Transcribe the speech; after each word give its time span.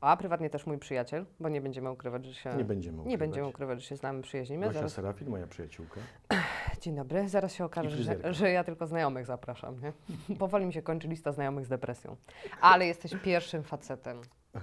a 0.00 0.16
prywatnie 0.16 0.50
też 0.50 0.66
mój 0.66 0.78
przyjaciel, 0.78 1.26
bo 1.40 1.48
nie 1.48 1.60
będziemy 1.60 1.90
ukrywać, 1.90 2.26
że 2.26 2.34
się... 2.34 2.56
nie 2.56 2.64
będziemy 2.64 2.96
Nie 2.96 3.02
ukrywać. 3.02 3.20
będziemy 3.20 3.46
ukrywać, 3.48 3.80
że 3.80 3.86
się 3.86 3.96
znamy, 3.96 4.22
przyjaźnimy. 4.22 4.66
Gosia 4.66 4.78
Zaraz... 4.78 4.92
Serafin, 4.92 5.28
moja 5.28 5.46
przyjaciółka. 5.46 6.00
Dzień 6.80 6.96
dobry, 6.96 7.28
zaraz 7.28 7.54
się 7.54 7.64
okaże, 7.64 7.90
że, 7.90 8.34
że 8.34 8.50
ja 8.50 8.64
tylko 8.64 8.86
znajomych 8.86 9.26
zapraszam, 9.26 9.76
nie? 9.80 9.92
Powoli 10.36 10.66
mi 10.66 10.72
się 10.72 10.82
kończy 10.82 11.08
lista 11.08 11.32
znajomych 11.32 11.64
z 11.66 11.68
depresją. 11.68 12.16
Ale 12.60 12.86
jesteś 12.86 13.14
pierwszym 13.24 13.62
facetem 13.62 14.20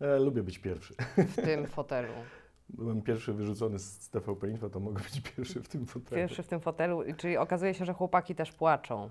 E, 0.00 0.18
lubię 0.18 0.42
być 0.42 0.58
pierwszy. 0.58 0.94
w 1.16 1.36
tym 1.36 1.66
fotelu. 1.66 2.12
Byłem 2.68 3.02
pierwszy 3.02 3.32
wyrzucony 3.32 3.78
z 3.78 4.08
TVP 4.08 4.48
Info, 4.48 4.70
to 4.70 4.80
mogę 4.80 5.02
być 5.02 5.20
pierwszy 5.20 5.62
w 5.62 5.68
tym 5.68 5.86
fotelu. 5.86 6.16
Pierwszy 6.22 6.42
w 6.42 6.48
tym 6.48 6.60
fotelu, 6.60 7.02
czyli 7.16 7.36
okazuje 7.36 7.74
się, 7.74 7.84
że 7.84 7.92
chłopaki 7.94 8.34
też 8.34 8.52
płaczą. 8.52 9.10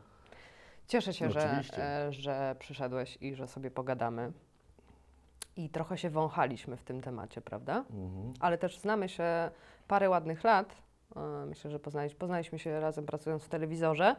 Cieszę 0.88 1.13
się, 1.13 1.25
No 1.25 1.31
że, 1.31 1.61
e, 1.77 2.13
że 2.13 2.55
przyszedłeś 2.59 3.17
i 3.21 3.35
że 3.35 3.47
sobie 3.47 3.71
pogadamy. 3.71 4.31
I 5.59 5.69
trochę 5.69 5.97
się 5.97 6.09
wąchaliśmy 6.09 6.77
w 6.77 6.83
tym 6.83 7.01
temacie, 7.01 7.41
prawda? 7.41 7.83
Mhm. 7.93 8.33
Ale 8.39 8.57
też 8.57 8.79
znamy 8.79 9.09
się 9.09 9.23
parę 9.88 10.09
ładnych 10.09 10.43
lat. 10.43 10.75
E, 11.16 11.45
Myślę, 11.45 11.71
że 11.71 11.79
poznaliśmy, 11.79 12.19
poznaliśmy 12.19 12.59
się 12.59 12.79
razem 12.79 13.05
pracując 13.05 13.43
w 13.43 13.49
telewizorze. 13.49 14.16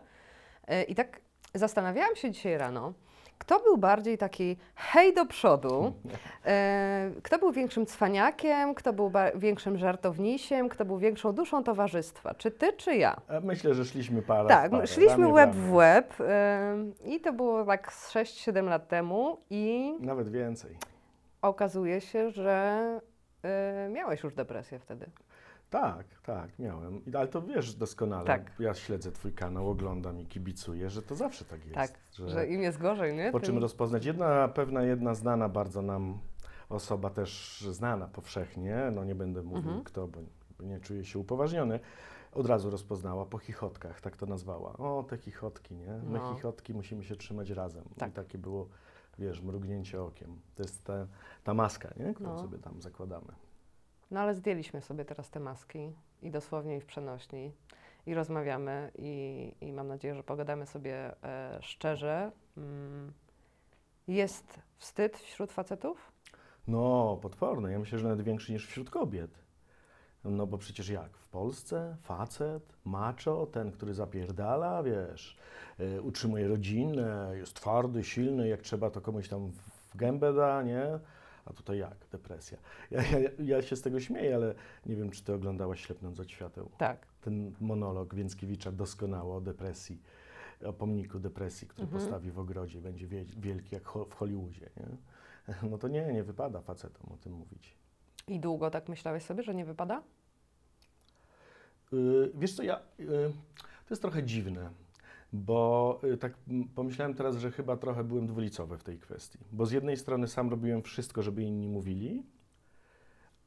E, 0.66 0.82
I 0.82 0.94
tak 0.94 1.20
zastanawiałam 1.54 2.16
się 2.16 2.30
dzisiaj 2.30 2.58
rano, 2.58 2.92
kto 3.38 3.60
był 3.60 3.78
bardziej 3.78 4.18
taki 4.18 4.56
hej 4.74 5.14
do 5.14 5.26
przodu, 5.26 5.92
e, 6.44 7.10
kto 7.22 7.38
był 7.38 7.52
większym 7.52 7.86
cwaniakiem, 7.86 8.74
kto 8.74 8.92
był 8.92 9.12
większym 9.34 9.78
żartownisiem, 9.78 10.68
kto 10.68 10.84
był 10.84 10.98
większą 10.98 11.32
duszą 11.32 11.64
towarzystwa, 11.64 12.34
czy 12.34 12.50
ty, 12.50 12.72
czy 12.72 12.94
ja? 12.96 13.16
Myślę, 13.42 13.74
że 13.74 13.84
szliśmy 13.84 14.22
parę 14.22 14.48
Tak, 14.48 14.70
parę, 14.70 14.86
szliśmy 14.86 15.16
ramię 15.16 15.32
łeb 15.32 15.54
w 15.54 15.72
łeb 15.72 16.14
i 17.04 17.20
to 17.20 17.32
było 17.32 17.64
tak 17.64 17.92
z 17.92 18.12
6-7 18.14 18.64
lat 18.64 18.88
temu 18.88 19.36
i 19.50 19.94
Nawet 20.00 20.28
więcej. 20.28 20.76
Okazuje 21.42 22.00
się, 22.00 22.30
że 22.30 23.00
e, 23.42 23.88
miałeś 23.92 24.22
już 24.22 24.34
depresję 24.34 24.78
wtedy. 24.78 25.06
Tak, 25.70 26.06
tak, 26.22 26.58
miałem. 26.58 27.02
Ale 27.14 27.28
to 27.28 27.42
wiesz 27.42 27.74
doskonale. 27.74 28.26
Tak. 28.26 28.52
Ja 28.58 28.74
śledzę 28.74 29.12
Twój 29.12 29.32
kanał, 29.32 29.70
oglądam 29.70 30.20
i 30.20 30.26
kibicuję, 30.26 30.90
że 30.90 31.02
to 31.02 31.14
zawsze 31.14 31.44
tak 31.44 31.60
jest. 31.64 31.74
Tak, 31.74 31.90
że 32.12 32.28
że 32.28 32.46
im 32.46 32.62
jest 32.62 32.78
gorzej, 32.78 33.14
nie? 33.16 33.32
po 33.32 33.40
czym 33.40 33.54
Tym- 33.54 33.62
rozpoznać. 33.62 34.04
Jedna 34.04 34.48
pewna, 34.48 34.82
jedna 34.82 35.14
znana 35.14 35.48
bardzo 35.48 35.82
nam 35.82 36.18
osoba 36.68 37.10
też 37.10 37.60
znana 37.70 38.06
powszechnie, 38.08 38.76
no 38.94 39.04
nie 39.04 39.14
będę 39.14 39.42
mówił 39.42 39.58
Mhm. 39.70 39.84
kto, 39.84 40.08
bo 40.08 40.18
nie 40.64 40.80
czuję 40.80 41.04
się 41.04 41.18
upoważniony, 41.18 41.80
od 42.32 42.46
razu 42.46 42.70
rozpoznała 42.70 43.26
po 43.26 43.38
chichotkach, 43.38 44.00
tak 44.00 44.16
to 44.16 44.26
nazwała. 44.26 44.72
O, 44.72 45.04
te 45.08 45.16
chichotki, 45.18 45.74
nie? 45.74 45.86
My 46.04 46.18
No. 46.18 46.34
chichotki 46.34 46.74
musimy 46.74 47.04
się 47.04 47.16
trzymać 47.16 47.50
razem. 47.50 47.84
Tak. 47.98 48.10
I 48.10 48.12
takie 48.12 48.38
było, 48.38 48.68
wiesz, 49.20 49.42
mrugnięcie 49.42 50.02
okiem. 50.02 50.40
To 50.54 50.62
jest 50.62 50.84
ta, 50.84 51.06
ta 51.44 51.54
maska, 51.54 51.90
nie? 51.96 52.14
Którą 52.14 52.30
No. 52.30 52.38
sobie 52.42 52.58
tam 52.58 52.82
zakładamy. 52.82 53.32
No 54.10 54.20
ale 54.20 54.34
zdjęliśmy 54.34 54.80
sobie 54.80 55.04
teraz 55.04 55.30
te 55.30 55.40
maski 55.40 55.92
i 56.22 56.30
dosłownie 56.30 56.76
i 56.76 56.80
w 56.80 56.86
przenośni 56.86 57.52
i 58.06 58.14
rozmawiamy 58.14 58.90
i, 58.98 59.52
i 59.60 59.72
mam 59.72 59.88
nadzieję, 59.88 60.14
że 60.14 60.22
pogadamy 60.22 60.66
sobie 60.66 61.22
e, 61.24 61.58
szczerze. 61.62 62.32
Mm, 62.56 63.12
jest 64.08 64.60
wstyd 64.78 65.16
wśród 65.18 65.52
facetów? 65.52 66.12
No, 66.68 67.18
potworne. 67.22 67.72
Ja 67.72 67.78
myślę, 67.78 67.98
że 67.98 68.08
nawet 68.08 68.22
większy 68.26 68.52
niż 68.52 68.66
wśród 68.66 68.90
kobiet. 68.90 69.30
No 70.24 70.46
bo 70.46 70.58
przecież 70.58 70.88
jak? 70.88 71.16
W 71.16 71.28
Polsce 71.28 71.96
facet, 72.02 72.72
macho, 72.84 73.46
ten, 73.46 73.72
który 73.72 73.94
zapierdala, 73.94 74.82
wiesz, 74.82 75.36
y, 75.80 76.02
utrzymuje 76.02 76.48
rodzinę, 76.48 77.32
jest 77.36 77.54
twardy, 77.54 78.04
silny, 78.04 78.48
jak 78.48 78.62
trzeba 78.62 78.90
to 78.90 79.00
komuś 79.00 79.28
tam 79.28 79.52
w 79.52 79.96
gębę 79.96 80.32
da, 80.34 80.62
nie? 80.62 80.98
A 81.44 81.52
tutaj 81.52 81.78
jak? 81.78 81.96
Depresja. 82.12 82.58
Ja, 82.90 83.02
ja, 83.18 83.30
ja 83.38 83.62
się 83.62 83.76
z 83.76 83.82
tego 83.82 84.00
śmieję, 84.00 84.34
ale 84.34 84.54
nie 84.86 84.96
wiem, 84.96 85.10
czy 85.10 85.24
ty 85.24 85.34
oglądałaś 85.34 85.80
Ślepnąc 85.86 86.20
od 86.20 86.30
świateł. 86.30 86.70
Tak. 86.78 87.06
Ten 87.20 87.52
monolog 87.60 88.14
Więckiewicza 88.14 88.72
doskonało 88.72 89.36
o 89.36 89.40
depresji, 89.40 90.02
o 90.64 90.72
pomniku 90.72 91.18
depresji, 91.18 91.68
który 91.68 91.84
Mhm. 91.84 92.02
postawi 92.02 92.30
w 92.30 92.38
ogrodzie, 92.38 92.80
będzie 92.80 93.06
wie- 93.06 93.24
wielki 93.24 93.74
jak 93.74 93.84
ho- 93.84 94.04
w 94.04 94.14
Hollywoodzie, 94.14 94.70
nie? 94.76 94.86
No 95.70 95.78
to 95.78 95.88
nie, 95.88 96.12
nie 96.12 96.22
wypada 96.24 96.60
facetom 96.60 97.12
o 97.12 97.16
tym 97.16 97.32
mówić. 97.32 97.74
I 98.28 98.40
długo 98.40 98.70
tak 98.70 98.88
myślałeś 98.88 99.22
sobie, 99.22 99.42
że 99.42 99.54
nie 99.54 99.64
wypada? 99.64 100.02
Yy, 101.92 102.32
wiesz 102.34 102.54
co, 102.54 102.62
ja, 102.62 102.80
yy, 102.98 103.32
to 103.86 103.94
jest 103.94 104.02
trochę 104.02 104.22
dziwne, 104.22 104.70
bo 105.32 106.00
yy, 106.02 106.16
tak 106.16 106.34
pomyślałem 106.74 107.14
teraz, 107.14 107.36
że 107.36 107.50
chyba 107.50 107.76
trochę 107.76 108.04
byłem 108.04 108.26
dwulicowy 108.26 108.78
w 108.78 108.82
tej 108.82 108.98
kwestii, 108.98 109.38
bo 109.52 109.66
z 109.66 109.72
jednej 109.72 109.96
strony 109.96 110.28
sam 110.28 110.50
robiłem 110.50 110.82
wszystko, 110.82 111.22
żeby 111.22 111.42
inni 111.42 111.68
mówili, 111.68 112.22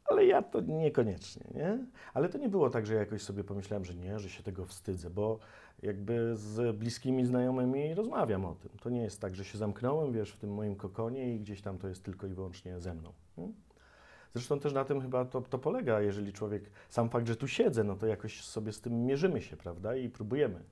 ale 0.06 0.26
ja 0.26 0.42
to 0.42 0.62
niekoniecznie, 0.62 1.44
nie? 1.56 1.86
Ale 2.14 2.30
to 2.30 2.38
nie 2.38 2.50
było 2.50 2.70
tak, 2.70 2.86
że 2.86 2.94
jakoś 2.94 3.22
sobie 3.22 3.44
pomyślałem, 3.44 3.86
że 3.86 3.96
nie, 3.96 4.20
że 4.20 4.30
się 4.30 4.44
tego 4.44 4.66
wstydzę, 4.66 5.10
bo 5.10 5.40
jakby 5.82 6.36
z 6.36 6.78
bliskimi 6.78 7.26
znajomymi 7.26 7.94
rozmawiam 7.94 8.46
o 8.46 8.56
tym. 8.56 8.72
To 8.82 8.90
nie 8.90 9.02
jest 9.02 9.22
tak, 9.22 9.36
że 9.36 9.46
się 9.46 9.58
zamknąłem, 9.58 10.14
wiesz, 10.14 10.32
w 10.32 10.38
tym 10.38 10.54
moim 10.54 10.76
kokonie 10.76 11.36
i 11.36 11.40
gdzieś 11.40 11.62
tam 11.62 11.78
to 11.78 11.88
jest 11.88 12.04
tylko 12.04 12.28
i 12.28 12.34
wyłącznie 12.34 12.80
ze 12.80 12.94
mną. 12.94 13.14
Nie? 13.38 13.48
Zresztą 14.34 14.60
też 14.60 14.74
na 14.74 14.86
tym 14.86 15.02
chyba 15.02 15.26
to, 15.26 15.42
to 15.42 15.60
polega, 15.60 16.02
jeżeli 16.02 16.34
człowiek, 16.34 16.64
sam 16.90 17.10
fakt, 17.10 17.28
że 17.28 17.36
tu 17.36 17.48
siedzę, 17.48 17.84
no 17.84 17.96
to 17.96 18.08
jakoś 18.08 18.44
sobie 18.44 18.74
z 18.74 18.82
tym 18.82 19.06
mierzymy 19.06 19.42
się, 19.42 19.58
prawda? 19.58 19.96
I 19.96 20.10
próbujemy 20.10 20.64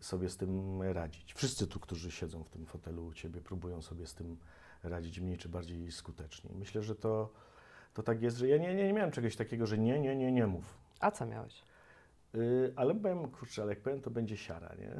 sobie 0.00 0.28
z 0.28 0.36
tym 0.36 0.82
radzić. 0.82 1.34
Wszyscy 1.34 1.66
tu, 1.66 1.80
którzy 1.80 2.10
siedzą 2.10 2.44
w 2.44 2.48
tym 2.48 2.66
fotelu 2.66 3.06
u 3.06 3.12
Ciebie, 3.12 3.40
próbują 3.40 3.82
sobie 3.82 4.06
z 4.06 4.14
tym 4.14 4.36
radzić 4.82 5.20
mniej 5.20 5.38
czy 5.38 5.48
bardziej 5.48 5.92
skutecznie. 5.92 6.50
Myślę, 6.54 6.82
że 6.82 6.94
to, 6.94 7.32
to 7.94 8.02
tak 8.02 8.22
jest, 8.22 8.36
że 8.36 8.48
ja 8.48 8.58
nie, 8.58 8.74
nie, 8.74 8.86
nie 8.86 8.92
miałem 8.92 9.10
czegoś 9.10 9.36
takiego, 9.36 9.66
że 9.66 9.78
nie, 9.78 10.00
nie, 10.00 10.16
nie, 10.16 10.32
nie 10.32 10.46
mów. 10.46 10.78
A 11.00 11.10
co 11.10 11.26
miałeś? 11.26 11.62
Yy, 12.36 12.72
ale 12.76 12.94
powiem, 12.94 13.28
kurczę, 13.30 13.62
ale 13.62 13.72
jak 13.72 13.80
powiem, 13.80 14.00
to 14.00 14.10
będzie 14.10 14.36
siara, 14.36 14.74
nie? 14.78 14.90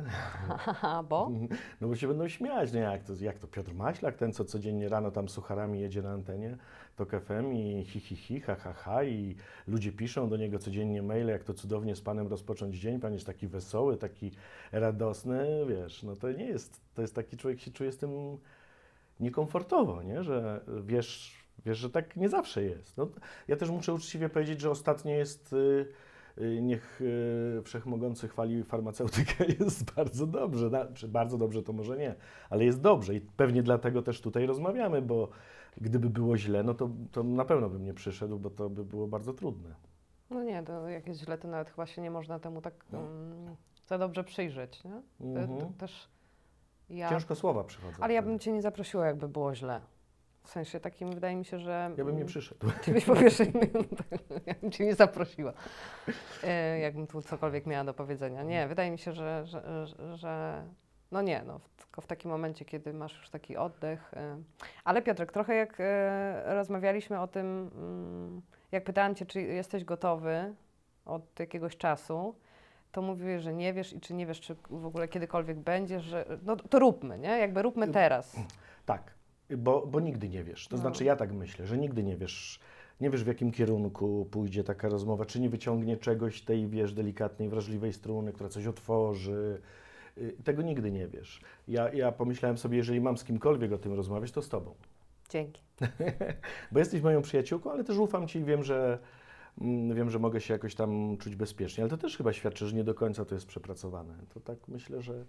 Bo? 1.08 1.30
No 1.80 1.88
bo 1.88 1.96
się 1.96 2.08
będą 2.08 2.28
śmiać, 2.28 2.72
nie? 2.72 2.80
Jak 2.80 3.04
to, 3.04 3.12
jak 3.20 3.38
to 3.38 3.46
Piotr 3.46 3.74
Maślak, 3.74 4.16
ten 4.16 4.32
co 4.32 4.44
codziennie 4.44 4.88
rano 4.88 5.10
tam 5.10 5.28
sucharami 5.28 5.80
jedzie 5.80 6.02
na 6.02 6.10
antenie, 6.10 6.56
to 6.96 7.04
FM 7.04 7.52
i 7.52 7.84
hi, 7.84 8.00
hi, 8.00 8.16
hi, 8.16 8.40
ha, 8.40 8.54
ha, 8.54 8.72
ha 8.72 9.04
i 9.04 9.36
ludzie 9.66 9.92
piszą 9.92 10.28
do 10.28 10.36
niego 10.36 10.58
codziennie 10.58 11.02
maile, 11.02 11.28
jak 11.28 11.44
to 11.44 11.54
cudownie 11.54 11.96
z 11.96 12.00
Panem 12.00 12.26
rozpocząć 12.26 12.76
dzień, 12.76 13.00
Pan 13.00 13.12
jest 13.12 13.26
taki 13.26 13.46
wesoły, 13.46 13.96
taki 13.96 14.30
radosny, 14.72 15.64
wiesz, 15.68 16.02
no 16.02 16.16
to 16.16 16.32
nie 16.32 16.44
jest, 16.44 16.80
to 16.94 17.02
jest 17.02 17.14
taki 17.14 17.36
człowiek 17.36 17.60
się 17.60 17.70
czuje 17.70 17.92
z 17.92 17.98
tym 17.98 18.10
niekomfortowo, 19.20 20.02
nie? 20.02 20.22
Że 20.22 20.60
wiesz, 20.84 21.36
wiesz, 21.66 21.78
że 21.78 21.90
tak 21.90 22.16
nie 22.16 22.28
zawsze 22.28 22.62
jest. 22.62 22.96
No, 22.96 23.08
ja 23.48 23.56
też 23.56 23.70
muszę 23.70 23.94
uczciwie 23.94 24.28
powiedzieć, 24.28 24.60
że 24.60 24.70
ostatnio 24.70 25.12
jest... 25.12 25.52
y, 25.52 25.56
y, 25.56 25.86
Niech 26.62 27.00
y, 27.00 27.62
wszechmogący 27.64 28.28
chwali 28.28 28.64
farmaceutykę, 28.64 29.44
jest 29.60 29.94
bardzo 29.94 30.26
dobrze. 30.26 30.70
Na, 30.70 30.86
czy 30.86 31.08
bardzo 31.08 31.38
dobrze 31.38 31.62
to 31.62 31.72
może 31.72 31.96
nie, 31.96 32.14
ale 32.50 32.64
jest 32.64 32.80
dobrze 32.80 33.14
i 33.14 33.20
pewnie 33.20 33.62
dlatego 33.62 34.02
też 34.02 34.20
tutaj 34.20 34.46
rozmawiamy, 34.46 35.02
bo 35.02 35.28
gdyby 35.80 36.10
było 36.10 36.36
źle, 36.36 36.62
no 36.62 36.74
to, 36.74 36.90
to 37.12 37.22
na 37.22 37.44
pewno 37.44 37.68
bym 37.68 37.84
nie 37.84 37.94
przyszedł, 37.94 38.38
bo 38.38 38.50
to 38.50 38.70
by 38.70 38.84
było 38.84 39.06
bardzo 39.08 39.32
trudne. 39.32 39.74
No 40.30 40.42
nie, 40.42 40.62
to 40.62 40.88
jak 40.88 41.06
jest 41.06 41.20
źle, 41.20 41.38
to 41.38 41.48
nawet 41.48 41.70
chyba 41.70 41.86
się 41.86 42.02
nie 42.02 42.10
można 42.10 42.38
temu 42.38 42.60
tak 42.62 42.74
mm, 42.92 43.56
za 43.86 43.98
dobrze 43.98 44.24
przyjrzeć, 44.24 44.84
nie? 44.84 44.90
To, 45.34 45.40
Mhm. 45.40 45.58
to 45.60 45.66
też 45.78 46.08
ja... 46.90 47.08
Ciężko 47.08 47.34
słowa 47.34 47.64
przychodzą. 47.64 47.96
Ale 48.00 48.14
ja 48.14 48.22
bym 48.22 48.38
Cię 48.38 48.52
nie 48.52 48.62
zaprosiła, 48.62 49.06
jakby 49.06 49.28
było 49.28 49.54
źle. 49.54 49.80
W 50.46 50.50
sensie 50.50 50.80
takim 50.80 51.10
wydaje 51.10 51.36
mi 51.36 51.44
się, 51.44 51.58
że... 51.58 51.90
Ja 51.96 52.04
bym 52.04 52.14
nie 52.14 52.20
mm, 52.20 52.26
przyszedł. 52.26 52.66
Ty 52.84 52.92
byś 52.92 53.04
po 53.04 53.16
pierwsze, 53.16 53.44
ja 54.46 54.54
bym 54.54 54.70
Cię 54.70 54.84
nie 54.84 54.94
zaprosiła, 54.94 55.52
e, 56.44 56.78
jakbym 56.78 57.06
tu 57.06 57.22
cokolwiek 57.22 57.66
miała 57.66 57.84
do 57.84 57.94
powiedzenia. 57.94 58.42
Nie, 58.42 58.68
wydaje 58.68 58.90
mi 58.90 58.98
się, 58.98 59.12
że, 59.12 59.46
że, 59.46 59.86
że, 59.86 60.16
że 60.16 60.62
no 61.12 61.22
nie, 61.22 61.42
no, 61.46 61.60
tylko 61.76 62.00
w 62.00 62.06
takim 62.06 62.30
momencie, 62.30 62.64
kiedy 62.64 62.92
masz 62.92 63.18
już 63.18 63.30
taki 63.30 63.56
oddech. 63.56 64.14
e. 64.14 64.42
Ale 64.84 65.02
Piotrek, 65.02 65.32
trochę 65.32 65.54
jak 65.54 65.76
e, 65.80 66.54
rozmawialiśmy 66.54 67.20
o 67.20 67.26
tym, 67.26 67.70
mm, 67.74 68.42
jak 68.72 68.84
pytałam 68.84 69.14
Cię, 69.14 69.26
czy 69.26 69.42
jesteś 69.42 69.84
gotowy 69.84 70.54
od 71.04 71.40
jakiegoś 71.40 71.76
czasu, 71.76 72.34
to 72.92 73.02
mówiłeś, 73.02 73.42
że 73.42 73.54
nie 73.54 73.72
wiesz 73.72 73.92
i 73.92 74.00
czy 74.00 74.14
nie 74.14 74.26
wiesz, 74.26 74.40
czy 74.40 74.56
w 74.70 74.86
ogóle 74.86 75.08
kiedykolwiek 75.08 75.58
będziesz, 75.58 76.02
że 76.04 76.26
no 76.42 76.56
to 76.56 76.78
róbmy, 76.78 77.18
nie? 77.18 77.38
Jakby 77.38 77.62
róbmy 77.62 77.88
teraz. 77.88 78.36
Tak, 78.86 79.15
bo, 79.58 79.86
bo 79.86 80.00
nigdy 80.00 80.28
nie 80.28 80.44
wiesz. 80.44 80.68
To 80.68 80.76
No. 80.76 80.82
znaczy 80.82 81.04
ja 81.04 81.16
tak 81.16 81.32
myślę, 81.32 81.66
że 81.66 81.78
nigdy 81.78 82.02
nie 82.02 82.16
wiesz, 82.16 82.60
nie 83.00 83.10
wiesz 83.10 83.24
w 83.24 83.26
jakim 83.26 83.52
kierunku 83.52 84.28
pójdzie 84.30 84.64
taka 84.64 84.88
rozmowa, 84.88 85.24
czy 85.26 85.40
nie 85.40 85.48
wyciągnie 85.48 85.96
czegoś 85.96 86.42
tej, 86.42 86.66
wiesz, 86.68 86.92
delikatnej, 86.94 87.48
wrażliwej 87.48 87.92
struny, 87.92 88.32
która 88.32 88.48
coś 88.48 88.66
otworzy. 88.66 89.60
Y, 90.18 90.36
Tego 90.44 90.62
nigdy 90.62 90.92
nie 90.92 91.08
wiesz. 91.08 91.40
Ja, 91.68 91.92
ja 91.92 92.12
pomyślałem 92.12 92.58
sobie, 92.58 92.76
jeżeli 92.76 93.00
mam 93.00 93.16
z 93.18 93.24
kimkolwiek 93.24 93.72
o 93.72 93.78
tym 93.78 93.92
rozmawiać, 93.92 94.32
to 94.32 94.42
z 94.42 94.48
tobą. 94.48 94.74
Dzięki. 95.30 95.62
Bo 96.72 96.78
jesteś 96.78 97.02
moją 97.02 97.22
przyjaciółką, 97.22 97.70
ale 97.72 97.84
też 97.84 97.96
ufam 97.98 98.28
ci 98.28 98.38
i 98.38 98.44
wiem, 98.44 98.62
że, 98.62 98.98
mm, 99.60 99.94
wiem, 99.96 100.10
że 100.10 100.18
mogę 100.18 100.40
się 100.40 100.54
jakoś 100.54 100.74
tam 100.74 101.16
czuć 101.18 101.36
bezpiecznie. 101.36 101.84
Ale 101.84 101.90
to 101.90 101.96
też 101.96 102.16
chyba 102.16 102.32
świadczy, 102.32 102.66
że 102.66 102.76
nie 102.76 102.84
do 102.84 102.94
końca 102.94 103.24
to 103.24 103.34
jest 103.34 103.46
przepracowane. 103.46 104.14
To 104.34 104.40
tak 104.40 104.68
myślę, 104.68 105.02
że. 105.02 105.24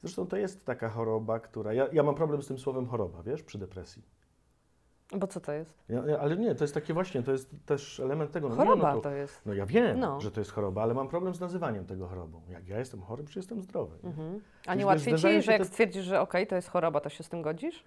Zresztą 0.00 0.26
to 0.26 0.36
jest 0.36 0.64
taka 0.66 0.88
choroba, 0.88 1.40
która. 1.40 1.72
Ja, 1.72 1.88
ja 1.92 2.02
mam 2.02 2.14
problem 2.14 2.42
z 2.42 2.46
tym 2.46 2.58
słowem 2.58 2.86
choroba, 2.86 3.22
wiesz, 3.22 3.42
przy 3.42 3.58
depresji. 3.58 4.02
Bo 5.16 5.26
co 5.26 5.40
to 5.40 5.52
jest? 5.52 5.84
Ja, 5.88 6.02
ja- 6.06 6.18
ale 6.18 6.36
nie, 6.36 6.54
to 6.54 6.64
jest 6.64 6.74
takie 6.74 6.94
właśnie, 6.94 7.22
to 7.22 7.32
jest 7.32 7.50
też 7.66 8.00
element 8.00 8.30
tego. 8.30 8.48
No, 8.48 8.54
nie, 8.54 8.60
Choroba 8.64 8.94
no, 8.94 9.00
to 9.00 9.10
jest. 9.10 9.46
no 9.46 9.54
ja 9.54 9.66
wiem, 9.66 10.00
No. 10.00 10.20
że 10.20 10.30
to 10.30 10.40
jest 10.40 10.52
choroba, 10.52 10.82
ale 10.82 10.94
mam 10.94 11.08
problem 11.08 11.34
z 11.34 11.40
nazywaniem 11.40 11.86
tego 11.86 12.08
chorobą. 12.08 12.42
Jak 12.48 12.68
ja 12.68 12.78
jestem 12.78 13.02
chory, 13.02 13.24
czy 13.24 13.38
jestem 13.38 13.62
zdrowy. 13.62 13.96
nie? 14.02 14.08
Mhm. 14.08 14.40
A 14.66 14.74
nie 14.74 14.86
łatwiej 14.86 15.14
ci, 15.14 15.42
że 15.42 15.52
jak 15.52 15.62
te- 15.62 15.64
stwierdzisz, 15.68 16.04
że 16.04 16.20
okej, 16.20 16.46
to 16.46 16.56
jest 16.56 16.68
choroba, 16.68 17.00
to 17.00 17.08
się 17.08 17.24
z 17.24 17.28
tym 17.28 17.42
godzisz? 17.42 17.84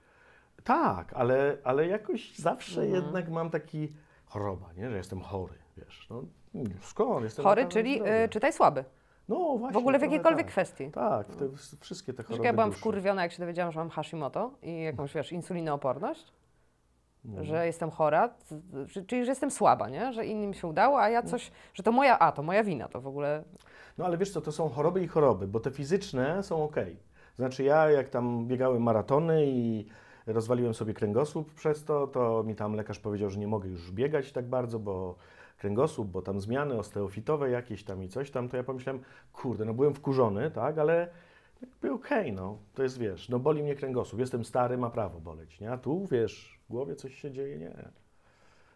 Tak, 0.63 1.13
ale, 1.13 1.57
ale 1.63 1.87
jakoś 1.87 2.35
zawsze 2.37 2.81
Mhm. 2.81 3.03
jednak 3.03 3.29
mam 3.29 3.49
taki 3.49 3.93
choroba, 4.25 4.73
nie? 4.73 4.89
że 4.89 4.97
jestem 4.97 5.21
chory, 5.21 5.53
wiesz. 5.77 6.07
No, 6.09 6.23
skąd? 6.81 7.23
Jestem 7.23 7.45
Chory, 7.45 7.65
czyli 7.67 8.01
y, 8.01 8.29
czytaj 8.29 8.53
słaby. 8.53 8.83
No 9.31 9.57
właśnie. 9.57 9.73
W 9.73 9.77
ogóle 9.77 9.99
w 9.99 10.01
jakiejkolwiek 10.01 10.45
tak. 10.45 10.51
kwestii. 10.51 10.91
Tak, 10.91 11.27
te, 11.35 11.49
wszystkie 11.79 12.13
te 12.13 12.23
choroby 12.23 12.45
ja 12.45 12.53
byłam 12.53 12.69
duszy. 12.69 12.79
wkurwiona, 12.79 13.21
jak 13.23 13.31
się 13.31 13.39
dowiedziałam, 13.39 13.71
że 13.71 13.79
mam 13.79 13.89
Hashimoto 13.89 14.51
i 14.63 14.81
jakąś, 14.81 15.13
wiesz, 15.13 15.31
insulinooporność, 15.31 16.33
No. 17.25 17.43
że 17.43 17.65
jestem 17.65 17.91
chora, 17.91 18.29
czyli 19.07 19.25
że 19.25 19.31
jestem 19.31 19.51
słaba, 19.51 19.89
nie? 19.89 20.13
Że 20.13 20.25
innym 20.25 20.53
się 20.53 20.67
udało, 20.67 21.01
a 21.01 21.09
ja 21.09 21.23
coś, 21.23 21.51
że 21.73 21.83
to 21.83 21.91
moja, 21.91 22.19
a 22.19 22.31
to 22.31 22.43
moja 22.43 22.63
wina, 22.63 22.87
to 22.87 23.01
w 23.01 23.07
ogóle 23.07 23.43
No 23.97 24.05
ale 24.05 24.17
wiesz 24.17 24.31
co, 24.31 24.41
to 24.41 24.51
są 24.51 24.69
choroby 24.69 25.03
i 25.03 25.07
choroby, 25.07 25.47
bo 25.47 25.59
te 25.59 25.71
fizyczne 25.71 26.43
są 26.43 26.63
ok. 26.63 26.75
Znaczy 27.35 27.63
ja 27.63 27.89
jak 27.91 28.09
tam 28.09 28.47
biegałem 28.47 28.83
maratony 28.83 29.45
i 29.45 29.87
rozwaliłem 30.27 30.73
sobie 30.73 30.93
kręgosłup 30.93 31.53
przez 31.53 31.83
to, 31.83 32.07
to 32.07 32.43
mi 32.43 32.55
tam 32.55 32.73
lekarz 32.73 32.99
powiedział, 32.99 33.29
że 33.29 33.39
nie 33.39 33.47
mogę 33.47 33.69
już 33.69 33.91
biegać 33.91 34.31
tak 34.31 34.45
bardzo, 34.45 34.79
bo 34.79 35.15
kręgosłup, 35.61 36.07
bo 36.07 36.21
tam 36.21 36.39
zmiany 36.39 36.77
osteofitowe 36.77 37.49
jakieś 37.49 37.83
tam 37.83 38.03
i 38.03 38.09
coś 38.09 38.31
tam, 38.31 38.49
to 38.49 38.57
ja 38.57 38.63
pomyślałem, 38.63 39.01
kurde, 39.33 39.65
no 39.65 39.73
byłem 39.73 39.93
wkurzony, 39.93 40.51
tak, 40.51 40.77
ale 40.77 41.09
jakby 41.61 41.91
okej, 41.91 42.33
no, 42.33 42.57
to 42.73 42.83
jest, 42.83 42.97
wiesz, 42.97 43.29
no 43.29 43.39
boli 43.39 43.63
mnie 43.63 43.75
kręgosłup, 43.75 44.19
jestem 44.19 44.45
stary, 44.45 44.77
ma 44.77 44.89
prawo 44.89 45.19
boleć, 45.19 45.59
nie, 45.59 45.71
a 45.71 45.77
tu, 45.77 46.07
wiesz, 46.11 46.59
w 46.65 46.71
głowie 46.71 46.95
coś 46.95 47.15
się 47.15 47.31
dzieje, 47.31 47.57
nie. 47.57 47.89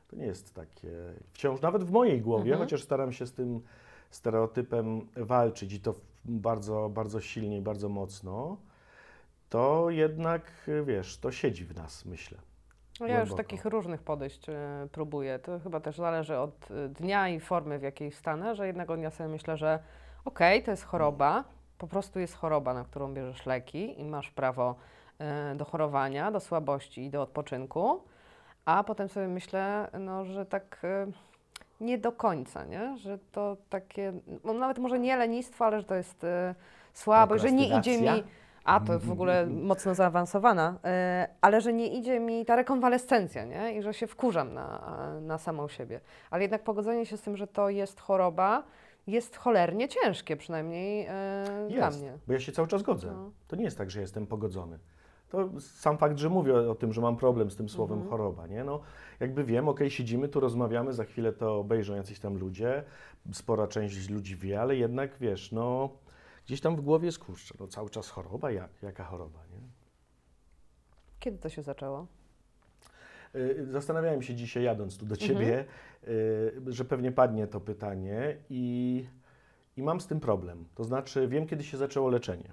To 0.08 0.16
nie 0.16 0.26
jest 0.26 0.54
takie, 0.54 0.92
wciąż, 1.34 1.62
nawet 1.62 1.84
w 1.84 1.92
mojej 1.92 2.22
głowie, 2.22 2.52
Mhm. 2.52 2.60
chociaż 2.60 2.84
staram 2.84 3.12
się 3.12 3.26
z 3.26 3.34
tym 3.34 3.62
stereotypem 4.10 5.08
walczyć 5.16 5.74
i 5.74 5.80
to 5.80 5.96
bardzo, 6.26 6.90
bardzo 6.94 7.22
silnie 7.22 7.58
i 7.58 7.62
bardzo 7.62 7.90
mocno, 7.90 8.58
to 9.50 9.90
jednak, 9.90 10.52
wiesz, 10.86 11.18
to 11.18 11.32
siedzi 11.32 11.66
w 11.66 11.76
nas, 11.76 12.06
myślę. 12.06 12.38
No 13.00 13.08
ja 13.08 13.20
już 13.20 13.36
takich 13.36 13.66
różnych 13.66 14.02
podejść 14.02 14.50
e, 14.50 14.88
próbuję. 14.92 15.40
To 15.40 15.60
chyba 15.60 15.80
też 15.80 15.98
zależy 15.98 16.38
od 16.38 16.72
e, 16.72 16.90
dnia 16.90 17.30
i 17.30 17.40
formy, 17.40 17.80
w 17.80 17.82
jakiej 17.82 18.12
wstanę, 18.12 18.56
że 18.56 18.68
jednego 18.68 18.98
dnia 18.98 19.12
sobie 19.12 19.30
myślę, 19.30 19.58
że 19.58 19.80
okej, 20.26 20.64
to 20.64 20.72
jest 20.72 20.84
choroba, 20.84 21.44
po 21.78 21.88
prostu 21.88 22.20
jest 22.20 22.36
choroba, 22.36 22.74
na 22.74 22.84
którą 22.84 23.14
bierzesz 23.14 23.46
leki 23.46 24.02
i 24.02 24.06
masz 24.06 24.32
prawo 24.32 24.76
e, 25.20 25.56
do 25.56 25.66
chorowania, 25.66 26.32
do 26.32 26.40
słabości 26.40 27.06
i 27.06 27.10
do 27.10 27.22
odpoczynku, 27.22 28.04
a 28.66 28.84
potem 28.84 29.10
sobie 29.10 29.28
myślę, 29.28 29.88
no, 30.00 30.26
że 30.26 30.46
tak 30.46 30.82
nie 31.82 31.98
do 31.98 32.12
końca, 32.12 32.66
nie? 32.66 32.98
że 32.98 33.20
to 33.32 33.58
takie, 33.70 34.14
no, 34.44 34.54
nawet 34.54 34.78
może 34.78 35.00
nie 35.00 35.18
lenistwo, 35.18 35.66
ale 35.66 35.80
że 35.80 35.86
to 35.86 35.96
jest 35.96 36.26
słabość, 36.94 37.44
że 37.44 37.52
nie 37.52 37.78
idzie 37.78 38.02
mi... 38.02 38.24
A, 38.66 38.80
to 38.80 39.00
w 39.00 39.12
ogóle 39.12 39.46
mocno 39.48 39.96
zaawansowana, 39.96 40.78
e, 40.84 41.28
ale 41.42 41.62
że 41.62 41.74
nie 41.74 41.88
idzie 41.88 42.20
mi 42.20 42.46
ta 42.46 42.56
rekonwalescencja, 42.56 43.46
nie? 43.46 43.78
I 43.78 43.82
że 43.82 43.94
się 43.94 44.08
wkurzam 44.08 44.54
na, 44.54 44.80
na 45.22 45.38
samą 45.38 45.68
siebie. 45.68 46.00
Ale 46.32 46.42
jednak 46.42 46.64
pogodzenie 46.64 47.06
się 47.06 47.18
z 47.18 47.22
tym, 47.22 47.38
że 47.38 47.48
to 47.48 47.70
jest 47.70 48.00
choroba, 48.00 48.64
jest 49.08 49.36
cholernie 49.38 49.88
ciężkie, 49.88 50.38
przynajmniej 50.38 51.06
e, 51.10 51.68
dla 51.70 51.86
Jest, 51.86 52.02
mnie. 52.02 52.18
bo 52.28 52.34
ja 52.34 52.40
się 52.40 52.52
cały 52.52 52.68
czas 52.68 52.82
godzę. 52.84 53.12
No. 53.12 53.32
To 53.48 53.56
nie 53.56 53.64
jest 53.64 53.78
tak, 53.78 53.92
że 53.92 54.02
jestem 54.02 54.28
pogodzony. 54.28 54.80
To 55.30 55.50
sam 55.60 55.98
fakt, 55.98 56.18
że 56.18 56.30
mówię 56.30 56.56
o, 56.56 56.76
tym, 56.76 56.94
że 56.94 57.02
mam 57.02 57.18
problem 57.18 57.52
z 57.52 57.56
tym 57.56 57.70
słowem 57.70 57.98
Mhm. 57.98 58.10
choroba, 58.12 58.48
nie? 58.48 58.64
No, 58.64 58.80
jakby 59.20 59.44
wiem, 59.44 59.68
okej, 59.70 59.90
siedzimy, 59.90 60.28
tu 60.28 60.40
rozmawiamy, 60.40 60.94
za 60.94 61.04
chwilę 61.04 61.34
to 61.34 61.60
obejrzą 61.60 61.96
jacyś 61.96 62.20
tam 62.20 62.38
ludzie, 62.38 62.84
spora 63.34 63.68
część 63.68 64.10
ludzi 64.10 64.36
wie, 64.36 64.62
ale 64.62 64.76
jednak, 64.76 65.18
wiesz, 65.20 65.52
no, 65.52 65.90
gdzieś 66.46 66.62
tam 66.62 66.76
w 66.76 66.82
głowie 66.82 67.06
jest, 67.06 67.20
kurczę, 67.20 67.54
no 67.60 67.68
cały 67.68 67.90
czas 67.90 68.10
choroba, 68.10 68.52
jak? 68.52 68.70
Jaka 68.82 69.04
choroba, 69.04 69.40
nie? 69.52 69.60
Kiedy 71.20 71.38
to 71.38 71.50
się 71.50 71.62
zaczęło? 71.62 72.08
Y, 73.36 73.68
Zastanawiałem 73.72 74.22
się 74.22 74.36
dzisiaj, 74.36 74.64
jadąc 74.64 74.98
tu 74.98 75.06
do 75.06 75.16
Mhm. 75.16 75.32
Ciebie, 75.32 75.66
y, 76.08 76.62
że 76.68 76.86
pewnie 76.86 77.12
padnie 77.12 77.48
to 77.48 77.60
pytanie 77.62 78.38
i, 78.50 79.06
i 79.78 79.84
mam 79.84 80.02
z 80.02 80.08
tym 80.08 80.20
problem. 80.20 80.66
To 80.76 80.84
znaczy, 80.84 81.28
wiem, 81.28 81.48
kiedy 81.48 81.64
się 81.64 81.78
zaczęło 81.78 82.10
leczenie 82.10 82.52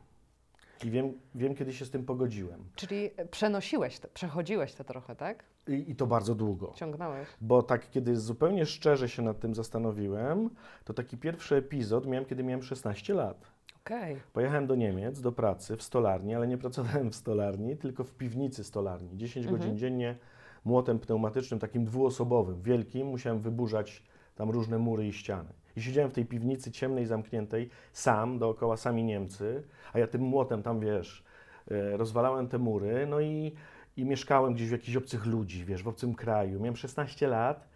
i 0.84 0.90
wiem, 0.90 1.12
wiem 1.34 1.54
kiedy 1.54 1.72
się 1.72 1.84
z 1.84 1.90
tym 1.90 2.04
pogodziłem. 2.04 2.64
Czyli 2.76 3.10
przenosiłeś 3.30 3.98
to, 3.98 4.08
przechodziłeś 4.08 4.74
to 4.74 4.84
trochę, 4.84 5.16
tak? 5.16 5.44
I, 5.68 5.90
I 5.90 5.96
to 5.96 6.06
bardzo 6.06 6.34
długo. 6.34 6.72
Ciągnąłeś. 6.76 7.28
Bo 7.40 7.62
tak, 7.62 7.90
kiedy 7.90 8.16
zupełnie 8.16 8.66
szczerze 8.66 9.08
się 9.08 9.22
nad 9.22 9.40
tym 9.40 9.54
zastanowiłem, 9.54 10.50
to 10.84 10.94
taki 10.94 11.16
pierwszy 11.18 11.56
epizod 11.56 12.06
miałem, 12.06 12.24
kiedy 12.24 12.44
miałem 12.44 12.62
16 12.62 13.14
lat. 13.14 13.51
Okej. 13.86 14.16
Pojechałem 14.32 14.66
do 14.66 14.74
Niemiec, 14.74 15.20
do 15.20 15.32
pracy 15.32 15.76
w 15.76 15.82
stolarni, 15.82 16.34
ale 16.34 16.48
nie 16.48 16.58
pracowałem 16.58 17.10
w 17.10 17.14
stolarni, 17.14 17.76
tylko 17.76 18.04
w 18.04 18.14
piwnicy 18.14 18.64
stolarni. 18.64 19.16
10 19.16 19.46
Mhm. 19.46 19.60
godzin 19.60 19.78
dziennie 19.78 20.16
młotem 20.64 20.98
pneumatycznym, 20.98 21.60
takim 21.60 21.84
dwuosobowym, 21.84 22.62
wielkim, 22.62 23.06
musiałem 23.06 23.38
wyburzać 23.38 24.02
tam 24.34 24.50
różne 24.50 24.78
mury 24.78 25.06
i 25.06 25.12
ściany. 25.12 25.48
I 25.76 25.82
siedziałem 25.82 26.10
w 26.10 26.14
tej 26.14 26.26
piwnicy 26.26 26.70
ciemnej, 26.70 27.06
zamkniętej, 27.06 27.70
sam, 27.92 28.38
dookoła 28.38 28.76
sami 28.76 29.04
Niemcy, 29.04 29.62
a 29.92 29.98
ja 29.98 30.06
tym 30.06 30.22
młotem 30.22 30.62
tam, 30.62 30.80
wiesz, 30.80 31.24
e, 31.70 31.96
rozwalałem 31.96 32.48
te 32.48 32.58
mury, 32.58 33.06
no 33.06 33.20
i, 33.20 33.52
i 33.96 34.04
mieszkałem 34.04 34.54
gdzieś 34.54 34.68
w 34.68 34.72
jakichś 34.72 34.96
obcych 34.96 35.26
ludzi, 35.26 35.64
wiesz, 35.64 35.82
w 35.82 35.88
obcym 35.88 36.14
kraju. 36.14 36.60
Miałem 36.60 36.76
16 36.76 37.28
lat 37.28 37.68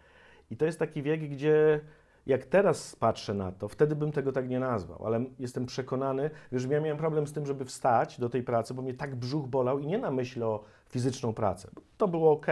i 0.51 0.57
to 0.57 0.65
jest 0.65 0.79
taki 0.79 1.01
wiek, 1.01 1.29
gdzie 1.29 1.79
jak 2.27 2.45
teraz 2.45 2.95
patrzę 2.95 3.33
na 3.33 3.51
to, 3.51 3.67
wtedy 3.67 3.95
bym 3.95 4.11
tego 4.11 4.31
tak 4.31 4.49
nie 4.49 4.59
nazwał, 4.59 5.05
ale 5.05 5.25
jestem 5.39 5.65
przekonany, 5.65 6.29
wiesz, 6.51 6.65
ja 6.65 6.81
miałem 6.81 6.97
problem 6.97 7.27
z 7.27 7.33
tym, 7.33 7.45
żeby 7.45 7.65
wstać 7.65 8.19
do 8.19 8.29
tej 8.29 8.43
pracy, 8.43 8.73
bo 8.73 8.81
mnie 8.81 8.93
tak 8.93 9.15
brzuch 9.15 9.47
bolał 9.47 9.79
i 9.79 9.87
nie 9.87 9.97
na 9.97 10.11
myśl 10.11 10.43
o 10.43 10.63
fizyczną 10.89 11.33
pracę, 11.33 11.69
to 11.97 12.07
było 12.07 12.31
ok. 12.31 12.47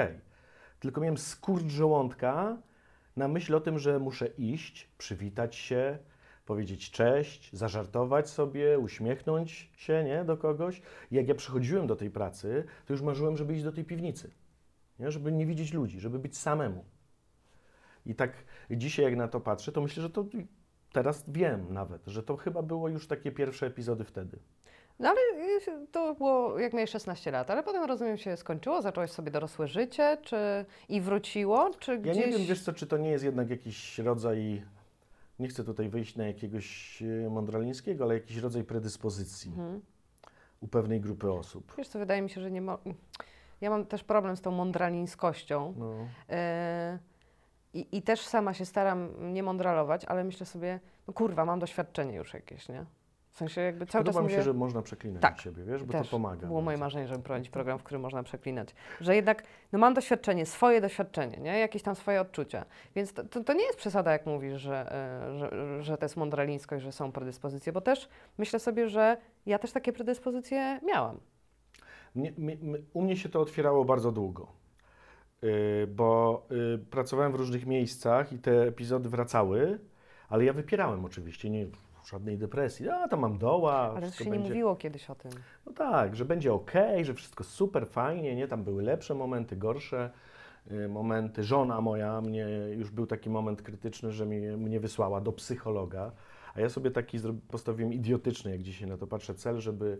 Tylko 0.79 1.01
miałem 1.01 1.17
skurcz 1.17 1.65
żołądka 1.65 2.57
na 3.15 3.27
myśl 3.27 3.55
o 3.55 3.59
tym, 3.59 3.79
że 3.79 3.99
muszę 3.99 4.27
iść, 4.27 4.89
przywitać 4.97 5.55
się, 5.55 5.97
powiedzieć 6.45 6.91
cześć, 6.91 7.49
zażartować 7.53 8.29
sobie, 8.29 8.79
uśmiechnąć 8.79 9.71
się 9.77 10.03
nie, 10.03 10.23
do 10.23 10.37
kogoś. 10.37 10.81
I 11.11 11.15
jak 11.15 11.27
ja 11.27 11.35
przychodziłem 11.35 11.87
do 11.87 11.95
tej 11.95 12.11
pracy, 12.11 12.63
to 12.85 12.93
już 12.93 13.01
marzyłem, 13.01 13.37
żeby 13.37 13.53
iść 13.53 13.63
do 13.63 13.71
tej 13.71 13.85
piwnicy, 13.85 14.31
nie? 14.99 15.11
żeby 15.11 15.31
nie 15.31 15.45
widzieć 15.45 15.73
ludzi, 15.73 15.99
żeby 15.99 16.19
być 16.19 16.37
samemu. 16.37 16.85
I 18.05 18.15
tak 18.15 18.31
dzisiaj, 18.71 19.05
jak 19.05 19.15
na 19.15 19.27
to 19.27 19.39
patrzę, 19.39 19.71
to 19.71 19.81
myślę, 19.81 20.03
że 20.03 20.09
to 20.09 20.25
teraz 20.93 21.23
wiem 21.27 21.73
nawet, 21.73 22.05
że 22.07 22.23
to 22.23 22.37
chyba 22.37 22.61
było 22.61 22.89
już 22.89 23.07
takie 23.07 23.31
pierwsze 23.31 23.65
epizody 23.67 24.03
wtedy. 24.03 24.39
No 24.99 25.09
ale 25.09 25.19
y, 25.67 25.87
to 25.91 26.15
było, 26.15 26.59
jak 26.59 26.73
miałeś 26.73 26.89
16 26.89 27.31
lat, 27.31 27.51
ale 27.51 27.63
potem 27.63 27.83
rozumiem 27.83 28.17
się 28.17 28.37
skończyło, 28.37 28.81
zacząłeś 28.81 29.11
sobie 29.11 29.31
dorosłe 29.31 29.67
życie, 29.67 30.17
czy 30.21 30.65
i 30.89 31.01
wróciło, 31.01 31.71
czy 31.79 31.91
Ja 31.91 31.97
gdzieś... 31.97 32.17
nie 32.17 32.27
wiem, 32.31 32.45
wiesz 32.45 32.61
co, 32.63 32.73
czy 32.73 32.87
to 32.87 32.97
nie 32.97 33.09
jest 33.09 33.23
jednak 33.25 33.49
jakiś 33.49 33.99
rodzaj, 33.99 34.63
nie 35.39 35.47
chcę 35.47 35.63
tutaj 35.63 35.89
wyjść 35.89 36.15
na 36.15 36.27
jakiegoś 36.27 37.01
e, 37.01 37.29
mądralińskiego, 37.29 38.03
ale 38.03 38.13
jakiś 38.13 38.37
rodzaj 38.37 38.63
predyspozycji 38.63 39.51
Mhm. 39.51 39.81
u 40.61 40.67
pewnej 40.67 41.01
grupy 41.01 41.31
osób. 41.31 41.73
Wiesz 41.77 41.87
co, 41.87 41.99
wydaje 41.99 42.21
mi 42.21 42.29
się, 42.29 42.41
że 42.41 42.51
nie 42.51 42.61
ma... 42.61 42.77
Ja 43.61 43.69
mam 43.69 43.85
też 43.85 44.03
problem 44.03 44.37
z 44.37 44.41
tą 44.41 44.51
mądralińskością. 44.51 45.73
No. 45.77 45.91
Yy, 46.29 46.99
I, 47.75 47.97
I 47.97 48.01
też 48.01 48.21
sama 48.21 48.53
się 48.53 48.65
staram 48.65 49.33
nie 49.33 49.43
mądralować, 49.43 50.05
ale 50.05 50.23
myślę 50.23 50.45
sobie, 50.45 50.79
no 51.07 51.13
kurwa, 51.13 51.45
mam 51.45 51.59
doświadczenie 51.59 52.15
już 52.15 52.33
jakieś, 52.33 52.69
nie? 52.69 52.85
W 53.31 53.37
sensie 53.37 53.61
jakby 53.61 53.85
cały 53.85 54.03
Podoba 54.03 54.13
czas 54.19 54.21
mi 54.21 54.23
mówię... 54.23 54.35
się, 54.35 54.43
że 54.43 54.53
można 54.53 54.81
przeklinać 54.81 55.21
Tak, 55.21 55.33
tak, 55.33 55.41
siebie, 55.41 55.63
wiesz, 55.63 55.83
bo 55.83 55.93
to 56.03 56.09
pomaga. 56.11 56.47
było 56.47 56.61
moje 56.61 56.77
bardzo. 56.77 56.85
marzenie, 56.85 57.07
żeby 57.07 57.23
prowadzić 57.23 57.49
program, 57.49 57.79
w 57.79 57.83
którym 57.83 58.01
można 58.01 58.23
przeklinać. 58.23 58.69
Że 59.01 59.15
jednak 59.15 59.43
no 59.71 59.79
mam 59.79 59.93
doświadczenie, 59.93 60.45
swoje 60.45 60.81
doświadczenie, 60.81 61.37
nie? 61.37 61.59
jakieś 61.59 61.81
tam 61.81 61.95
swoje 61.95 62.21
odczucia. 62.21 62.65
Więc 62.95 63.13
to, 63.13 63.23
to, 63.23 63.43
to 63.43 63.53
nie 63.53 63.63
jest 63.65 63.77
przesada, 63.77 64.11
jak 64.11 64.25
mówisz, 64.25 64.61
że, 64.61 64.91
e, 65.31 65.37
że, 65.39 65.83
że 65.83 65.97
to 65.97 66.05
jest 66.05 66.17
mądralińskość, 66.17 66.83
że 66.83 66.91
są 66.91 67.11
predyspozycje, 67.11 67.73
bo 67.73 67.81
też 67.81 68.09
myślę 68.37 68.59
sobie, 68.59 68.89
że 68.89 69.17
ja 69.45 69.59
też 69.59 69.71
takie 69.71 69.93
predyspozycje 69.93 70.79
miałam. 70.83 71.19
Mnie- 72.15 72.33
u 72.93 73.01
mnie 73.01 73.17
się 73.17 73.29
to 73.29 73.41
otwierało 73.41 73.85
bardzo 73.85 74.11
długo. 74.11 74.47
Y, 75.45 75.87
bo 75.87 76.45
y, 76.51 76.77
pracowałem 76.77 77.31
w 77.31 77.35
różnych 77.35 77.65
miejscach 77.65 78.33
i 78.33 78.39
te 78.39 78.67
epizody 78.67 79.09
wracały, 79.09 79.79
ale 80.29 80.45
ja 80.45 80.53
wypierałem 80.53 81.05
oczywiście, 81.05 81.49
nie 81.49 81.65
żadnej 82.05 82.37
depresji. 82.37 82.89
A, 82.89 83.07
tam 83.07 83.19
mam 83.19 83.37
doła, 83.37 83.73
Ale 83.73 84.01
wszystko 84.01 84.23
się 84.23 84.29
nie 84.29 84.35
będzie... 84.35 84.49
mówiło 84.49 84.75
kiedyś 84.75 85.09
o 85.09 85.15
tym. 85.15 85.31
No 85.65 85.73
tak, 85.73 86.15
że 86.15 86.25
będzie 86.25 86.53
ok, 86.53 86.71
że 87.01 87.13
wszystko 87.13 87.43
super 87.43 87.87
fajnie, 87.87 88.35
nie? 88.35 88.47
Tam 88.47 88.63
były 88.63 88.83
lepsze 88.83 89.15
momenty, 89.15 89.55
gorsze 89.55 90.09
y, 90.71 90.87
momenty. 90.87 91.43
Żona 91.43 91.81
moja 91.81 92.21
mnie, 92.21 92.47
już 92.77 92.91
był 92.91 93.07
taki 93.07 93.29
moment 93.29 93.61
krytyczny, 93.61 94.11
że 94.11 94.25
mnie, 94.25 94.57
mnie 94.57 94.79
wysłała 94.79 95.21
do 95.21 95.31
psychologa, 95.31 96.11
a 96.55 96.61
ja 96.61 96.69
sobie 96.69 96.91
taki 96.91 97.19
postawiłem 97.47 97.93
idiotyczny, 97.93 98.51
jak 98.51 98.61
dzisiaj 98.61 98.89
na 98.89 98.97
to 98.97 99.07
patrzę, 99.07 99.33
cel, 99.33 99.59
żeby, 99.59 99.97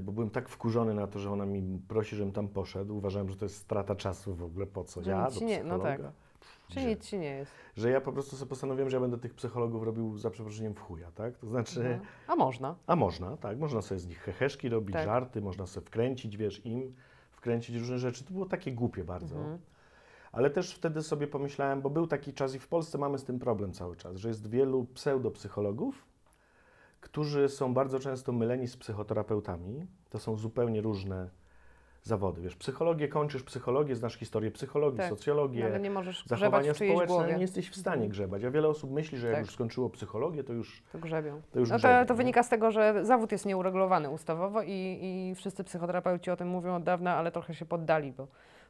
bo 0.00 0.12
byłem 0.12 0.30
tak 0.30 0.48
wkurzony 0.48 0.94
na 0.94 1.06
to, 1.06 1.18
że 1.18 1.30
ona 1.32 1.46
mi 1.46 1.80
prosi, 1.88 2.16
żebym 2.16 2.32
tam 2.32 2.48
poszedł. 2.48 2.96
Uważałem, 2.96 3.28
że 3.30 3.36
to 3.36 3.44
jest 3.44 3.56
strata 3.56 3.94
czasu 3.94 4.34
w 4.34 4.42
ogóle, 4.42 4.66
po 4.66 4.84
co 4.84 5.02
Że 5.02 5.10
ja 5.10 5.30
do 5.30 5.40
nie- 5.40 5.64
no 5.64 5.78
tak. 5.78 6.00
Że- 6.68 6.84
nic 6.84 7.04
ci 7.04 7.18
nie 7.18 7.30
jest. 7.30 7.52
Że 7.76 7.90
ja 7.90 8.00
po 8.00 8.12
prostu 8.12 8.36
sobie 8.36 8.48
postanowiłem, 8.48 8.90
że 8.90 8.96
ja 8.96 9.00
będę 9.00 9.18
tych 9.18 9.34
psychologów 9.34 9.82
robił 9.82 10.18
za 10.18 10.30
przeproszeniem 10.30 10.74
w 10.74 10.80
chuja, 10.80 11.10
tak? 11.14 11.36
To 11.38 11.46
znaczy... 11.46 11.80
Mhm. 11.80 12.00
A 12.28 12.36
można. 12.36 12.74
A 12.86 12.96
można, 12.96 13.36
tak, 13.36 13.58
można 13.58 13.82
sobie 13.82 13.98
z 13.98 14.06
nich 14.06 14.18
heheszki 14.18 14.68
robić, 14.68 14.92
Tak. 14.92 15.04
żarty, 15.04 15.40
można 15.40 15.66
sobie 15.66 15.86
wkręcić, 15.86 16.36
wiesz, 16.36 16.66
im 16.66 16.94
wkręcić 17.30 17.76
różne 17.76 17.98
rzeczy. 17.98 18.24
To 18.24 18.32
było 18.32 18.46
takie 18.46 18.72
głupie 18.72 19.04
bardzo. 19.04 19.36
Mhm. 19.36 19.58
Ale 20.32 20.50
też 20.50 20.74
wtedy 20.74 21.02
sobie 21.02 21.26
pomyślałem, 21.26 21.82
bo 21.82 21.90
był 21.90 22.06
taki 22.06 22.32
czas 22.32 22.54
i 22.54 22.58
w 22.58 22.68
Polsce 22.68 22.98
mamy 22.98 23.18
z 23.18 23.24
tym 23.24 23.38
problem 23.38 23.72
cały 23.72 23.96
czas, 23.96 24.16
że 24.16 24.28
jest 24.28 24.50
wielu 24.50 24.84
pseudopsychologów, 24.84 26.06
którzy 27.00 27.48
są 27.48 27.74
bardzo 27.74 27.98
często 27.98 28.32
myleni 28.32 28.68
z 28.68 28.76
psychoterapeutami. 28.76 29.86
To 30.10 30.18
są 30.18 30.36
zupełnie 30.36 30.80
różne 30.80 31.30
zawody. 32.02 32.40
Wiesz, 32.40 32.56
psychologię 32.56 33.08
kończysz, 33.08 33.42
psychologię, 33.42 33.96
znasz 33.96 34.14
historię 34.16 34.50
psychologii, 34.50 34.98
Tak. 34.98 35.08
socjologię, 35.08 35.64
ale 35.66 35.80
nie 35.80 35.90
możesz 35.90 36.26
zachowania 36.26 36.74
społeczne, 36.74 37.06
głowie. 37.06 37.34
nie 37.34 37.40
jesteś 37.40 37.70
w 37.70 37.76
stanie 37.76 37.94
Mhm. 37.94 38.10
grzebać. 38.10 38.44
A 38.44 38.50
wiele 38.50 38.68
osób 38.68 38.90
myśli, 38.90 39.18
że 39.18 39.26
jak 39.26 39.36
Tak. 39.36 39.44
już 39.46 39.54
skończyło 39.54 39.90
psychologię, 39.90 40.44
to 40.44 40.52
już, 40.52 40.82
To 40.92 40.98
grzebią. 40.98 41.40
to 41.52 41.58
już 41.60 41.70
No 41.70 41.76
to, 41.76 41.78
grzebie, 41.78 42.06
to 42.06 42.14
nie? 42.14 42.18
wynika 42.18 42.42
z 42.42 42.48
tego, 42.48 42.70
że 42.70 43.04
zawód 43.04 43.32
jest 43.32 43.46
nieuregulowany 43.46 44.10
ustawowo 44.10 44.62
i, 44.62 44.98
i 45.02 45.34
wszyscy 45.34 45.64
psychoterapeuci 45.64 46.30
o 46.30 46.36
tym 46.36 46.48
mówią 46.48 46.76
od 46.76 46.82
dawna, 46.84 47.16
ale 47.16 47.32
trochę 47.32 47.54
się 47.54 47.64
poddali, 47.66 48.12
bo 48.12 48.26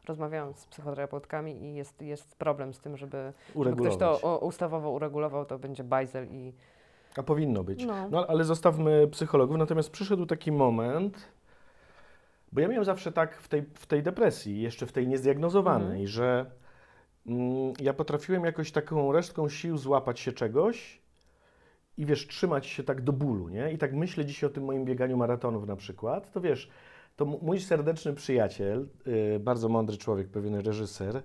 rozmawiałam 0.09 0.55
z 0.55 0.67
psychoterapeutkami 0.67 1.63
i 1.63 1.75
jest, 1.75 2.03
jest 2.03 2.37
problem 2.37 2.75
z 2.75 2.81
tym, 2.81 2.97
żeby, 2.97 3.33
żeby 3.57 3.77
ktoś 3.77 3.97
to 3.97 4.39
ustawowo 4.43 4.91
uregulował, 4.91 5.45
to 5.45 5.59
będzie 5.59 5.85
bajzel 5.85 6.27
i... 6.31 6.53
A 7.19 7.23
powinno 7.23 7.65
być. 7.65 7.85
No. 7.85 8.09
No 8.11 8.27
ale 8.27 8.45
zostawmy 8.45 9.09
psychologów. 9.09 9.57
Natomiast 9.57 9.91
przyszedł 9.91 10.27
taki 10.27 10.53
moment, 10.53 11.19
bo 12.53 12.61
ja 12.61 12.69
miałem 12.69 12.85
zawsze 12.85 13.13
tak 13.13 13.37
w 13.37 13.49
tej, 13.49 13.63
w 13.75 13.87
tej 13.87 14.03
depresji, 14.03 14.61
jeszcze 14.61 14.87
w 14.87 14.93
tej 14.93 15.09
niezdiagnozowanej, 15.09 15.87
Mhm. 15.89 16.07
że 16.07 16.47
mm, 17.27 17.73
ja 17.81 17.95
potrafiłem 17.95 18.45
jakoś 18.45 18.73
taką 18.73 19.13
resztką 19.13 19.49
sił 19.49 19.77
złapać 19.79 20.21
się 20.21 20.33
czegoś 20.33 21.01
i 21.99 22.07
wiesz, 22.07 22.27
trzymać 22.27 22.67
się 22.67 22.83
tak 22.83 23.01
do 23.01 23.13
bólu, 23.13 23.49
nie? 23.49 23.73
I 23.73 23.79
tak 23.79 23.93
myślę 23.95 24.25
dzisiaj 24.25 24.51
o 24.51 24.53
tym 24.53 24.65
moim 24.65 24.85
bieganiu 24.85 25.17
maratonów 25.17 25.67
na 25.67 25.77
przykład, 25.77 26.33
to 26.33 26.41
wiesz, 26.41 26.71
to 27.17 27.25
mój 27.25 27.61
serdeczny 27.61 28.15
przyjaciel, 28.15 28.89
yy, 29.07 29.41
bardzo 29.41 29.69
mądry 29.69 29.97
człowiek, 29.97 30.29
pewien 30.29 30.55
reżyser, 30.55 31.23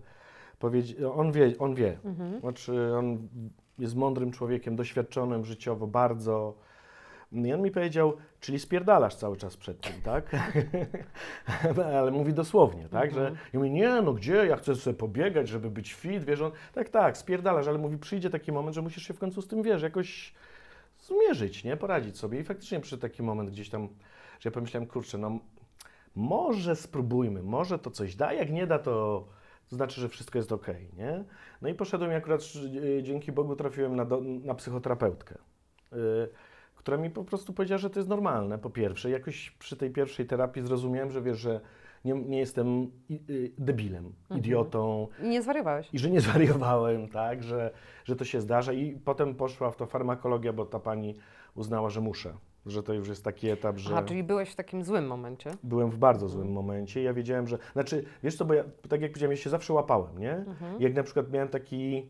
on 1.15 1.31
wie, 1.31 1.53
on 1.60 1.75
wie, 1.75 1.98
Mhm. 2.05 2.39
znaczy, 2.39 2.93
on 2.95 3.27
jest 3.80 3.96
mądrym 3.96 4.32
człowiekiem, 4.32 4.75
doświadczonym 4.75 5.46
życiowo 5.46 5.88
bardzo. 5.88 6.56
I 7.32 7.54
on 7.54 7.62
mi 7.62 7.72
powiedział, 7.72 8.13
czyli 8.40 8.60
spierdalasz 8.60 9.16
cały 9.16 9.38
czas 9.38 9.58
przed 9.58 9.82
tym, 9.82 10.01
tak? 10.04 10.32
Ale 12.00 12.12
mówi 12.12 12.34
dosłownie, 12.34 12.90
tak? 12.90 13.10
Mhm. 13.10 13.36
Że 13.36 13.40
ja 13.54 13.60
mówię, 13.60 13.70
nie, 13.70 14.01
no 14.01 14.13
gdzie, 14.13 14.34
ja 14.36 14.56
chcę 14.56 14.75
sobie 14.75 14.98
pobiegać, 14.98 15.48
żeby 15.48 15.70
być 15.70 15.94
fit, 15.94 16.24
wiesz, 16.24 16.42
on, 16.42 16.51
tak, 16.74 16.90
tak, 16.90 17.18
spierdalasz, 17.18 17.68
ale 17.68 17.78
mówi, 17.78 17.98
przyjdzie 17.98 18.30
taki 18.30 18.51
moment, 18.51 18.75
że 18.75 18.82
musisz 18.82 19.08
się 19.08 19.13
w 19.13 19.20
końcu 19.20 19.42
z 19.42 19.48
tym, 19.48 19.63
wiesz, 19.63 19.82
jakoś 19.82 20.34
zmierzyć, 21.00 21.63
nie? 21.63 21.78
Poradzić 21.78 22.18
sobie. 22.18 22.40
I 22.40 22.44
faktycznie 22.44 22.80
przyszedł 22.80 23.01
taki 23.01 23.24
moment 23.24 23.50
gdzieś 23.50 23.70
tam, 23.70 23.90
że 24.40 24.50
ja 24.50 24.54
pomyślałem, 24.54 24.88
kurczę, 24.88 25.18
no 25.18 25.40
może 26.16 26.75
spróbujmy, 26.75 27.44
może 27.44 27.80
to 27.80 27.92
coś 27.92 28.16
da, 28.16 28.34
jak 28.34 28.51
nie 28.51 28.68
da, 28.68 28.80
to, 28.80 29.28
to 29.72 29.75
znaczy, 29.75 30.01
że 30.01 30.10
wszystko 30.10 30.40
jest 30.40 30.51
ok, 30.51 30.68
nie? 30.98 31.24
No 31.62 31.70
i 31.70 31.74
poszedłem 31.74 32.12
i 32.12 32.16
akurat 32.16 32.42
y, 32.98 33.04
dzięki 33.04 33.32
Bogu 33.32 33.56
trafiłem 33.56 33.96
na, 33.96 34.06
do, 34.06 34.22
na 34.22 34.56
psychoterapeutkę, 34.56 35.36
y, 35.94 35.98
która 36.75 36.98
mi 36.98 37.10
po 37.10 37.24
prostu 37.24 37.54
powiedziała, 37.54 37.78
że 37.80 37.90
to 37.90 38.00
jest 38.00 38.10
normalne, 38.10 38.60
po 38.60 38.70
pierwsze. 38.70 39.10
Jakoś 39.10 39.51
przy 39.51 39.75
tej 39.78 39.92
pierwszej 39.92 40.25
terapii 40.25 40.62
zrozumiałem, 40.63 41.12
że 41.12 41.22
wiesz, 41.22 41.38
że 41.38 41.62
nie, 42.06 42.13
nie 42.13 42.40
jestem 42.40 42.92
y, 43.30 43.51
debilem, 43.58 44.06
Mhm. 44.06 44.40
idiotą 44.40 45.08
I 45.24 45.28
nie 45.30 45.42
zwariowałeś. 45.42 45.90
i 45.94 46.00
że 46.00 46.10
nie 46.10 46.22
zwariowałem, 46.28 47.08
tak, 47.10 47.44
że, 47.44 47.72
że 48.06 48.16
to 48.16 48.25
się 48.25 48.42
zdarza. 48.42 48.74
I 48.74 48.96
potem 49.06 49.36
poszła 49.36 49.72
w 49.72 49.75
to 49.75 49.86
farmakologia, 49.86 50.54
bo 50.54 50.66
ta 50.66 50.80
pani 50.80 51.16
uznała, 51.56 51.90
że 51.90 52.01
muszę, 52.01 52.34
że 52.65 52.84
to 52.84 52.94
już 52.94 53.08
jest 53.08 53.24
taki 53.24 53.50
etap, 53.50 53.77
że... 53.77 53.94
Aha, 53.94 54.03
czyli 54.03 54.24
byłeś 54.24 54.50
w 54.50 54.56
takim 54.56 54.84
złym 54.84 55.08
momencie. 55.08 55.51
Byłem 55.63 55.91
w 55.91 55.98
bardzo 55.98 56.27
złym 56.27 56.51
momencie 56.51 57.01
i 57.01 57.03
ja 57.03 57.13
wiedziałem, 57.13 57.48
że. 57.48 57.58
Znaczy, 57.74 58.03
wiesz 58.24 58.36
co, 58.36 58.46
bo 58.46 58.53
ja, 58.53 58.63
tak 58.89 59.01
jak 59.01 59.12
powiedziałem, 59.12 59.32
ja 59.32 59.38
się 59.38 59.50
zawsze 59.50 59.74
łapałem, 59.74 60.20
nie? 60.20 60.34
Mhm. 60.34 60.82
Jak 60.82 60.94
na 60.94 61.03
przykład 61.03 61.32
miałem 61.32 61.50
taki. 61.50 62.10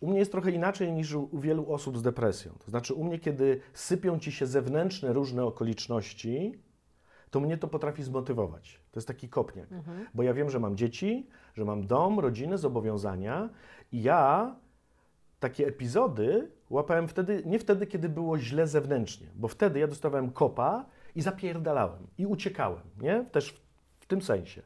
U 0.00 0.10
mnie 0.10 0.18
jest 0.18 0.32
trochę 0.32 0.50
inaczej 0.50 0.92
niż 0.92 1.14
u, 1.14 1.28
u 1.32 1.38
wielu 1.38 1.72
osób 1.72 1.98
z 1.98 2.02
depresją. 2.02 2.52
To 2.64 2.70
znaczy, 2.70 2.94
u 2.94 3.04
mnie, 3.04 3.18
kiedy 3.18 3.60
sypią 3.72 4.18
ci 4.18 4.32
się 4.32 4.46
zewnętrzne 4.46 5.12
różne 5.12 5.44
okoliczności, 5.44 6.62
to 7.30 7.40
mnie 7.40 7.58
to 7.58 7.68
potrafi 7.68 8.02
zmotywować. 8.02 8.80
To 8.92 8.98
jest 8.98 9.08
taki 9.08 9.28
kopniak. 9.28 9.72
Mhm. 9.72 10.06
Bo 10.14 10.22
ja 10.22 10.34
wiem, 10.34 10.50
że 10.50 10.60
mam 10.60 10.76
dzieci, 10.76 11.26
że 11.54 11.64
mam 11.64 11.86
dom, 11.86 12.20
rodzinę, 12.20 12.58
zobowiązania 12.58 13.50
i 13.92 14.02
ja 14.02 14.56
takie 15.40 15.66
epizody 15.66 16.50
łapałem 16.70 17.08
wtedy, 17.08 17.42
nie 17.46 17.58
wtedy, 17.58 17.86
kiedy 17.86 18.08
było 18.08 18.38
źle 18.38 18.66
zewnętrznie, 18.66 19.26
bo 19.36 19.48
wtedy 19.48 19.78
ja 19.78 19.86
dostawałem 19.86 20.30
kopa 20.30 20.84
i 21.14 21.22
zapierdalałem 21.22 22.06
i 22.18 22.26
uciekałem, 22.26 22.80
nie? 23.00 23.24
Też 23.32 23.52
w, 23.52 23.60
w 24.00 24.06
tym 24.06 24.22
sensie, 24.22 24.62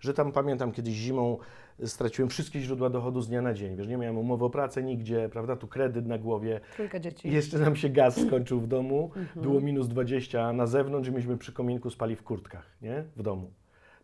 że 0.00 0.14
tam 0.14 0.32
pamiętam 0.32 0.72
kiedyś 0.72 0.94
zimą 0.94 1.38
straciłem 1.84 2.28
wszystkie 2.28 2.60
źródła 2.60 2.90
dochodu 2.90 3.20
z 3.20 3.28
dnia 3.28 3.42
na 3.42 3.54
dzień, 3.54 3.76
wiesz, 3.76 3.86
nie 3.88 3.96
miałem 3.96 4.18
umowy 4.18 4.44
o 4.44 4.50
pracę 4.50 4.82
nigdzie, 4.82 5.28
prawda, 5.32 5.56
tu 5.56 5.68
kredyt 5.68 6.06
na 6.06 6.18
głowie, 6.18 6.60
Trójka 6.76 6.98
dzieci. 7.00 7.30
jeszcze 7.32 7.58
nam 7.58 7.76
się 7.76 7.88
gaz 7.88 8.20
skończył 8.26 8.60
w 8.60 8.66
domu, 8.66 9.10
Mhm. 9.16 9.42
było 9.46 9.60
minus 9.60 9.88
20 9.88 10.42
a 10.42 10.52
na 10.52 10.66
zewnątrz 10.66 11.08
i 11.08 11.12
myśmy 11.12 11.36
przy 11.38 11.52
kominku 11.52 11.90
spali 11.90 12.16
w 12.16 12.22
kurtkach, 12.22 12.66
nie? 12.82 13.04
W 13.16 13.22
domu. 13.22 13.50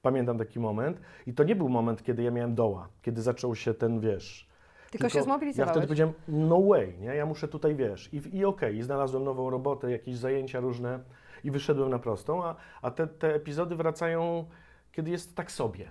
Pamiętam 0.02 0.38
taki 0.38 0.60
moment 0.60 1.00
i 1.26 1.32
to 1.34 1.44
nie 1.44 1.56
był 1.56 1.68
moment, 1.68 2.02
kiedy 2.02 2.22
ja 2.22 2.30
miałem 2.30 2.54
doła, 2.54 2.88
kiedy 3.02 3.22
zaczął 3.22 3.54
się 3.54 3.74
ten, 3.74 4.00
wiesz... 4.00 4.53
Tylko 4.98 5.08
się 5.08 5.18
Ja 5.18 5.24
zmobilizowałeś. 5.24 5.70
wtedy 5.72 5.86
powiedziałem, 5.86 6.14
no 6.28 6.62
way, 6.62 6.98
nie? 7.00 7.06
Ja 7.14 7.26
muszę 7.26 7.48
tutaj, 7.48 7.74
wiesz, 7.74 8.12
i, 8.14 8.36
i 8.36 8.44
okej, 8.44 8.76
i 8.76 8.82
znalazłem 8.82 9.24
nową 9.24 9.50
robotę, 9.50 9.90
jakieś 9.90 10.16
zajęcia 10.16 10.60
różne 10.60 11.00
i 11.44 11.50
wyszedłem 11.50 11.90
na 11.90 11.98
prostą, 11.98 12.44
a, 12.44 12.56
a 12.82 12.90
te, 12.90 13.06
te 13.06 13.34
epizody 13.34 13.76
wracają, 13.76 14.44
kiedy 14.92 15.10
jest 15.10 15.36
tak 15.36 15.52
sobie. 15.52 15.90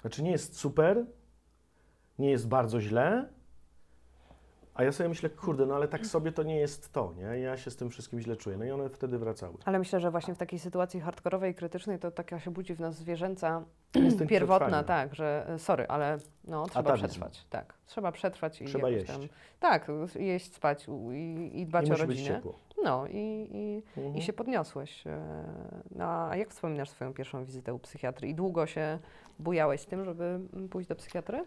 Znaczy 0.00 0.22
nie 0.22 0.30
jest 0.30 0.58
super, 0.58 1.06
nie 2.18 2.30
jest 2.30 2.48
bardzo 2.48 2.80
źle, 2.80 3.28
a 4.76 4.84
ja 4.84 4.92
sobie 4.92 5.08
myślę, 5.08 5.30
kurde, 5.30 5.66
no 5.66 5.74
ale 5.74 5.88
tak 5.88 6.06
sobie 6.06 6.32
to 6.32 6.42
nie 6.42 6.56
jest 6.56 6.92
to, 6.92 7.14
nie? 7.16 7.38
Ja 7.40 7.56
się 7.56 7.70
z 7.70 7.76
tym 7.76 7.90
wszystkim 7.90 8.20
źle 8.20 8.36
czuję. 8.36 8.56
No 8.56 8.64
i 8.64 8.70
one 8.70 8.88
wtedy 8.88 9.18
wracały. 9.18 9.54
Ale 9.64 9.78
myślę, 9.78 10.00
że 10.00 10.10
właśnie 10.10 10.34
w 10.34 10.38
takiej 10.38 10.58
sytuacji 10.58 11.00
hardkorowej, 11.00 11.54
krytycznej, 11.54 11.98
to 11.98 12.10
taka 12.10 12.40
się 12.40 12.50
budzi 12.50 12.74
w 12.74 12.80
nas 12.80 12.94
zwierzęca 12.94 13.64
Instynkt 13.94 14.30
pierwotna, 14.34 14.56
przetrwania. 14.66 14.82
tak, 14.84 15.14
że 15.14 15.46
e, 15.48 15.58
sorry, 15.58 15.86
ale 15.88 16.18
no, 16.44 16.66
trzeba 16.66 16.80
Atawizm. 16.80 17.04
przetrwać. 17.06 17.46
Tak, 17.50 17.74
trzeba 17.86 18.12
przetrwać 18.12 18.62
i 18.62 18.64
Trzeba 18.64 18.88
jeść. 18.90 19.06
tam. 19.06 19.20
Tak, 19.60 19.86
jeść, 20.18 20.54
spać 20.54 20.86
i, 21.12 21.50
i 21.60 21.66
dbać 21.66 21.88
I 21.88 21.92
o 21.92 21.96
rodzinę. 21.96 22.40
No 22.84 23.06
i, 23.06 23.48
i, 23.52 23.82
Mhm. 24.00 24.16
i 24.16 24.22
się 24.22 24.32
podniosłeś. 24.32 25.06
e, 25.06 25.20
No, 25.94 26.04
a 26.04 26.36
jak 26.36 26.50
wspominasz 26.50 26.90
swoją 26.90 27.14
pierwszą 27.14 27.44
wizytę 27.44 27.74
u 27.74 27.78
psychiatry? 27.78 28.28
I 28.28 28.34
długo 28.34 28.66
się 28.66 28.98
bujałeś 29.38 29.80
z 29.80 29.86
tym, 29.86 30.04
żeby 30.04 30.40
pójść 30.70 30.88
do 30.88 30.96
psychiatry? 30.96 31.44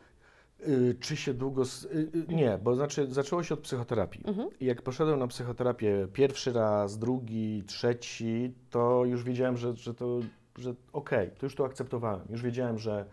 Y, 0.67 0.95
czy 0.99 1.15
się 1.15 1.33
długo. 1.33 1.63
y, 1.63 1.97
y, 1.97 2.35
nie, 2.35 2.59
bo 2.63 2.75
znaczy 2.75 3.07
zaczęło 3.09 3.43
się 3.43 3.53
od 3.53 3.59
psychoterapii. 3.59 4.23
Mhm. 4.27 4.49
Jak 4.61 4.81
poszedłem 4.81 5.19
na 5.19 5.27
psychoterapię 5.27 6.07
pierwszy 6.13 6.53
raz, 6.53 6.97
drugi, 6.97 7.63
trzeci, 7.67 8.53
to 8.69 9.05
już 9.05 9.23
wiedziałem, 9.23 9.57
że, 9.57 9.75
że 9.75 9.93
to, 9.93 10.19
że 10.57 10.75
okej, 10.93 11.31
to 11.37 11.45
już 11.45 11.55
to 11.55 11.65
akceptowałem. 11.65 12.27
Już 12.29 12.41
wiedziałem, 12.41 12.77
że 12.77 13.05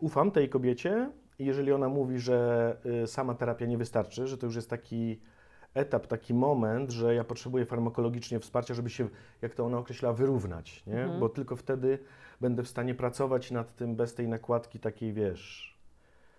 ufam 0.00 0.30
tej 0.30 0.48
kobiecie 0.48 1.10
i 1.38 1.46
jeżeli 1.46 1.72
ona 1.72 1.88
mówi, 1.88 2.18
że 2.18 2.76
sama 3.06 3.34
terapia 3.34 3.66
nie 3.66 3.78
wystarczy, 3.78 4.26
że 4.26 4.38
to 4.38 4.46
już 4.46 4.56
jest 4.56 4.70
taki 4.70 5.20
etap, 5.74 6.06
taki 6.06 6.34
moment, 6.34 6.90
że 6.90 7.14
ja 7.14 7.24
potrzebuję 7.24 7.66
farmakologicznie 7.66 8.40
wsparcia, 8.40 8.74
żeby 8.74 8.90
się, 8.90 9.08
jak 9.42 9.54
to 9.54 9.66
ona 9.66 9.78
określa, 9.78 10.12
wyrównać, 10.12 10.86
nie? 10.86 11.02
Mhm. 11.02 11.20
Bo 11.20 11.28
tylko 11.28 11.56
wtedy 11.56 11.98
będę 12.40 12.62
w 12.62 12.68
stanie 12.68 12.94
pracować 12.94 13.50
nad 13.50 13.76
tym 13.76 13.96
bez 13.96 14.14
tej 14.14 14.28
nakładki 14.28 14.80
takiej, 14.80 15.12
wiesz, 15.12 15.75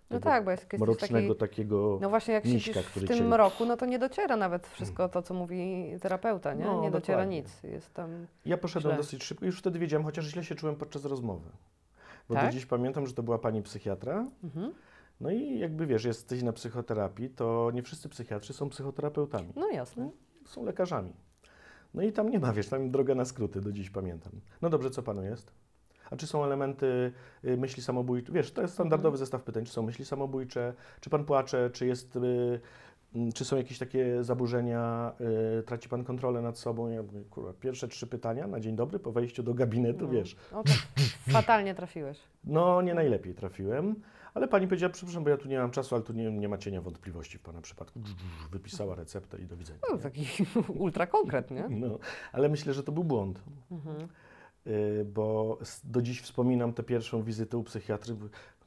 No 0.10 0.20
tak, 0.20 0.46
bo 0.46 0.52
jest 0.52 0.74
mrocznego 0.74 1.36
taki, 1.36 1.50
takiego... 1.52 2.00
No 2.02 2.10
właśnie, 2.10 2.34
jak 2.34 2.46
miśka, 2.46 2.74
siedzisz 2.74 2.92
w 2.92 3.08
tym 3.08 3.18
cię- 3.18 3.24
mroku, 3.24 3.66
no 3.66 3.78
to 3.78 3.86
nie 3.86 4.00
dociera 4.00 4.36
nawet 4.36 4.68
wszystko 4.68 5.10
to, 5.10 5.22
co 5.22 5.34
mówi 5.34 5.92
terapeuta, 6.02 6.54
nie? 6.54 6.66
No, 6.66 6.82
nie 6.82 6.92
dociera 6.92 7.18
dokładnie. 7.18 7.38
nic. 7.42 7.64
Jest 7.64 7.94
tam... 7.94 8.28
Ja 8.46 8.58
poszedłem 8.58 8.94
Źle. 8.94 9.04
dosyć 9.04 9.24
szybko 9.24 9.46
i 9.46 9.48
już 9.48 9.60
wtedy 9.60 9.80
wiedziałem, 9.80 10.04
chociaż 10.06 10.26
źle 10.26 10.44
się 10.44 10.56
czułem 10.56 10.76
podczas 10.76 11.06
rozmowy. 11.06 11.50
Bo 12.30 12.36
Tak? 12.36 12.46
do 12.46 12.52
dziś 12.52 12.66
pamiętam, 12.66 13.08
że 13.08 13.14
to 13.14 13.24
była 13.24 13.38
pani 13.38 13.62
psychiatra. 13.62 14.28
Mhm. 14.44 14.74
No 15.22 15.32
i 15.32 15.60
jakby 15.60 15.88
wiesz, 15.88 16.06
jesteś 16.06 16.44
na 16.44 16.54
psychoterapii, 16.54 17.30
to 17.30 17.72
nie 17.74 17.84
wszyscy 17.84 18.10
psychiatrzy 18.10 18.54
są 18.54 18.70
psychoterapeutami. 18.70 19.54
No 19.56 19.70
jasne. 19.70 20.10
Są 20.46 20.64
lekarzami. 20.66 21.14
No 21.94 22.02
i 22.02 22.12
tam 22.12 22.30
nie 22.30 22.40
ma, 22.40 22.54
wiesz, 22.54 22.68
tam 22.68 22.92
droga 22.92 23.16
na 23.16 23.26
skróty, 23.26 23.62
do 23.62 23.72
dziś 23.72 23.90
pamiętam. 23.90 24.32
No 24.62 24.70
dobrze, 24.70 24.90
co 24.90 25.04
panu 25.04 25.24
jest? 25.24 25.52
A 26.12 26.16
czy 26.16 26.28
są 26.28 26.44
elementy 26.44 27.12
y, 27.46 27.58
myśli 27.58 27.84
samobójcze? 27.84 28.32
Wiesz, 28.32 28.52
to 28.52 28.62
jest 28.62 28.74
standardowy 28.74 29.08
Mhm. 29.16 29.20
zestaw 29.20 29.44
pytań. 29.44 29.66
Czy 29.66 29.72
są 29.74 29.82
myśli 29.84 30.06
samobójcze? 30.06 30.74
Czy 31.02 31.10
pan 31.10 31.26
płacze? 31.26 31.70
Czy 31.74 31.86
jest... 31.88 32.16
Y, 32.16 32.60
czy 33.34 33.46
są 33.46 33.58
jakieś 33.58 33.78
takie 33.80 34.24
zaburzenia? 34.24 35.14
Y, 35.60 35.64
traci 35.64 35.90
pan 35.90 36.04
kontrolę 36.04 36.42
nad 36.42 36.58
sobą? 36.58 36.88
Ja 36.90 37.04
mówię, 37.04 37.22
kurwa, 37.30 37.54
pierwsze 37.54 37.88
trzy 37.88 38.08
pytania 38.08 38.48
na 38.48 38.60
dzień 38.60 38.76
dobry 38.76 39.00
po 39.00 39.12
wejściu 39.12 39.44
do 39.44 39.54
gabinetu, 39.54 40.06
No. 40.06 40.12
wiesz. 40.12 40.36
O, 40.52 40.64
tak 40.64 40.76
fatalnie 41.40 41.76
trafiłeś. 41.76 42.20
No, 42.44 42.82
nie 42.82 42.94
najlepiej 42.94 43.34
trafiłem, 43.36 43.96
ale 44.34 44.48
pani 44.48 44.68
powiedziała, 44.68 44.94
przepraszam, 44.94 45.24
bo 45.24 45.30
ja 45.30 45.38
tu 45.38 45.48
nie 45.48 45.60
mam 45.60 45.72
czasu, 45.72 45.96
ale 45.96 46.04
tu 46.04 46.14
nie, 46.14 46.32
nie 46.32 46.50
ma 46.50 46.58
cienia 46.58 46.82
wątpliwości 46.82 47.38
w 47.38 47.42
pana 47.42 47.62
przypadku. 47.62 48.00
Wypisała 48.52 48.96
receptę 48.96 49.38
i 49.42 49.46
do 49.46 49.58
widzenia. 49.58 49.80
No, 49.92 49.98
taki 49.98 50.26
ultra 50.86 51.08
konkret, 51.08 51.52
nie? 51.52 51.66
No, 51.70 52.00
ale 52.32 52.50
myślę, 52.50 52.74
że 52.74 52.84
to 52.84 52.92
był 52.92 53.04
błąd, 53.04 53.44
Mhm. 53.72 54.08
Y, 54.68 55.06
bo 55.14 55.58
do 55.84 56.02
dziś 56.02 56.22
wspominam 56.22 56.74
tę 56.74 56.84
pierwszą 56.84 57.24
wizytę 57.24 57.58
u 57.58 57.64
psychiatry. 57.64 58.16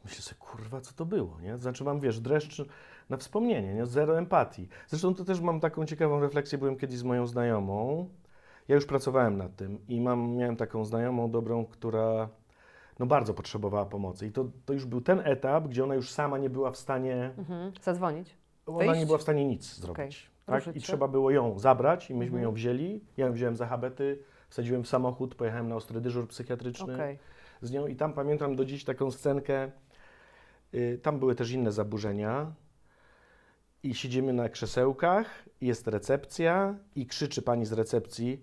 Myślę 0.05 0.23
sobie, 0.23 0.37
kurwa, 0.41 0.81
co 0.81 0.93
to 0.95 1.05
było, 1.05 1.41
nie? 1.43 1.59
Znaczy 1.59 1.85
mam, 1.85 2.01
wiesz, 2.01 2.21
dreszcz 2.21 2.63
na 3.11 3.17
wspomnienie, 3.17 3.75
nie? 3.75 3.87
Zero 3.87 4.19
empatii. 4.19 4.69
Zresztą 4.89 5.15
to 5.15 5.25
też 5.25 5.41
mam 5.41 5.61
taką 5.61 5.87
ciekawą 5.87 6.21
refleksję, 6.21 6.59
byłem 6.59 6.77
kiedyś 6.77 6.99
z 6.99 7.03
moją 7.03 7.27
znajomą, 7.27 8.09
ja 8.69 8.75
już 8.75 8.87
pracowałem 8.87 9.37
nad 9.37 9.57
tym 9.57 9.79
i 9.89 10.01
mam, 10.01 10.37
miałem 10.37 10.57
taką 10.57 10.85
znajomą 10.85 11.31
dobrą, 11.31 11.65
która 11.65 12.29
no 12.99 13.07
bardzo 13.07 13.35
potrzebowała 13.35 13.87
pomocy 13.87 14.27
i 14.27 14.33
to, 14.33 14.45
to 14.67 14.73
już 14.73 14.85
był 14.87 15.01
ten 15.01 15.21
etap, 15.25 15.69
gdzie 15.69 15.85
ona 15.85 15.95
już 15.95 16.11
sama 16.11 16.39
nie 16.39 16.51
była 16.51 16.71
w 16.71 16.77
stanie 16.77 17.31
Mhm. 17.39 17.73
Zadzwonić. 17.83 18.37
Ona 18.67 18.85
nie 18.85 18.91
Wyjść? 18.91 19.07
była 19.07 19.19
w 19.19 19.23
stanie 19.23 19.45
nic 19.45 19.75
zrobić. 19.75 20.31
Tak? 20.47 20.55
Ruszyć 20.55 20.77
I 20.77 20.81
trzeba 20.81 21.09
było 21.09 21.31
ją 21.31 21.59
zabrać 21.59 22.11
i 22.11 22.15
myśmy 22.15 22.27
Mhm. 22.39 22.43
ją 22.43 22.53
wzięli. 22.53 23.01
Ja 23.17 23.27
ją 23.27 23.33
wziąłem 23.33 23.57
za 23.57 23.67
habety, 23.67 24.19
wsadziłem 24.51 24.87
samochód, 24.87 25.35
pojechałem 25.35 25.69
na 25.69 25.77
ostry 25.77 26.01
dyżur 26.01 26.29
psychiatryczny 26.29 26.95
Okej. 26.95 27.19
z 27.63 27.71
nią 27.71 27.87
i 27.87 27.97
tam 27.97 28.13
pamiętam 28.13 28.57
do 28.57 28.65
dziś 28.65 28.85
taką 28.85 29.11
scenkę. 29.11 29.71
Y, 30.75 31.01
tam 31.03 31.19
były 31.19 31.35
też 31.35 31.51
inne 31.51 31.73
zaburzenia. 31.73 32.53
I 33.83 33.95
siedzimy 33.95 34.33
na 34.33 34.49
krzesełkach, 34.49 35.45
jest 35.61 35.89
recepcja 35.89 36.79
i 36.95 37.07
krzyczy 37.07 37.43
pani 37.43 37.67
z 37.67 37.73
recepcji 37.73 38.43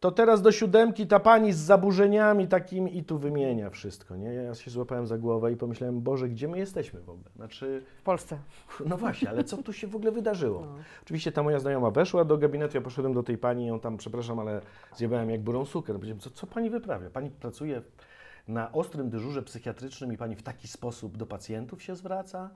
to 0.00 0.10
teraz 0.10 0.42
do 0.42 0.52
siódemki 0.52 1.06
ta 1.06 1.20
pani 1.20 1.52
z 1.52 1.56
zaburzeniami 1.58 2.48
takimi 2.48 2.98
i 2.98 3.04
tu 3.04 3.18
wymienia 3.18 3.70
wszystko, 3.70 4.16
nie? 4.16 4.34
Ja 4.34 4.54
się 4.54 4.70
złapałem 4.70 5.06
za 5.06 5.18
głowę 5.18 5.52
i 5.52 5.56
pomyślałem, 5.56 6.00
Boże, 6.00 6.28
gdzie 6.28 6.48
my 6.48 6.58
jesteśmy 6.58 7.00
w 7.00 7.10
ogóle? 7.10 7.30
Znaczy, 7.36 7.82
W 7.98 8.02
Polsce. 8.02 8.38
no 8.86 8.96
właśnie, 8.96 9.28
ale 9.28 9.44
co 9.44 9.56
tu 9.56 9.72
się 9.72 9.86
w 9.86 9.96
ogóle 9.96 10.12
wydarzyło? 10.12 10.60
No. 10.60 10.74
Oczywiście 11.02 11.32
ta 11.32 11.42
moja 11.42 11.58
znajoma 11.58 11.90
weszła 11.90 12.24
do 12.24 12.38
gabinetu, 12.38 12.76
ja 12.76 12.80
poszedłem 12.80 13.14
do 13.14 13.22
tej 13.22 13.38
pani, 13.38 13.66
ją 13.66 13.80
tam, 13.80 13.96
przepraszam, 13.96 14.38
ale 14.38 14.60
zjebałem 14.96 15.30
jak 15.30 15.40
burą 15.40 15.64
cukier. 15.64 15.96
Powiedziałem, 15.96 16.20
co, 16.20 16.30
co 16.30 16.46
pani 16.46 16.70
wyprawia? 16.70 17.10
Pani 17.10 17.30
pracuje 17.30 17.82
na 18.48 18.72
ostrym 18.72 19.10
dyżurze 19.10 19.42
psychiatrycznym 19.42 20.12
i 20.12 20.16
pani 20.16 20.36
w 20.36 20.42
taki 20.42 20.68
sposób 20.68 21.16
do 21.16 21.26
pacjentów 21.26 21.82
się 21.82 21.96
zwraca? 21.96 22.50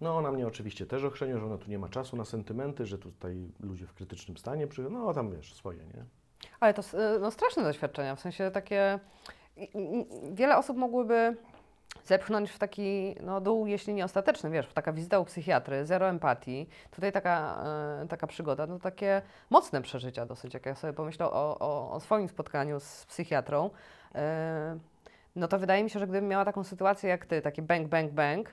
No 0.00 0.16
ona 0.16 0.32
mnie 0.32 0.46
oczywiście 0.46 0.86
też 0.86 1.04
ochrzeniła, 1.04 1.40
że 1.40 1.46
ona 1.46 1.58
tu 1.58 1.70
nie 1.70 1.78
ma 1.78 1.88
czasu 1.88 2.16
na 2.16 2.24
sentymenty, 2.24 2.86
że 2.86 2.98
tutaj 2.98 3.48
ludzie 3.60 3.86
w 3.86 3.94
krytycznym 3.94 4.36
stanie 4.36 4.66
przychodzą, 4.66 4.94
no 4.94 5.14
tam 5.14 5.30
wiesz, 5.30 5.54
swoje, 5.54 5.78
nie? 5.78 6.04
Ale 6.60 6.74
to 6.74 6.82
y, 6.82 7.20
no, 7.20 7.30
straszne 7.30 7.62
doświadczenia, 7.62 8.16
w 8.16 8.20
sensie 8.20 8.50
takie. 8.50 8.98
Wiele 10.32 10.56
osób 10.56 10.76
mogłyby 10.76 11.36
zepchnąć 12.04 12.50
w 12.50 12.58
taki 12.58 13.16
no, 13.20 13.40
dół, 13.40 13.66
jeśli 13.66 13.94
nie 13.94 14.04
ostateczny, 14.04 14.50
wiesz, 14.50 14.66
taka 14.74 14.92
wizyta 14.92 15.18
u 15.18 15.24
psychiatry, 15.24 15.86
zero 15.86 16.08
empatii. 16.08 16.68
Tutaj 16.90 17.12
taka, 17.12 17.64
e, 18.02 18.08
taka 18.08 18.26
przygoda, 18.26 18.66
no 18.66 18.78
takie 18.78 19.22
mocne 19.50 19.82
przeżycia 19.82 20.26
dosyć, 20.26 20.54
jak 20.54 20.66
ja 20.66 20.74
sobie 20.74 20.92
pomyślę 20.92 21.26
o, 21.26 21.58
o, 21.58 21.90
o 21.92 22.00
swoim 22.00 22.28
spotkaniu 22.28 22.80
z 22.80 23.06
psychiatrą, 23.06 23.70
e, 24.14 24.78
no 25.36 25.48
to 25.48 25.58
wydaje 25.58 25.84
mi 25.84 25.90
się, 25.90 25.98
że 25.98 26.06
gdybym 26.06 26.28
miała 26.28 26.44
taką 26.44 26.64
sytuację 26.64 27.10
jak 27.10 27.26
ty, 27.26 27.42
takie 27.42 27.62
bang, 27.62 27.88
bang, 27.88 28.12
bang, 28.12 28.48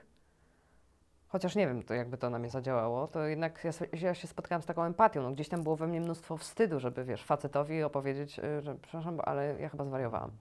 chociaż 1.33 1.55
nie 1.55 1.67
wiem, 1.67 1.83
to 1.83 1.93
jakby 1.93 2.17
to 2.17 2.29
na 2.29 2.39
mnie 2.39 2.49
zadziałało, 2.49 3.07
to 3.07 3.23
jednak 3.27 3.63
ja, 3.63 3.71
ja 4.01 4.13
się 4.13 4.27
spotkałam 4.27 4.61
z 4.61 4.65
taką 4.65 4.83
empatią. 4.83 5.23
No, 5.23 5.31
gdzieś 5.31 5.49
tam 5.49 5.63
było 5.63 5.75
we 5.75 5.87
mnie 5.87 6.01
mnóstwo 6.01 6.37
wstydu, 6.37 6.79
żeby, 6.79 7.03
wiesz, 7.03 7.23
facetowi 7.23 7.83
opowiedzieć, 7.83 8.39
y, 8.39 8.61
że 8.61 8.75
przepraszam, 8.81 9.19
ale 9.23 9.55
ja 9.59 9.69
chyba 9.69 9.85
zwariowałam. 9.85 10.31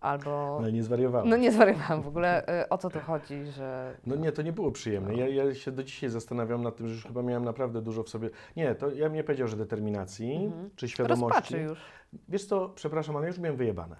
Albo... 0.00 0.58
No 0.62 0.70
nie 0.70 0.82
zwariowałem. 0.82 1.28
No 1.28 1.36
nie 1.36 1.52
zwariowałam 1.52 2.02
w 2.02 2.08
ogóle. 2.08 2.62
y, 2.62 2.68
O 2.68 2.78
co 2.78 2.90
tu 2.90 3.00
chodzi, 3.00 3.44
że... 3.46 3.96
No 4.06 4.16
nie, 4.16 4.32
to 4.32 4.42
nie 4.42 4.52
było 4.52 4.72
przyjemne. 4.72 5.14
Ja, 5.14 5.28
ja 5.28 5.54
się 5.54 5.72
do 5.72 5.82
dzisiaj 5.82 6.10
zastanawiam 6.10 6.62
nad 6.62 6.76
tym, 6.76 6.88
że 6.88 6.94
już 6.94 7.04
chyba 7.04 7.22
miałem 7.22 7.44
naprawdę 7.44 7.82
dużo 7.82 8.02
w 8.02 8.08
sobie. 8.08 8.30
Nie, 8.56 8.74
to 8.74 8.90
ja 8.90 9.04
bym 9.06 9.12
nie 9.14 9.24
powiedział, 9.24 9.48
że 9.48 9.56
determinacji 9.56 10.34
Mhm. 10.44 10.70
czy 10.76 10.88
świadomości. 10.88 11.34
Rozpaczy 11.38 11.60
już. 11.62 11.80
Wiesz 12.28 12.44
co, 12.46 12.68
przepraszam, 12.68 13.16
ale 13.16 13.26
już 13.26 13.38
miałem 13.38 13.56
wyjebane. 13.56 13.96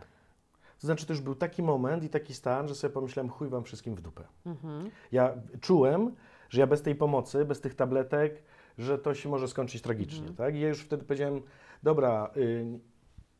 To 0.82 0.86
znaczy, 0.86 1.06
to 1.06 1.12
już 1.12 1.20
był 1.20 1.34
taki 1.34 1.62
moment 1.62 2.04
i 2.04 2.08
taki 2.08 2.34
stan, 2.34 2.68
że 2.68 2.74
sobie 2.74 2.94
pomyślałem, 2.94 3.30
chuj 3.30 3.48
wam 3.48 3.64
wszystkim 3.64 3.94
w 3.94 4.00
dupę. 4.00 4.24
Mhm. 4.46 4.90
Ja 5.12 5.34
czułem, 5.60 6.14
że 6.48 6.60
ja 6.60 6.66
bez 6.66 6.82
tej 6.82 6.94
pomocy, 6.94 7.44
bez 7.44 7.60
tych 7.60 7.74
tabletek, 7.74 8.42
że 8.78 8.98
to 8.98 9.14
się 9.14 9.28
może 9.28 9.48
skończyć 9.48 9.82
tragicznie, 9.82 10.18
Mhm. 10.28 10.36
tak? 10.36 10.54
I 10.56 10.60
ja 10.60 10.68
już 10.68 10.80
wtedy 10.80 11.04
powiedziałem, 11.04 11.42
dobra, 11.82 12.30
y, 12.36 12.66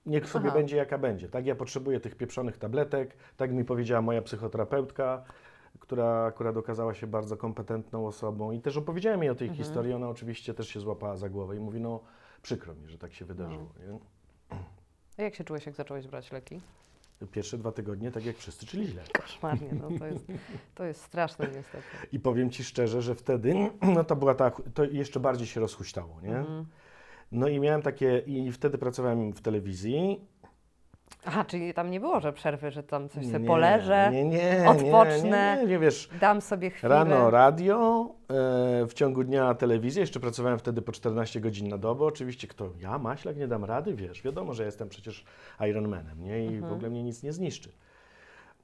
niech 0.07 0.29
sobie 0.29 0.47
Aha. 0.49 0.55
będzie 0.59 0.77
jaka 0.77 0.99
będzie, 0.99 1.29
tak? 1.29 1.47
Ja 1.47 1.55
potrzebuję 1.55 2.01
tych 2.01 2.15
pieprzonych 2.15 2.57
tabletek, 2.59 3.17
tak 3.37 3.53
mi 3.53 3.65
powiedziała 3.65 4.03
moja 4.03 4.23
psychoterapeutka, 4.23 5.25
która 5.79 6.25
akurat 6.25 6.57
okazała 6.57 6.95
się 6.95 7.07
bardzo 7.07 7.37
kompetentną 7.37 8.07
osobą 8.07 8.53
i 8.53 8.61
też 8.61 8.77
opowiedziałem 8.77 9.23
jej 9.23 9.31
o 9.31 9.35
tej 9.35 9.49
Mhm. 9.49 9.65
historii, 9.65 9.93
ona 9.93 10.09
oczywiście 10.09 10.55
też 10.55 10.69
się 10.69 10.81
złapała 10.81 11.17
za 11.17 11.29
głowę 11.29 11.57
i 11.57 11.61
mówi, 11.61 11.81
no 11.81 12.01
przykro 12.43 12.75
mi, 12.75 12.89
że 12.89 12.99
tak 12.99 13.13
się 13.13 13.25
wydarzyło, 13.25 13.67
nie? 13.89 13.99
A 15.19 15.23
jak 15.23 15.35
się 15.35 15.45
czułeś, 15.45 15.67
jak 15.67 15.75
zacząłeś 15.75 16.07
brać 16.07 16.33
leki? 16.33 16.61
Pierwsze 17.27 17.59
dwa 17.59 17.73
tygodnie, 17.73 18.11
tak 18.11 18.25
jak 18.25 18.37
wszyscy, 18.37 18.67
czyli 18.67 18.87
źle. 18.87 19.03
Koszmarnie, 19.23 19.69
no 19.81 19.99
to 19.99 20.07
jest, 20.07 20.27
to 20.75 20.85
jest 20.85 21.03
straszne 21.03 21.47
niestety. 21.47 21.85
I 22.13 22.21
powiem 22.21 22.51
Ci 22.51 22.65
szczerze, 22.65 23.03
że 23.03 23.15
wtedy, 23.15 23.55
no 23.95 24.05
to 24.05 24.17
była 24.17 24.35
ta, 24.35 24.51
to 24.75 24.85
jeszcze 24.85 25.21
bardziej 25.21 25.47
się 25.47 25.61
rozhuśtało, 25.61 26.21
nie? 26.23 26.37
Mhm. 26.37 26.67
No 27.33 27.49
i 27.49 27.61
miałem 27.61 27.83
takie, 27.83 28.19
i 28.19 28.53
wtedy 28.53 28.79
pracowałem 28.79 29.33
w 29.33 29.41
telewizji. 29.41 30.21
Aha, 31.25 31.45
czyli 31.45 31.75
tam 31.75 31.91
nie 31.91 32.01
było, 32.01 32.21
że 32.21 32.33
przerwy, 32.33 32.71
że 32.71 32.83
tam 32.83 33.09
coś 33.09 33.27
sobie 33.27 33.39
Nie, 33.39 33.47
poleżę, 33.47 34.09
nie, 34.13 34.25
nie, 34.25 34.65
odpocznę. 34.69 35.55
Nie, 35.57 35.63
nie, 35.63 35.69
nie, 35.73 35.79
wiesz, 35.79 36.11
dam 36.21 36.41
sobie 36.41 36.71
chwilę. 36.71 36.95
rano 36.95 37.31
radio, 37.31 38.07
e, 38.31 38.87
w 38.87 38.93
ciągu 38.95 39.25
dnia 39.25 39.55
telewizja, 39.55 40.01
jeszcze 40.01 40.21
pracowałem 40.21 40.59
wtedy 40.59 40.83
po 40.83 40.93
14 40.93 41.41
godzin 41.41 41.69
na 41.69 41.79
dobę. 41.79 42.05
Oczywiście 42.05 42.49
kto, 42.49 42.71
ja, 42.81 42.99
Maślak, 42.99 43.37
nie 43.37 43.49
dam 43.49 43.65
rady, 43.65 43.95
wiesz, 43.95 44.23
wiadomo, 44.23 44.55
że 44.55 44.65
jestem 44.65 44.89
przecież 44.89 45.25
Ironmanem, 45.71 46.25
nie? 46.25 46.45
I 46.47 46.49
w 46.51 46.55
Mhm. 46.55 46.73
ogóle 46.73 46.91
mnie 46.91 47.03
nic 47.03 47.23
nie 47.23 47.33
zniszczy. 47.33 47.73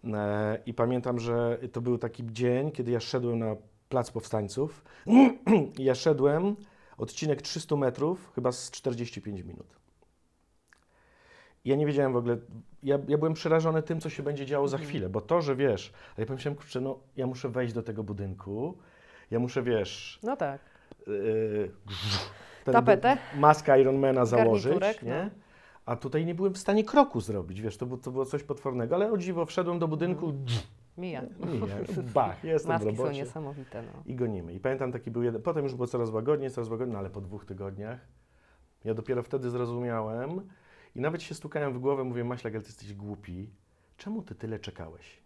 E, 0.04 0.58
I 0.66 0.74
pamiętam, 0.74 1.18
że 1.18 1.58
to 1.72 1.80
był 1.80 1.98
taki 1.98 2.24
dzień, 2.26 2.70
kiedy 2.72 2.90
ja 2.90 3.00
szedłem 3.00 3.38
na 3.38 3.56
Plac 3.88 4.10
Powstańców 4.10 4.84
ja 5.78 5.94
szedłem 5.94 6.56
odcinek 6.98 7.42
300 7.42 7.76
metrów, 7.76 8.32
chyba 8.34 8.52
z 8.52 8.70
45 8.70 9.42
minut. 9.42 9.77
Ja 11.68 11.76
nie 11.76 11.86
wiedziałem 11.86 12.12
w 12.12 12.16
ogóle, 12.16 12.36
ja, 12.82 12.98
ja 13.08 13.18
byłem 13.18 13.34
przerażony 13.34 13.82
tym, 13.82 14.00
co 14.00 14.10
się 14.10 14.22
będzie 14.22 14.46
działo 14.46 14.68
za 14.68 14.76
Mhm. 14.76 14.88
chwilę, 14.90 15.08
bo 15.08 15.20
to, 15.20 15.40
że 15.42 15.56
wiesz, 15.56 15.92
ale 16.16 16.22
ja 16.22 16.26
pomyślałem, 16.26 16.56
kurczę, 16.56 16.80
no 16.80 16.98
ja 17.16 17.26
muszę 17.26 17.48
wejść 17.48 17.74
do 17.74 17.82
tego 17.82 18.02
budynku, 18.04 18.78
ja 19.30 19.38
muszę, 19.38 19.62
wiesz, 19.62 20.18
No 20.22 20.36
tak. 20.36 20.60
yy, 21.06 21.70
ten 22.64 22.72
Tapetę? 22.72 23.16
maskę 23.36 23.80
Ironmana 23.80 24.24
założyć, 24.24 25.02
nie? 25.02 25.24
no. 25.24 25.30
A 25.86 25.96
tutaj 25.96 26.26
nie 26.26 26.34
byłem 26.34 26.54
w 26.54 26.58
stanie 26.58 26.84
kroku 26.84 27.20
zrobić, 27.20 27.60
wiesz, 27.60 27.76
to, 27.76 27.86
było- 27.86 27.98
to 28.00 28.10
było 28.10 28.24
coś 28.24 28.42
potwornego, 28.42 28.94
ale 28.94 29.12
o 29.12 29.18
dziwo, 29.18 29.46
wszedłem 29.46 29.78
do 29.78 29.88
budynku, 29.88 30.32
Mija. 30.98 31.22
nie, 31.22 31.28
bach, 32.14 32.44
jestem 32.54 32.68
w 32.68 32.74
Maski 32.74 32.96
są 32.96 33.02
robocie 33.02 33.20
niesamowite, 33.20 33.82
no. 33.82 34.02
i 34.06 34.14
gonimy. 34.14 34.52
I 34.54 34.60
pamiętam 34.60 34.92
taki 34.92 35.10
był 35.10 35.22
jeden, 35.22 35.42
potem 35.42 35.64
już 35.64 35.74
było 35.74 35.86
coraz 35.86 36.10
łagodniej, 36.10 36.50
coraz 36.50 36.68
łagodniej, 36.70 36.92
no 36.92 36.98
ale 36.98 37.10
po 37.10 37.20
dwóch 37.20 37.44
tygodniach 37.44 37.98
ja 38.84 38.94
dopiero 38.94 39.22
wtedy 39.22 39.50
zrozumiałem 39.50 40.40
i 40.98 41.00
nawet 41.00 41.22
się 41.22 41.34
stukałem 41.34 41.72
w 41.72 41.78
głowę, 41.78 42.04
mówię, 42.04 42.24
Maślak, 42.24 42.54
ale 42.54 42.62
ty 42.62 42.68
jesteś 42.68 42.94
głupi, 42.94 43.50
czemu 43.96 44.22
ty 44.22 44.34
tyle 44.34 44.58
czekałeś? 44.58 45.22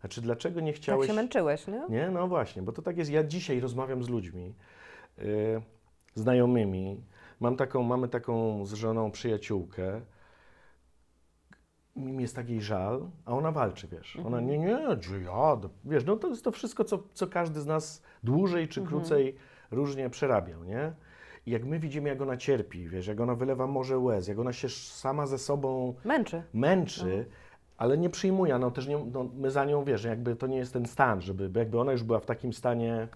Znaczy, 0.00 0.20
dlaczego 0.20 0.60
nie 0.60 0.72
Tak 0.72 0.80
chciałeś... 0.82 1.06
się 1.06 1.12
męczyłeś, 1.12 1.66
nie? 1.66 1.82
Nie, 1.88 2.10
no 2.10 2.28
właśnie, 2.28 2.62
bo 2.62 2.72
to 2.72 2.82
tak 2.82 2.96
jest. 2.98 3.10
Ja 3.10 3.24
dzisiaj 3.24 3.60
rozmawiam 3.60 4.02
z 4.04 4.08
ludźmi, 4.08 4.54
yy, 5.18 5.62
znajomymi. 6.14 7.04
Mam 7.40 7.56
taką, 7.56 7.82
mamy 7.82 8.08
taką 8.08 8.64
z 8.66 8.72
żoną 8.72 9.10
przyjaciółkę. 9.10 10.00
Mi 11.96 12.22
jest 12.22 12.36
tak 12.36 12.48
jej 12.48 12.62
żal, 12.62 13.10
a 13.24 13.32
ona 13.32 13.52
walczy, 13.52 13.88
wiesz. 13.88 14.16
Ona 14.16 14.38
Mhm. 14.38 14.46
nie, 14.46 14.58
nie, 14.58 15.02
że 15.02 15.20
ja, 15.20 15.56
wiesz, 15.84 16.04
no 16.04 16.16
to 16.16 16.28
jest 16.28 16.44
to 16.44 16.52
wszystko, 16.52 16.84
co, 16.84 17.02
co 17.14 17.26
każdy 17.26 17.60
z 17.60 17.66
nas 17.66 18.02
dłużej 18.22 18.68
czy 18.68 18.80
Mhm. 18.80 19.00
krócej 19.00 19.36
różnie 19.70 20.10
przerabiał, 20.10 20.64
nie? 20.64 20.92
I 21.48 21.50
jak 21.50 21.64
my 21.64 21.78
widzimy, 21.78 22.08
jak 22.08 22.22
ona 22.22 22.36
cierpi, 22.36 22.88
wiesz, 22.88 23.06
jak 23.06 23.20
ona 23.20 23.34
wylewa 23.34 23.66
morze 23.66 23.98
łez, 23.98 24.28
jak 24.28 24.38
ona 24.38 24.52
się 24.52 24.68
sama 24.68 25.26
ze 25.26 25.38
sobą 25.38 25.94
Męczy. 26.04 26.42
męczy, 26.54 27.26
ale 27.76 27.98
nie 27.98 28.10
przyjmuje, 28.10 28.58
no 28.58 28.70
też 28.70 28.86
nie, 28.86 28.98
no, 29.12 29.28
my 29.36 29.50
za 29.50 29.64
nią, 29.64 29.84
wiesz, 29.84 30.04
jakby 30.04 30.36
to 30.36 30.46
nie 30.46 30.56
jest 30.56 30.72
ten 30.72 30.86
stan, 30.86 31.20
żeby, 31.20 31.50
jakby 31.58 31.80
ona 31.80 31.92
już 31.92 32.02
była 32.02 32.20
w 32.20 32.26
takim 32.26 32.52
stanie, 32.52 33.08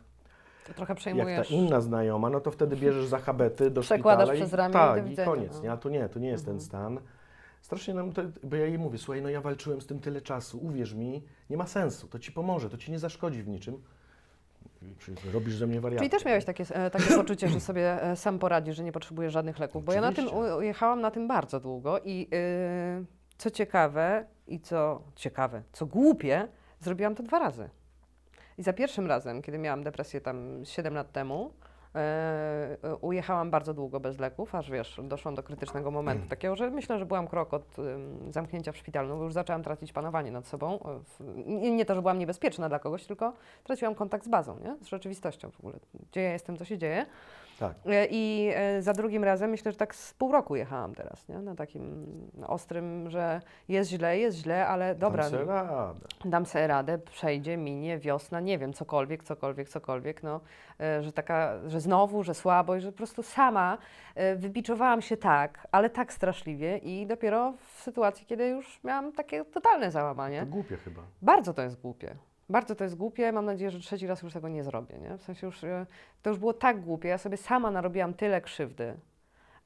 To 0.67 0.75
trochę 0.75 0.81
jak 0.93 0.99
ta 0.99 1.01
przejmujesz. 1.01 1.51
inna 1.51 1.81
znajoma, 1.81 2.31
no 2.31 2.41
to 2.41 2.51
wtedy 2.51 2.77
bierzesz 2.77 3.07
za 3.07 3.19
habety 3.19 3.71
do 3.71 3.81
Przekładasz 3.81 4.29
szpitala 4.29 4.45
przez 4.47 4.53
ramię 4.55 4.71
i 4.71 4.73
tak, 4.73 5.07
i 5.07 5.09
widzenia, 5.11 5.31
koniec, 5.31 5.57
no. 5.57 5.63
nie? 5.63 5.73
A 5.73 5.77
tu 5.77 5.89
nie, 5.89 6.09
tu 6.09 6.19
nie 6.19 6.29
jest 6.29 6.45
ten 6.45 6.61
stan. 6.61 7.01
Strasznie 7.61 7.95
nam, 7.95 8.13
to, 8.13 8.23
bo 8.45 8.57
ja 8.57 8.67
jej 8.67 8.79
mówię, 8.79 8.99
słuchaj, 8.99 9.23
no 9.23 9.29
ja 9.29 9.41
walczyłem 9.41 9.81
z 9.81 9.87
tym 9.87 9.99
tyle 9.99 10.21
czasu, 10.21 10.59
uwierz 10.59 10.95
mi, 10.95 11.23
nie 11.51 11.57
ma 11.57 11.67
sensu, 11.67 12.09
to 12.09 12.19
ci 12.19 12.33
pomoże, 12.33 12.71
to 12.71 12.77
ci 12.77 12.91
nie 12.93 12.99
zaszkodzi 12.99 13.43
w 13.43 13.49
niczym. 13.49 13.83
Czy 14.99 15.15
Robisz 15.33 15.55
ze 15.57 15.67
mnie 15.67 15.81
wariatę. 15.81 15.99
Czyli 16.01 16.11
też 16.11 16.25
miałeś 16.25 16.45
takie, 16.45 16.65
e, 16.71 16.91
takie 16.91 17.15
poczucie, 17.23 17.49
że 17.49 17.61
sobie 17.61 18.03
e, 18.03 18.17
sam 18.17 18.39
poradzisz, 18.39 18.77
że 18.77 18.85
nie 18.85 18.93
potrzebujesz 18.93 19.33
żadnych 19.33 19.59
leków. 19.59 19.85
Bo 19.85 19.93
ja 19.93 20.01
na 20.01 20.13
tym 20.13 20.27
Oczywiście. 20.29 20.57
u- 20.57 20.61
jechałam 20.63 21.01
na 21.01 21.11
tym 21.11 21.29
bardzo 21.29 21.61
długo 21.61 21.99
i 22.05 22.29
y, 22.35 23.05
co 23.39 23.51
ciekawe 23.51 24.27
i 24.47 24.61
co 24.61 25.03
ciekawe, 25.15 25.63
co 25.73 25.87
głupie, 25.87 26.49
zrobiłam 26.81 27.15
to 27.15 27.23
dwa 27.23 27.39
razy. 27.39 27.71
I 28.59 28.63
za 28.63 28.73
pierwszym 28.73 29.07
razem, 29.07 29.43
kiedy 29.43 29.59
miałam 29.59 29.83
depresję 29.83 30.21
tam 30.21 30.65
7 30.65 30.95
lat 30.95 31.13
temu, 31.13 31.53
ujechałam 33.01 33.51
bardzo 33.51 33.75
długo 33.75 34.01
bez 34.01 34.19
leków, 34.19 34.55
aż 34.55 34.71
wiesz, 34.71 35.01
doszłam 35.05 35.35
do 35.35 35.43
krytycznego 35.43 35.91
momentu 35.91 36.29
takiego, 36.29 36.57
że 36.57 36.71
myślę, 36.71 36.99
że 36.99 37.07
byłam 37.07 37.29
krok 37.29 37.55
od 37.55 37.77
zamknięcia 38.31 38.73
w 38.73 38.77
szpitalu, 38.77 39.09
no 39.09 39.17
bo 39.17 39.25
już 39.25 39.33
zaczęłam 39.33 39.63
tracić 39.63 39.93
panowanie 39.93 40.31
nad 40.31 40.47
sobą. 40.47 40.79
e, 41.21 41.71
nie 41.71 41.85
to, 41.85 41.95
że 41.95 42.03
byłam 42.03 42.19
niebezpieczna 42.19 42.69
dla 42.69 42.79
kogoś, 42.79 43.07
tylko 43.07 43.33
traciłam 43.65 43.95
kontakt 43.95 44.25
z 44.25 44.29
bazą, 44.29 44.59
nie? 44.59 44.77
z 44.81 44.87
rzeczywistością 44.87 45.51
w 45.51 45.61
ogóle. 45.61 45.79
Gdzie 46.11 46.23
ja 46.23 46.33
jestem, 46.33 46.57
co 46.57 46.65
się 46.65 46.79
dzieje. 46.79 47.07
Tak. 47.63 47.77
E, 47.87 48.07
I 48.11 48.51
e, 48.55 48.83
za 48.83 48.93
drugim 48.93 49.25
razem 49.25 49.51
myślę, 49.51 49.73
że 49.73 49.79
tak 49.79 49.95
z 49.95 50.15
pół 50.15 50.33
roku 50.33 50.57
jechałam 50.57 50.95
teraz, 50.95 51.29
nie? 51.29 51.39
na 51.39 51.55
takim 51.55 52.07
ostrym, 52.47 53.11
że 53.11 53.41
jest 53.69 53.91
źle, 53.91 54.19
jest 54.19 54.37
źle, 54.37 54.67
ale 54.67 54.95
dobra, 54.95 55.23
Dam 55.23 55.31
sobie 55.31 55.45
radę. 55.45 56.01
dam 56.25 56.47
sobie 56.47 56.67
radę, 56.67 56.99
przejdzie, 56.99 57.57
minie, 57.57 57.99
wiosna, 57.99 58.41
nie 58.41 58.59
wiem, 58.59 58.73
cokolwiek, 58.73 59.25
cokolwiek, 59.25 59.69
cokolwiek, 59.69 60.23
no, 60.23 60.41
e, 60.81 61.03
że 61.03 61.13
taka, 61.13 61.69
że 61.69 61.81
znowu, 61.81 62.23
że 62.23 62.35
słabo 62.35 62.77
i 62.77 62.81
że 62.81 62.93
po 62.93 62.97
prostu 62.97 63.23
sama 63.23 63.79
wybiczowałam 64.37 65.03
się 65.03 65.17
tak, 65.17 65.67
ale 65.73 65.91
tak 65.91 66.13
straszliwie 66.13 66.79
i 66.79 67.07
dopiero 67.07 67.53
w 67.53 67.83
sytuacji, 67.83 68.27
kiedy 68.27 68.49
już 68.49 68.81
miałam 68.85 69.13
takie 69.13 69.45
totalne 69.45 69.91
załamanie. 69.91 70.41
To 70.41 70.47
głupie 70.47 70.77
chyba. 70.77 71.03
Bardzo 71.23 71.55
to 71.55 71.63
jest 71.63 71.81
głupie. 71.81 72.17
Bardzo 72.53 72.75
to 72.75 72.85
jest 72.85 72.97
głupie. 72.97 73.33
Mam 73.33 73.45
nadzieję, 73.45 73.71
że 73.71 73.81
trzeci 73.81 74.07
raz 74.07 74.23
już 74.23 74.33
tego 74.33 74.49
nie 74.49 74.65
zrobię. 74.65 74.99
Nie? 74.99 75.19
W 75.19 75.23
sensie 75.23 75.47
już, 75.47 75.65
e, 75.65 75.87
to 76.23 76.31
już 76.31 76.39
było 76.39 76.53
tak 76.53 76.81
głupie. 76.81 77.09
Ja 77.09 77.19
sobie 77.19 77.37
sama 77.37 77.71
narobiłam 77.71 78.15
tyle 78.15 78.41
krzywdy. 78.41 78.95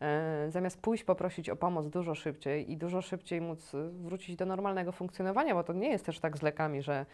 E, 0.00 0.46
zamiast 0.50 0.80
pójść 0.80 1.04
poprosić 1.04 1.50
o 1.50 1.56
pomoc 1.56 1.88
dużo 1.88 2.14
szybciej 2.14 2.72
i 2.72 2.76
dużo 2.76 3.02
szybciej 3.02 3.40
móc 3.40 3.74
e, 3.74 3.88
wrócić 3.88 4.36
do 4.36 4.46
normalnego 4.46 4.92
funkcjonowania, 4.92 5.54
bo 5.54 5.64
to 5.64 5.72
nie 5.72 5.88
jest 5.90 6.06
też 6.06 6.20
tak 6.20 6.36
z 6.38 6.42
lekami, 6.42 6.82
że 6.82 7.06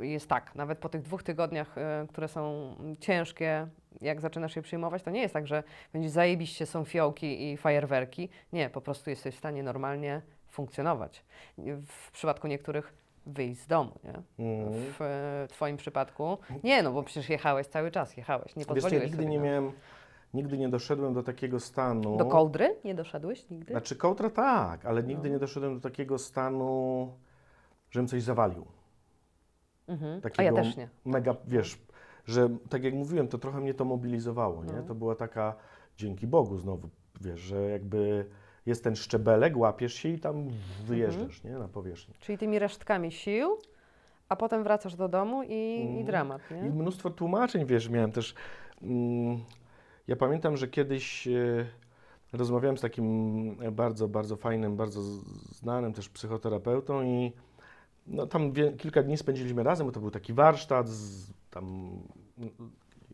jest 0.00 0.28
tak. 0.28 0.54
Nawet 0.54 0.78
po 0.78 0.88
tych 0.88 1.02
dwóch 1.02 1.22
tygodniach, 1.22 1.74
które 2.08 2.28
są 2.28 2.74
ciężkie, 3.00 3.66
jak 4.00 4.20
zaczynasz 4.20 4.56
je 4.56 4.62
przyjmować, 4.62 5.02
to 5.02 5.10
nie 5.10 5.20
jest 5.20 5.34
tak, 5.34 5.46
że 5.46 5.62
będzie 5.92 6.10
zajebiście, 6.10 6.66
są 6.66 6.84
fiołki 6.84 7.52
i 7.52 7.56
fajerwerki. 7.56 8.28
Nie, 8.52 8.70
po 8.70 8.80
prostu 8.80 9.10
jesteś 9.10 9.34
w 9.34 9.38
stanie 9.38 9.62
normalnie 9.62 10.22
funkcjonować. 10.48 11.24
W 11.86 12.10
przypadku 12.12 12.48
niektórych 12.48 12.92
wyjść 13.28 13.60
z 13.60 13.66
domu, 13.66 13.90
nie? 14.04 14.10
Mm. 14.46 14.72
W 14.98 15.02
e, 15.02 15.46
Twoim 15.48 15.76
przypadku. 15.76 16.38
Nie, 16.64 16.82
no 16.82 16.92
bo 16.92 17.02
przecież 17.02 17.28
jechałeś 17.30 17.66
cały 17.66 17.90
czas, 17.90 18.16
jechałeś, 18.16 18.56
nie 18.56 18.60
Wiesz, 18.60 18.66
pozwoliłeś 18.68 18.92
ja 19.02 19.06
nigdy 19.08 19.16
sobie 19.16 19.28
nie 19.28 19.38
na- 19.38 19.44
miałem, 19.44 19.72
nigdy 20.34 20.58
nie 20.58 20.68
doszedłem 20.68 21.14
do 21.14 21.22
takiego 21.22 21.60
stanu. 21.60 22.16
Do 22.16 22.26
kołdry 22.26 22.76
nie 22.84 22.94
doszedłeś 22.94 23.50
nigdy? 23.50 23.72
Znaczy 23.72 23.96
kołdra 23.96 24.30
tak, 24.30 24.86
ale 24.86 25.02
nigdy 25.02 25.28
No. 25.28 25.34
nie 25.34 25.38
doszedłem 25.38 25.74
do 25.74 25.80
takiego 25.80 26.18
stanu, 26.18 27.12
żebym 27.90 28.08
coś 28.08 28.22
zawalił. 28.22 28.66
mhm. 29.88 30.18
A 30.18 30.20
Takiego 30.20 30.42
ja 30.42 30.52
też 30.52 30.76
nie. 30.76 30.88
Mega, 31.04 31.34
wiesz, 31.46 31.78
że 32.24 32.48
tak 32.70 32.84
jak 32.84 32.94
mówiłem, 32.94 33.28
to 33.28 33.38
trochę 33.38 33.60
mnie 33.60 33.74
to 33.74 33.84
mobilizowało, 33.84 34.64
nie? 34.64 34.72
No. 34.72 34.82
To 34.82 34.94
była 34.94 35.14
taka, 35.14 35.54
dzięki 35.96 36.26
Bogu 36.26 36.56
znowu, 36.56 36.88
wiesz, 37.20 37.40
że 37.40 37.62
jakby 37.70 38.26
jest 38.68 38.84
ten 38.84 38.96
szczebelek, 38.96 39.56
łapiesz 39.56 39.94
się 39.94 40.08
i 40.08 40.18
tam 40.18 40.48
wyjeżdżasz, 40.86 41.44
nie? 41.44 41.50
Na 41.50 41.68
powierzchnię. 41.68 42.14
Czyli 42.20 42.38
tymi 42.38 42.58
resztkami 42.58 43.12
sił, 43.12 43.58
a 44.28 44.36
potem 44.36 44.62
wracasz 44.62 44.96
do 44.96 45.08
domu 45.08 45.42
i, 45.42 45.48
i 45.48 45.82
Mhm. 45.86 46.04
dramat, 46.06 46.42
I 46.50 46.54
nie? 46.54 46.62
mnóstwo 46.62 47.10
tłumaczeń, 47.10 47.66
wiesz, 47.66 47.88
miałem 47.88 48.12
też. 48.12 48.34
Mm, 48.82 49.38
ja 50.08 50.16
pamiętam, 50.16 50.56
że 50.56 50.68
kiedyś 50.68 51.28
e, 51.28 51.66
rozmawiałem 52.32 52.78
z 52.78 52.80
takim 52.80 53.56
e, 53.62 53.70
bardzo, 53.70 54.08
bardzo 54.08 54.36
fajnym, 54.36 54.76
bardzo 54.76 55.02
znanym 55.52 55.92
też 55.92 56.08
psychoterapeutą 56.08 57.02
i 57.04 57.32
no, 58.06 58.26
tam 58.26 58.52
wie, 58.52 58.72
kilka 58.72 59.02
dni 59.02 59.16
spędziliśmy 59.16 59.62
razem, 59.62 59.86
bo 59.86 59.92
to 59.92 60.00
był 60.00 60.10
taki 60.10 60.32
warsztat 60.32 60.88
z, 60.88 61.30
tam 61.50 61.64
mm, 62.38 62.50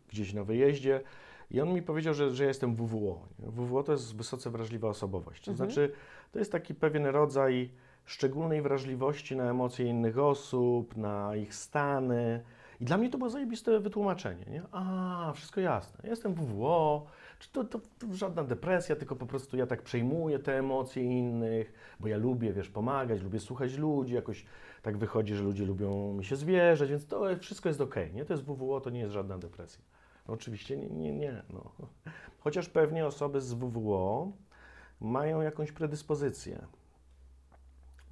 gdzieś 0.09 0.33
na 0.33 0.43
wyjeździe. 0.43 1.01
I 1.51 1.61
on 1.61 1.73
mi 1.73 1.81
powiedział, 1.81 2.13
że, 2.13 2.29
że 2.31 2.43
ja 2.43 2.47
jestem 2.47 2.75
WWO. 2.75 3.19
WWO 3.39 3.83
to 3.83 3.91
jest 3.91 4.15
wysoce 4.15 4.49
wrażliwa 4.49 4.87
osobowość. 4.89 5.45
To 5.45 5.51
Mhm. 5.51 5.69
znaczy, 5.69 5.91
to 6.31 6.39
jest 6.39 6.51
taki 6.51 6.75
pewien 6.75 7.05
rodzaj 7.05 7.69
szczególnej 8.05 8.61
wrażliwości 8.61 9.35
na 9.35 9.43
emocje 9.49 9.85
innych 9.85 10.19
osób, 10.19 10.97
na 10.97 11.35
ich 11.35 11.55
stany. 11.55 12.43
I 12.81 12.85
dla 12.85 12.97
mnie 12.97 13.09
to 13.09 13.17
było 13.17 13.29
zajebiste 13.29 13.79
wytłumaczenie. 13.79 14.45
Nie? 14.45 14.61
A, 14.71 15.31
wszystko 15.35 15.61
jasne. 15.61 15.99
Ja 16.03 16.09
jestem 16.09 16.33
WWO, 16.33 17.05
czy 17.39 17.49
to, 17.51 17.63
to, 17.63 17.79
to 17.79 18.13
żadna 18.13 18.43
depresja, 18.43 18.95
tylko 18.95 19.15
po 19.15 19.25
prostu 19.25 19.57
ja 19.57 19.67
tak 19.67 19.81
przejmuję 19.81 20.39
te 20.39 20.59
emocje 20.59 21.03
innych, 21.03 21.73
bo 21.99 22.07
ja 22.07 22.17
lubię, 22.17 22.53
wiesz, 22.53 22.69
pomagać, 22.69 23.21
lubię 23.21 23.39
słuchać 23.39 23.77
ludzi, 23.77 24.13
jakoś 24.13 24.45
tak 24.81 24.97
wychodzi, 24.97 25.35
że 25.35 25.43
ludzie 25.43 25.65
lubią 25.65 26.13
mi 26.13 26.25
się 26.25 26.35
zwierzać, 26.35 26.89
więc 26.89 27.07
to 27.07 27.21
wszystko 27.39 27.69
jest 27.69 27.81
okej, 27.81 28.13
nie? 28.13 28.25
To 28.25 28.33
jest 28.33 28.43
WWO, 28.43 28.81
to 28.81 28.89
nie 28.89 28.99
jest 28.99 29.13
żadna 29.13 29.37
depresja. 29.37 29.81
No, 30.27 30.33
oczywiście 30.33 30.77
nie, 30.77 30.87
nie, 30.89 31.13
nie. 31.13 31.43
No. 31.49 31.71
Chociaż 32.39 32.69
pewnie 32.69 33.05
osoby 33.05 33.41
z 33.41 33.53
WWO 33.53 34.31
mają 35.01 35.41
jakąś 35.41 35.71
predyspozycję 35.71 36.67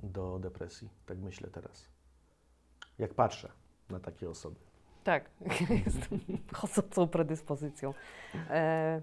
do 0.03 0.39
depresji, 0.39 0.89
tak 1.05 1.17
myślę 1.17 1.49
teraz. 1.49 1.89
Jak 2.99 3.13
patrzę 3.13 3.51
na 3.89 3.99
takie 3.99 4.29
osoby. 4.29 4.55
Tak, 5.03 5.29
jestem 5.85 6.19
chodzącą 6.53 7.07
predyspozycją. 7.07 7.93
E, 8.49 9.01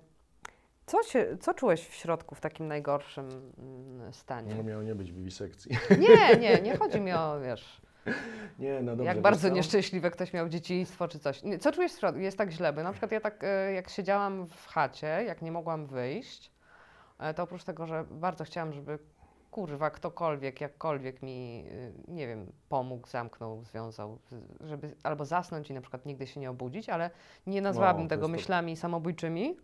co, 0.87 1.03
się, 1.03 1.37
co 1.41 1.55
czułeś 1.55 1.89
w 1.89 1.95
środku 1.95 2.35
w 2.35 2.41
takim 2.41 2.69
najgorszym 2.69 3.53
mm, 3.59 4.13
stanie? 4.13 4.55
No 4.55 4.63
miało 4.63 4.83
nie 4.83 4.95
być 4.95 5.13
wiwisekcji. 5.13 5.77
Nie, 5.99 6.37
nie, 6.37 6.61
nie 6.63 6.77
chodzi 6.77 7.01
mi 7.01 7.13
o, 7.13 7.41
wiesz, 7.41 7.81
Nie, 8.59 8.81
no 8.83 8.91
dobrze. 8.97 9.05
jak 9.05 9.21
bardzo 9.21 9.49
nieszczęśliwe 9.49 10.11
ktoś 10.11 10.33
miał 10.33 10.49
dzieciństwo 10.49 11.09
czy 11.09 11.19
coś. 11.19 11.43
Co 11.61 11.73
czujesz 11.73 11.93
w 11.93 11.99
środku? 11.99 12.21
Jest 12.21 12.39
tak 12.39 12.51
źle, 12.51 12.73
bo 12.73 12.83
na 12.83 12.91
przykład 12.93 13.13
ja 13.13 13.21
tak, 13.21 13.45
e, 13.45 13.73
jak 13.73 13.89
siedziałam 13.91 14.47
w 14.47 14.67
chacie, 14.67 15.07
jak 15.07 15.43
nie 15.43 15.53
mogłam 15.53 15.87
wyjść, 15.87 16.51
e, 17.19 17.35
to 17.35 17.43
oprócz 17.43 17.65
tego, 17.65 17.87
że 17.87 18.05
bardzo 18.11 18.45
chciałam, 18.45 18.73
żeby 18.73 18.99
kurwa 19.51 19.91
ktokolwiek, 19.91 20.61
jakkolwiek 20.61 21.23
mi, 21.23 21.65
y, 21.71 21.93
nie 22.09 22.27
wiem, 22.27 22.53
pomógł, 22.69 23.09
zamknął, 23.09 23.65
związał, 23.65 24.19
żeby 24.61 24.97
albo 25.03 25.25
zasnąć 25.25 25.71
i 25.71 25.75
na 25.75 25.81
przykład 25.81 26.07
nigdy 26.07 26.27
się 26.27 26.41
nie 26.41 26.51
obudzić, 26.51 26.89
ale 26.89 27.11
nie 27.47 27.63
nazwałabym 27.63 28.03
No, 28.03 28.09
tego 28.09 28.23
to- 28.23 28.29
myślami 28.29 28.77
samobójczymi. 28.77 29.57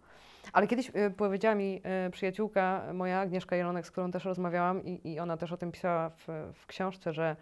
Ale 0.53 0.67
kiedyś 0.67 0.89
y, 0.97 1.11
powiedziała 1.11 1.55
mi 1.55 1.83
y, 2.07 2.11
przyjaciółka 2.11 2.83
moja, 2.95 3.21
Agnieszka 3.21 3.57
Jelonek, 3.57 3.87
z 3.87 3.91
którą 3.91 4.11
też 4.11 4.25
rozmawiałam 4.25 4.85
i, 4.85 5.13
i 5.13 5.21
ona 5.21 5.37
też 5.37 5.53
o 5.53 5.57
tym 5.57 5.73
pisała 5.73 6.11
w, 6.11 6.27
w 6.55 6.67
książce, 6.67 7.13
że, 7.13 7.37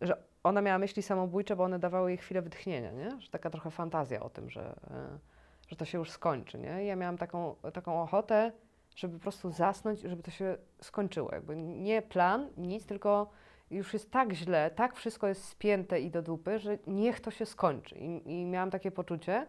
że 0.00 0.22
ona 0.44 0.62
miała 0.62 0.78
myśli 0.78 1.02
samobójcze, 1.02 1.56
bo 1.56 1.64
one 1.64 1.78
dawały 1.78 2.10
jej 2.10 2.18
chwilę 2.18 2.42
wytchnienia, 2.42 2.92
nie? 2.92 3.20
Że 3.20 3.30
taka 3.30 3.50
trochę 3.50 3.70
fantazja 3.70 4.20
o 4.22 4.30
tym, 4.30 4.50
że, 4.50 4.72
y, 4.72 5.68
że 5.68 5.76
to 5.76 5.84
się 5.84 5.98
już 5.98 6.10
skończy, 6.10 6.58
nie? 6.58 6.84
I 6.84 6.86
ja 6.86 6.96
miałam 6.96 7.18
taką, 7.18 7.56
taką 7.72 8.02
ochotę, 8.02 8.52
żeby 8.96 9.14
po 9.14 9.22
prostu 9.22 9.50
zasnąć, 9.50 10.00
żeby 10.00 10.22
to 10.22 10.30
się 10.30 10.56
skończyło. 10.80 11.30
Jakby 11.32 11.56
nie 11.56 12.02
plan, 12.02 12.48
nic, 12.56 12.86
tylko 12.86 13.30
już 13.70 13.92
jest 13.92 14.10
tak 14.10 14.32
źle, 14.32 14.70
tak 14.70 14.96
wszystko 14.96 15.28
jest 15.28 15.44
spięte 15.44 16.00
i 16.00 16.10
do 16.10 16.22
dupy, 16.22 16.58
że 16.58 16.78
niech 16.86 17.20
to 17.20 17.30
się 17.30 17.46
skończy. 17.46 17.94
I, 17.98 18.40
i 18.40 18.44
miałam 18.44 18.70
takie 18.70 18.90
poczucie, 18.90 19.46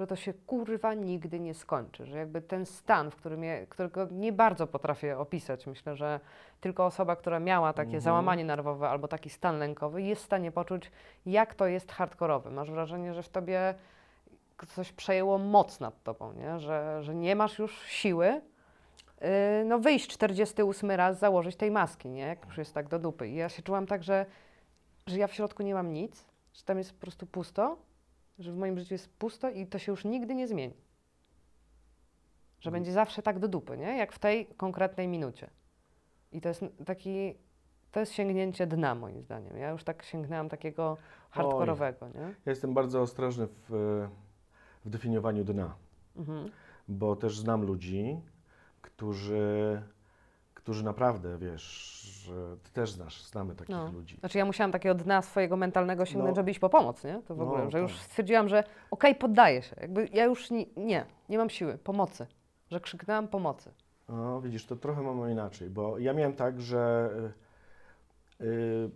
że 0.00 0.06
to 0.06 0.16
się 0.16 0.34
kurwa 0.34 0.94
nigdy 0.94 1.40
nie 1.40 1.54
skończy, 1.54 2.06
że 2.06 2.18
jakby 2.18 2.40
ten 2.40 2.66
stan, 2.66 3.10
w 3.10 3.16
którym 3.16 3.44
je, 3.44 3.66
którego 3.66 4.08
nie 4.10 4.32
bardzo 4.32 4.66
potrafię 4.66 5.18
opisać, 5.18 5.66
myślę, 5.66 5.96
że 5.96 6.20
tylko 6.60 6.86
osoba, 6.86 7.16
która 7.16 7.40
miała 7.40 7.72
takie 7.72 7.86
Mhm. 7.86 8.00
załamanie 8.00 8.44
nerwowe 8.44 8.88
albo 8.88 9.08
taki 9.08 9.30
stan 9.30 9.58
lękowy, 9.58 10.02
jest 10.02 10.22
w 10.22 10.24
stanie 10.24 10.52
poczuć, 10.52 10.90
jak 11.26 11.54
to 11.54 11.66
jest 11.66 11.92
hardkorowe. 11.92 12.50
Masz 12.50 12.70
wrażenie, 12.70 13.14
że 13.14 13.22
w 13.22 13.28
tobie 13.28 13.74
coś 14.68 14.92
przejęło 14.92 15.38
moc 15.38 15.80
nad 15.80 16.02
tobą, 16.02 16.32
nie? 16.32 16.58
Że, 16.58 17.02
że 17.02 17.14
nie 17.14 17.36
masz 17.36 17.58
już 17.58 17.82
siły, 17.82 18.26
yy, 19.20 19.28
no 19.64 19.78
wyjść 19.78 20.08
48 20.08 20.90
raz, 20.90 21.18
założyć 21.18 21.56
tej 21.56 21.70
maski, 21.70 22.08
nie? 22.08 22.22
Jak 22.22 22.46
już 22.46 22.58
jest 22.58 22.74
tak 22.74 22.88
do 22.88 22.98
dupy. 22.98 23.28
I 23.28 23.34
ja 23.34 23.48
się 23.48 23.62
czułam 23.62 23.86
tak, 23.86 24.02
że, 24.02 24.26
że 25.06 25.18
ja 25.18 25.26
w 25.26 25.34
środku 25.34 25.62
nie 25.62 25.74
mam 25.74 25.92
nic, 25.92 26.24
że 26.54 26.62
tam 26.62 26.78
jest 26.78 26.92
po 26.92 27.00
prostu 27.00 27.26
pusto, 27.26 27.76
że 28.40 28.52
w 28.52 28.56
moim 28.56 28.78
życiu 28.78 28.94
jest 28.94 29.08
pusto 29.08 29.50
i 29.50 29.66
to 29.66 29.78
się 29.78 29.92
już 29.92 30.04
nigdy 30.04 30.34
nie 30.34 30.48
zmieni. 30.48 30.74
Że 32.60 32.68
Mhm. 32.68 32.72
będzie 32.72 32.92
zawsze 32.92 33.22
tak 33.22 33.38
do 33.38 33.48
dupy, 33.48 33.78
nie? 33.78 33.96
Jak 33.96 34.12
w 34.12 34.18
tej 34.18 34.46
konkretnej 34.46 35.08
minucie. 35.08 35.50
I 36.32 36.40
to 36.40 36.48
jest 36.48 36.64
taki 36.86 37.34
to 37.92 38.00
jest 38.00 38.12
sięgnięcie 38.12 38.66
dna 38.66 38.94
moim 38.94 39.22
zdaniem. 39.22 39.56
Ja 39.56 39.70
już 39.70 39.84
tak 39.84 40.02
sięgnęłam 40.02 40.48
takiego 40.48 40.96
hardkorowego, 41.30 42.08
nie? 42.08 42.20
Ja 42.20 42.34
jestem 42.52 42.74
bardzo 42.74 43.00
ostrożny 43.02 43.46
w, 43.46 43.68
w 44.84 44.90
definiowaniu 44.90 45.44
dna, 45.44 45.74
Mhm. 46.16 46.50
bo 46.88 47.16
też 47.16 47.38
znam 47.38 47.62
ludzi, 47.64 48.20
którzy, 48.82 49.82
którzy 50.62 50.84
naprawdę, 50.84 51.38
wiesz, 51.38 51.62
że 52.26 52.56
ty 52.62 52.70
też 52.72 52.92
znasz, 52.92 53.22
znamy 53.22 53.54
takich 53.54 53.76
No. 53.76 53.90
ludzi. 53.92 54.16
Znaczy 54.16 54.38
ja 54.38 54.44
musiałam 54.44 54.72
takiego 54.72 54.94
dna 54.94 55.22
swojego 55.22 55.56
mentalnego 55.56 56.04
sięgnąć, 56.06 56.28
No. 56.28 56.34
żeby 56.34 56.50
iść 56.50 56.60
po 56.60 56.68
pomoc, 56.70 57.04
nie? 57.04 57.22
To 57.26 57.34
w 57.34 57.38
No, 57.38 57.44
ogóle, 57.44 57.70
że 57.70 57.80
już 57.80 57.92
tak. 57.92 58.00
stwierdziłam, 58.02 58.48
że 58.48 58.64
okej, 58.90 59.14
poddaję 59.14 59.62
się. 59.62 59.76
Jakby 59.80 60.08
ja 60.12 60.24
już 60.24 60.50
nie, 60.50 60.66
nie, 60.76 61.06
nie 61.28 61.38
mam 61.38 61.50
siły, 61.50 61.78
pomocy. 61.78 62.26
Że 62.70 62.80
krzyknęłam 62.80 63.28
pomocy. 63.28 63.70
No, 64.08 64.40
widzisz, 64.40 64.66
to 64.66 64.76
trochę 64.76 65.02
mam 65.02 65.30
inaczej, 65.30 65.70
bo 65.70 65.98
ja 65.98 66.12
miałem 66.12 66.32
tak, 66.32 66.60
że 66.60 67.10
y, 68.40 68.44
y, 68.44 68.90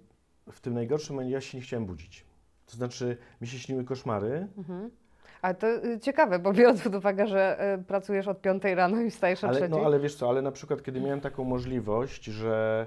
w 0.52 0.60
tym 0.60 0.74
najgorszym 0.74 1.16
momencie 1.16 1.32
ja 1.34 1.40
się 1.40 1.58
nie 1.58 1.64
chciałem 1.64 1.86
budzić. 1.86 2.24
To 2.66 2.76
znaczy, 2.76 3.16
mi 3.40 3.46
się 3.48 3.58
śniły 3.58 3.84
koszmary, 3.84 4.48
Mhm. 4.58 4.90
Ale 5.44 5.54
to 5.54 5.66
y, 5.66 6.00
ciekawe, 6.00 6.38
bo 6.38 6.52
biorąc 6.52 6.82
pod 6.82 6.94
uwagę, 6.94 7.26
że 7.26 7.74
y, 7.80 7.84
pracujesz 7.84 8.28
od 8.28 8.40
5 8.40 8.62
rano 8.74 9.00
i 9.00 9.10
wstajesz 9.10 9.44
o 9.44 9.48
ale, 9.48 9.56
trzeciej. 9.56 9.78
no, 9.78 9.86
ale 9.86 10.00
wiesz 10.00 10.14
co, 10.14 10.28
ale 10.28 10.42
na 10.42 10.52
przykład, 10.52 10.82
kiedy 10.82 11.00
miałem 11.00 11.20
taką 11.20 11.44
możliwość, 11.44 12.24
że. 12.24 12.86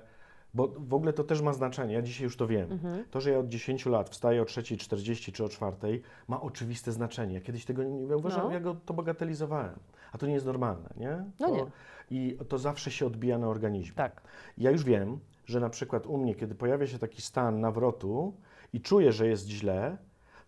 Bo 0.54 0.68
w 0.68 0.94
ogóle 0.94 1.14
to 1.14 1.24
też 1.24 1.42
ma 1.42 1.54
znaczenie, 1.54 1.94
ja 1.94 2.02
dzisiaj 2.02 2.24
już 2.24 2.38
to 2.38 2.48
wiem. 2.48 2.72
Mhm. 2.72 3.04
To, 3.12 3.22
że 3.22 3.32
ja 3.32 3.40
od 3.40 3.48
10 3.48 3.86
lat 3.86 4.10
wstaję 4.10 4.42
o 4.42 4.46
3.40 4.46 5.32
czy 5.32 5.44
o 5.44 5.48
4.00 5.48 6.00
ma 6.28 6.42
oczywiste 6.42 6.92
znaczenie. 6.92 7.34
Ja 7.34 7.42
kiedyś 7.42 7.66
tego 7.66 7.84
nie 7.84 8.18
uważałem, 8.18 8.48
No. 8.48 8.54
ja 8.54 8.60
go 8.60 8.76
to 8.86 8.94
bagatelizowałem. 8.94 9.80
A 10.12 10.18
to 10.18 10.28
nie 10.28 10.34
jest 10.34 10.46
normalne, 10.46 10.90
nie? 10.98 11.24
No 11.40 11.48
to, 11.48 11.56
nie. 11.56 11.66
I 12.12 12.38
to 12.50 12.58
zawsze 12.58 12.92
się 12.92 13.06
odbija 13.06 13.38
na 13.38 13.48
organizmie. 13.48 13.96
Tak. 13.96 14.22
Ja 14.58 14.72
już 14.72 14.84
wiem, 14.84 15.20
że 15.46 15.60
na 15.60 15.70
przykład 15.70 16.08
u 16.08 16.18
mnie, 16.18 16.36
kiedy 16.36 16.56
pojawia 16.56 16.88
się 16.88 17.00
taki 17.00 17.22
stan 17.22 17.60
nawrotu 17.60 18.34
i 18.74 18.82
czuję, 18.82 19.12
że 19.12 19.28
jest 19.28 19.48
źle, 19.48 19.98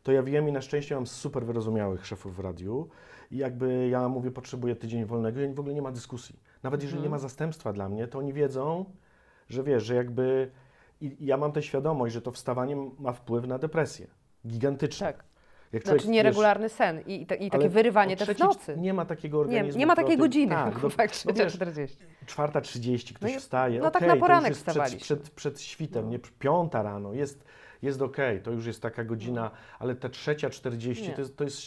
to 0.04 0.12
ja 0.12 0.24
wiem 0.24 0.50
i 0.50 0.52
na 0.52 0.62
szczęście 0.62 0.96
mam 0.96 1.08
super 1.08 1.46
wyrozumiałych 1.46 2.06
szefów 2.06 2.36
w 2.36 2.40
radiu 2.40 2.90
i 3.32 3.38
jakby 3.38 3.88
ja 3.92 4.10
mówię, 4.10 4.32
potrzebuję 4.32 4.76
tydzień 4.76 5.06
wolnego 5.06 5.42
i 5.42 5.54
w 5.54 5.60
ogóle 5.60 5.76
nie 5.76 5.82
ma 5.82 5.92
dyskusji. 5.92 6.40
Nawet 6.64 6.82
jeżeli 6.82 6.98
Mhm. 6.98 7.04
nie 7.04 7.10
ma 7.16 7.20
zastępstwa 7.20 7.74
dla 7.74 7.90
mnie, 7.90 8.08
to 8.08 8.20
oni 8.20 8.34
wiedzą, 8.34 8.86
że 9.50 9.64
wiesz, 9.64 9.84
że 9.84 9.96
jakby 9.96 10.52
i 11.02 11.18
ja 11.20 11.38
mam 11.38 11.52
tę 11.52 11.64
świadomość, 11.64 12.14
że 12.14 12.22
to 12.22 12.32
wstawanie 12.32 12.76
ma 13.00 13.14
wpływ 13.14 13.48
na 13.48 13.58
depresję. 13.60 14.08
Gigantyczny. 14.48 15.08
Tak. 15.08 15.24
Jak 15.74 15.84
człowiek, 15.84 16.02
Znaczy 16.02 16.12
nieregularny 16.12 16.70
sen 16.70 17.02
i, 17.08 17.26
ta- 17.26 17.36
i 17.36 17.40
wiesz, 17.40 17.50
takie 17.52 17.70
wyrywanie 17.70 18.18
też 18.18 18.30
w 18.30 18.40
nocy. 18.40 18.78
Nie 18.78 18.94
ma 18.94 19.06
takiego 19.06 19.38
Nie, 19.38 19.42
organizmu. 19.42 19.80
nie 19.80 19.86
ma 19.86 19.94
który 19.94 20.06
takiej 20.06 20.18
tym- 20.18 20.26
godziny, 20.26 20.56
Tak, 20.56 20.66
tak, 20.74 20.82
do, 20.82 20.90
fakt, 20.90 21.26
no 21.26 21.34
wiesz, 21.34 21.54
40. 21.54 21.98
4.30 22.26 23.14
ktoś 23.14 23.34
No 23.34 23.40
wstaje, 23.40 23.80
no 23.80 23.92
tak 23.92 23.96
okej, 24.04 24.08
na 24.16 24.16
poranek 24.22 24.50
jest 24.50 24.62
przed, 24.62 24.74
wstawaliśmy. 24.74 25.00
przed, 25.00 25.30
przed 25.30 25.62
świtem, 25.62 26.06
No. 26.06 26.12
nie 26.12 26.20
piąta 26.20 26.82
rano, 26.84 27.14
jest, 27.14 27.44
jest 27.82 28.02
okej, 28.02 28.42
to 28.42 28.52
już 28.52 28.66
jest 28.66 28.82
taka 28.82 29.04
godzina, 29.04 29.52
ale 29.80 29.96
ta 29.96 30.10
trzecia 30.10 30.50
40 30.50 31.08
Nie. 31.08 31.14
to 31.14 31.22
jest, 31.22 31.38
to, 31.38 31.44
jest, 31.44 31.62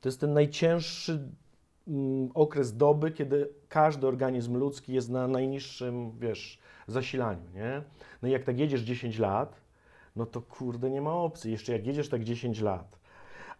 to 0.00 0.08
jest 0.08 0.20
ten 0.20 0.32
najcięższy 0.32 1.28
mm, 1.88 2.30
okres 2.34 2.76
doby, 2.76 3.10
kiedy 3.10 3.48
każdy 3.68 4.06
organizm 4.06 4.56
ludzki 4.56 4.92
jest 4.92 5.10
na 5.10 5.28
najniższym, 5.28 6.18
wiesz, 6.18 6.58
zasilaniu, 6.86 7.50
nie? 7.54 7.82
No 8.22 8.28
i 8.28 8.32
jak 8.32 8.44
tak 8.44 8.58
jedziesz 8.58 8.80
10 8.80 9.18
lat, 9.18 9.60
no 10.16 10.26
to 10.26 10.42
kurde, 10.42 10.90
nie 10.90 11.00
ma 11.00 11.12
opcji. 11.12 11.52
Jeszcze 11.52 11.72
jak 11.72 11.86
jedziesz 11.86 12.08
tak 12.08 12.24
10 12.24 12.60
lat, 12.60 12.98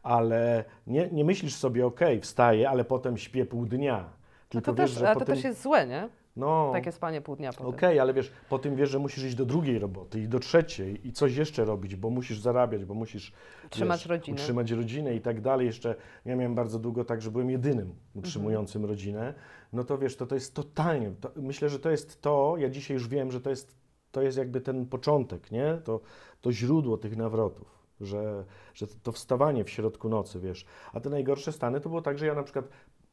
ale 0.03 0.65
nie, 0.87 1.09
nie 1.13 1.25
myślisz 1.25 1.55
sobie, 1.55 1.87
okej, 1.87 2.21
wstaję, 2.21 2.71
ale 2.71 2.85
potem 2.85 3.19
śpię 3.19 3.47
pół 3.47 3.67
dnia. 3.67 3.99
No 3.99 4.09
Tylko 4.49 4.73
to 4.73 4.83
wiesz, 4.83 4.91
też, 4.91 4.99
że 4.99 5.07
ale 5.07 5.15
po 5.15 5.21
to 5.21 5.27
też 5.27 5.45
jest 5.45 5.63
złe, 5.63 5.87
nie? 5.87 6.09
No, 6.39 6.71
Takie 6.73 6.93
spanie 6.93 7.21
pół 7.21 7.37
dnia 7.37 7.53
potem. 7.53 7.67
Okej, 7.67 7.99
ale 8.01 8.15
wiesz, 8.15 8.33
po 8.49 8.59
tym 8.59 8.77
wiesz, 8.77 8.91
że 8.91 8.99
musisz 8.99 9.25
iść 9.25 9.35
do 9.35 9.45
drugiej 9.47 9.79
roboty 9.79 10.21
i 10.21 10.29
do 10.29 10.39
trzeciej 10.39 11.09
i 11.09 11.13
coś 11.13 11.37
jeszcze 11.37 11.65
robić, 11.65 11.97
bo 11.97 12.11
musisz 12.11 12.41
zarabiać, 12.41 12.85
bo 12.85 12.95
musisz 12.95 13.33
Trzymać 13.71 14.01
wiesz, 14.01 14.07
rodzinę. 14.07 14.35
utrzymać 14.35 14.71
rodzinę 14.71 15.15
i 15.15 15.21
tak 15.21 15.41
dalej. 15.41 15.67
Jeszcze 15.67 15.95
ja 16.25 16.37
miałem 16.37 16.55
bardzo 16.55 16.79
długo 16.79 17.05
tak, 17.05 17.23
że 17.23 17.31
byłem 17.31 17.51
jedynym 17.51 17.95
utrzymującym 18.15 18.83
Mhm. 18.83 18.91
rodzinę. 18.91 19.35
No 19.73 19.85
to 19.85 19.99
wiesz, 19.99 20.17
to, 20.17 20.27
to 20.27 20.35
jest 20.35 20.55
totalnie, 20.55 21.13
to, 21.21 21.31
myślę, 21.37 21.69
że 21.69 21.79
to 21.79 21.91
jest 21.91 22.23
to, 22.23 22.55
ja 22.59 22.69
dzisiaj 22.71 22.95
już 22.95 23.09
wiem, 23.09 23.33
że 23.33 23.41
to 23.41 23.51
jest, 23.51 23.77
to 24.13 24.23
jest 24.23 24.39
jakby 24.39 24.61
ten 24.61 24.87
początek, 24.87 25.51
nie? 25.51 25.79
To, 25.85 26.01
to 26.41 26.53
źródło 26.53 26.97
tych 26.99 27.17
nawrotów. 27.17 27.79
Że, 28.01 28.45
że 28.75 28.87
to 29.03 29.13
wstawanie 29.13 29.65
w 29.65 29.71
środku 29.71 30.09
nocy, 30.09 30.41
wiesz. 30.41 30.67
A 30.93 31.01
te 31.01 31.11
najgorsze 31.11 31.53
stany 31.53 31.81
to 31.81 31.89
było 31.89 32.03
tak, 32.03 32.19
że 32.19 32.27
ja 32.27 32.35
na 32.35 32.43
przykład 32.43 32.69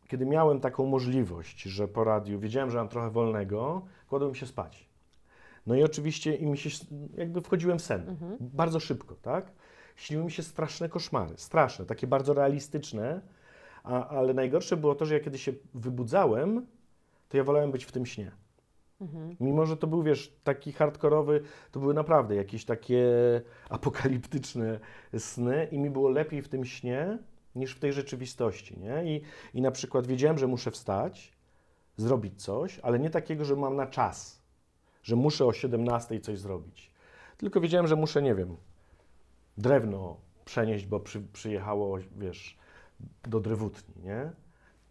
kiedy 0.07 0.25
miałem 0.25 0.59
taką 0.59 0.85
możliwość, 0.85 1.61
że 1.61 1.87
po 1.87 2.03
radiu 2.03 2.39
wiedziałem, 2.39 2.71
że 2.71 2.77
mam 2.77 2.87
trochę 2.87 3.09
wolnego, 3.09 3.85
kładłem 4.09 4.35
się 4.35 4.45
spać. 4.45 4.89
No 5.67 5.75
i 5.75 5.83
oczywiście 5.83 6.35
i 6.35 6.45
mi 6.45 6.57
się, 6.57 6.69
jakby 7.17 7.41
wchodziłem 7.41 7.79
w 7.79 7.81
sen. 7.81 8.09
Mhm. 8.09 8.37
Bardzo 8.39 8.79
szybko, 8.79 9.15
tak? 9.15 9.51
Śniły 9.95 10.23
mi 10.23 10.31
się 10.31 10.43
straszne 10.43 10.89
koszmary, 10.89 11.33
straszne, 11.37 11.85
takie 11.85 12.07
bardzo 12.07 12.33
realistyczne, 12.33 13.21
a, 13.83 14.07
ale 14.07 14.33
najgorsze 14.33 14.77
było 14.77 14.95
to, 14.95 15.05
że 15.05 15.13
ja 15.13 15.19
kiedy 15.19 15.37
się 15.37 15.53
wybudzałem, 15.73 16.65
to 17.29 17.37
ja 17.37 17.43
wolałem 17.43 17.71
być 17.71 17.85
w 17.85 17.91
tym 17.91 18.05
śnie. 18.05 18.31
Mhm. 19.01 19.35
Mimo, 19.39 19.65
że 19.65 19.77
to 19.77 19.87
był, 19.87 20.03
wiesz, 20.03 20.37
taki 20.43 20.71
hardkorowy, 20.71 21.41
to 21.71 21.79
były 21.79 21.93
naprawdę 21.93 22.35
jakieś 22.35 22.65
takie 22.65 23.05
apokaliptyczne 23.69 24.79
sny 25.17 25.67
i 25.71 25.79
mi 25.79 25.89
było 25.89 26.09
lepiej 26.09 26.41
w 26.41 26.49
tym 26.49 26.65
śnie 26.65 27.19
niż 27.55 27.75
w 27.75 27.79
tej 27.79 27.93
rzeczywistości, 27.93 28.79
nie? 28.79 29.15
I, 29.15 29.21
I 29.53 29.61
na 29.61 29.71
przykład 29.71 30.07
wiedziałem, 30.07 30.37
że 30.37 30.47
muszę 30.47 30.71
wstać, 30.71 31.33
zrobić 31.97 32.43
coś, 32.43 32.79
ale 32.79 32.99
nie 32.99 33.09
takiego, 33.09 33.45
że 33.45 33.55
mam 33.55 33.75
na 33.75 33.87
czas, 33.87 34.41
że 35.03 35.15
muszę 35.15 35.45
o 35.45 35.53
17 35.53 36.19
coś 36.19 36.39
zrobić. 36.39 36.91
Tylko 37.37 37.61
wiedziałem, 37.61 37.87
że 37.87 37.95
muszę, 37.95 38.21
nie 38.21 38.35
wiem, 38.35 38.57
drewno 39.57 40.17
przenieść, 40.45 40.85
bo 40.85 40.99
przy, 40.99 41.21
przyjechało, 41.21 41.97
wiesz, 42.17 42.57
do 43.23 43.39
drewutni, 43.39 44.03
nie? 44.03 44.31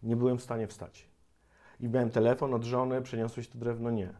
Nie 0.03 0.15
byłem 0.15 0.37
w 0.37 0.43
stanie 0.43 0.67
wstać. 0.67 1.07
I 1.79 1.89
miałem 1.89 2.09
telefon 2.09 2.53
od 2.53 2.63
żony, 2.63 3.01
przeniosłeś 3.01 3.47
to 3.47 3.57
drewno? 3.57 3.91
Nie. 3.91 4.13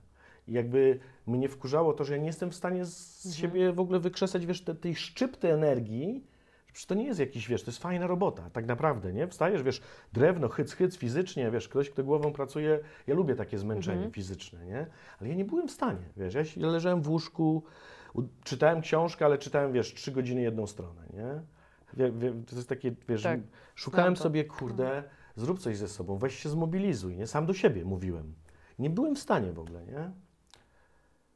I 0.48 0.54
jakby 0.54 1.00
mnie 1.28 1.50
wkurzało 1.50 1.94
to, 1.94 2.04
że 2.04 2.14
ja 2.14 2.20
nie 2.20 2.28
jestem 2.28 2.52
w 2.52 2.56
stanie 2.56 2.86
z 2.86 3.26
Mhm. 3.26 3.42
siebie 3.42 3.74
w 3.74 3.80
ogóle 3.80 4.00
wykrzesać, 4.00 4.46
wiesz, 4.46 4.62
te, 4.62 4.76
tej 4.76 4.96
szczypty 4.96 5.54
energii, 5.54 6.28
przecież 6.76 6.86
to 6.88 6.96
nie 6.96 7.06
jest 7.06 7.20
jakiś, 7.20 7.48
wiesz, 7.48 7.64
to 7.64 7.72
jest 7.72 7.82
fajna 7.82 8.08
robota, 8.08 8.50
tak 8.50 8.66
naprawdę, 8.66 9.14
nie? 9.14 9.28
Wstajesz, 9.28 9.64
wiesz, 9.64 9.82
drewno, 10.14 10.50
hyc, 10.50 10.74
hyc, 10.74 10.98
fizycznie, 10.98 11.52
wiesz, 11.52 11.70
ktoś, 11.70 11.90
kto 11.90 12.04
głową 12.04 12.34
pracuje, 12.34 12.80
ja 13.08 13.16
lubię 13.16 13.36
takie 13.36 13.58
zmęczenie 13.58 13.96
Mhm. 13.98 14.12
fizyczne, 14.12 14.66
nie? 14.66 14.88
Ale 15.20 15.30
ja 15.30 15.36
nie 15.36 15.46
byłem 15.46 15.68
w 15.68 15.72
stanie, 15.72 16.10
wiesz, 16.18 16.58
ja, 16.58 16.68
leżałem 16.68 17.02
w 17.02 17.10
łóżku, 17.10 17.64
czytałem 18.44 18.82
książkę, 18.82 19.26
ale 19.26 19.38
czytałem, 19.38 19.74
wiesz, 19.74 19.94
trzy 19.94 20.12
godziny 20.12 20.42
jedną 20.42 20.68
stronę, 20.68 21.02
nie? 21.14 21.42
To 22.48 22.56
jest 22.56 22.70
takie, 22.70 22.92
wiesz, 23.10 23.24
Tak, 23.24 23.40
szukałem 23.76 24.18
sobie, 24.18 24.44
kurde, 24.46 25.04
zrób 25.36 25.60
coś 25.60 25.78
ze 25.78 25.88
sobą, 25.88 26.18
weź 26.18 26.36
się 26.40 26.50
zmobilizuj, 26.50 27.18
nie? 27.18 27.28
Sam 27.28 27.46
do 27.46 27.54
siebie 27.54 27.86
mówiłem. 27.86 28.34
Nie 28.80 28.90
byłem 28.90 29.16
w 29.16 29.20
stanie 29.20 29.52
w 29.54 29.60
ogóle, 29.60 29.86
nie? 29.86 30.12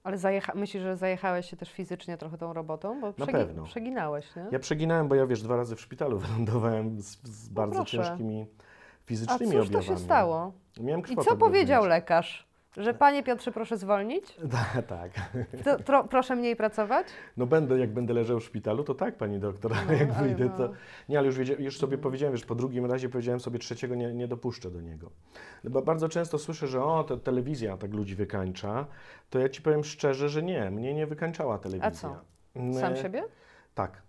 Ale 0.03 0.17
zajecha- 0.17 0.55
myślisz, 0.55 0.83
że 0.83 0.97
zajechałeś 0.97 1.49
się 1.49 1.57
też 1.57 1.71
fizycznie 1.71 2.17
trochę 2.17 2.38
tą 2.38 2.53
robotą? 2.53 3.01
Bo 3.01 3.07
Na 3.07 3.13
przegi- 3.13 3.31
pewno. 3.31 3.63
przeginałeś, 3.63 4.35
nie? 4.35 4.45
Ja 4.51 4.59
przeginałem, 4.59 5.07
bo 5.07 5.15
ja, 5.15 5.27
wiesz, 5.27 5.41
dwa 5.41 5.55
razy 5.55 5.75
w 5.75 5.81
szpitalu 5.81 6.19
wylądowałem 6.27 7.01
z, 7.01 7.17
z 7.23 7.49
bardzo 7.49 7.75
proszę. 7.75 7.97
ciężkimi 7.97 8.47
A 8.59 9.07
fizycznymi 9.07 9.51
cóż 9.51 9.69
to 9.69 9.77
objawami. 9.77 9.85
się 9.85 9.97
stało? 10.05 10.51
Miałem 10.79 10.99
I 10.99 11.03
krwotok 11.03 11.25
co 11.33 11.38
powiedział 11.38 11.81
wewnętrzny. 11.81 11.89
lekarz? 11.89 12.48
Że 12.77 12.93
panie 12.93 13.23
Piotrze, 13.23 13.51
proszę 13.51 13.77
zwolnić? 13.77 14.38
Tak, 14.51 14.86
tak. 14.88 15.12
To, 15.63 15.84
tro, 15.84 16.03
proszę 16.03 16.36
mniej 16.36 16.55
pracować? 16.55 17.08
No 17.38 17.45
będę, 17.45 17.79
jak 17.79 17.93
będę 17.93 18.13
leżał 18.13 18.39
w 18.39 18.43
szpitalu, 18.43 18.84
to 18.84 18.95
tak, 18.95 19.17
pani 19.17 19.39
doktor, 19.39 19.73
ale 19.73 19.97
jak 19.97 20.10
ale 20.12 20.27
wyjdę, 20.27 20.45
no. 20.45 20.58
to... 20.58 20.73
Nie, 21.10 21.17
ale 21.19 21.27
już, 21.27 21.38
już 21.60 21.77
sobie 21.77 21.97
powiedziałem, 21.97 22.34
wiesz, 22.36 22.45
po 22.45 22.55
drugim 22.55 22.86
razie 22.86 23.10
powiedziałem 23.10 23.39
sobie, 23.39 23.60
trzeciego 23.60 23.95
nie, 23.95 24.13
nie 24.13 24.27
dopuszczę 24.27 24.71
do 24.71 24.82
niego. 24.82 25.12
No 25.63 25.69
Bo 25.69 25.82
bardzo 25.82 26.10
często 26.10 26.38
słyszę, 26.38 26.67
że 26.67 26.84
o, 26.84 27.03
to 27.03 27.17
telewizja 27.17 27.77
tak 27.77 27.93
ludzi 27.93 28.15
wykańcza, 28.15 28.86
to 29.29 29.39
ja 29.39 29.49
ci 29.49 29.62
powiem 29.62 29.84
szczerze, 29.84 30.29
że 30.29 30.43
nie, 30.43 30.71
mnie 30.71 30.93
nie 30.93 31.08
wykańczała 31.08 31.58
telewizja. 31.58 31.91
co? 31.91 32.15
Mm, 32.55 32.73
Sam 32.73 32.95
siebie? 32.95 33.23
Tak. 33.75 34.01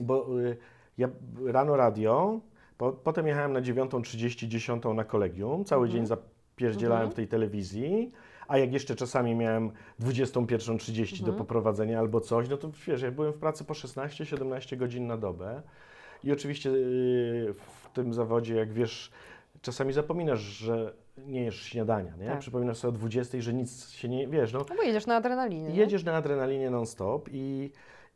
Bo 0.00 0.40
y, 0.40 0.56
ja 0.98 1.08
rano 1.46 1.76
radio, 1.76 2.40
po, 2.78 2.92
potem 2.92 3.26
jechałem 3.26 3.52
na 3.52 3.60
9.30, 3.60 4.46
10 4.48 4.82
na 4.94 5.04
kolegium, 5.04 5.64
cały 5.64 5.86
Mhm. 5.86 5.92
dzień 5.96 6.06
zapierdzielałem 6.58 7.02
Mhm. 7.02 7.12
w 7.12 7.14
tej 7.14 7.28
telewizji, 7.28 8.12
a 8.48 8.58
jak 8.58 8.72
jeszcze 8.72 8.94
czasami 8.94 9.34
miałem 9.34 9.70
21.30 10.00 11.12
do 11.12 11.18
Mhm. 11.18 11.38
poprowadzenia 11.38 11.98
albo 11.98 12.20
coś, 12.20 12.48
no 12.48 12.56
to 12.56 12.70
wiesz, 12.86 13.02
ja 13.02 13.10
byłem 13.10 13.32
w 13.32 13.36
pracy 13.38 13.64
po 13.64 13.74
16-17 13.74 14.76
godzin 14.76 15.06
na 15.06 15.16
dobę 15.16 15.62
i 16.24 16.32
oczywiście 16.32 16.70
y, 16.70 17.54
w 17.54 17.88
tym 17.92 18.14
zawodzie, 18.14 18.54
jak 18.54 18.72
wiesz, 18.72 19.10
czasami 19.62 19.92
zapominasz, 19.92 20.40
że 20.40 20.92
nie 21.26 21.44
jesz 21.44 21.62
śniadania, 21.62 22.16
nie? 22.16 22.26
Tak. 22.26 22.38
Przypominasz 22.38 22.76
sobie 22.76 22.88
o 22.94 22.98
20, 22.98 23.40
że 23.40 23.54
nic 23.54 23.90
się 23.90 24.08
nie, 24.08 24.28
wiesz, 24.28 24.52
no 24.52 24.58
No 24.70 24.76
bo 24.76 24.82
jedziesz 24.82 25.06
na 25.06 25.16
adrenalinie. 25.16 25.68
nie? 25.68 25.76
Jedziesz 25.76 26.04
na 26.04 26.12
adrenalinie 26.16 26.70
non-stop 26.70 27.28
i 27.32 27.70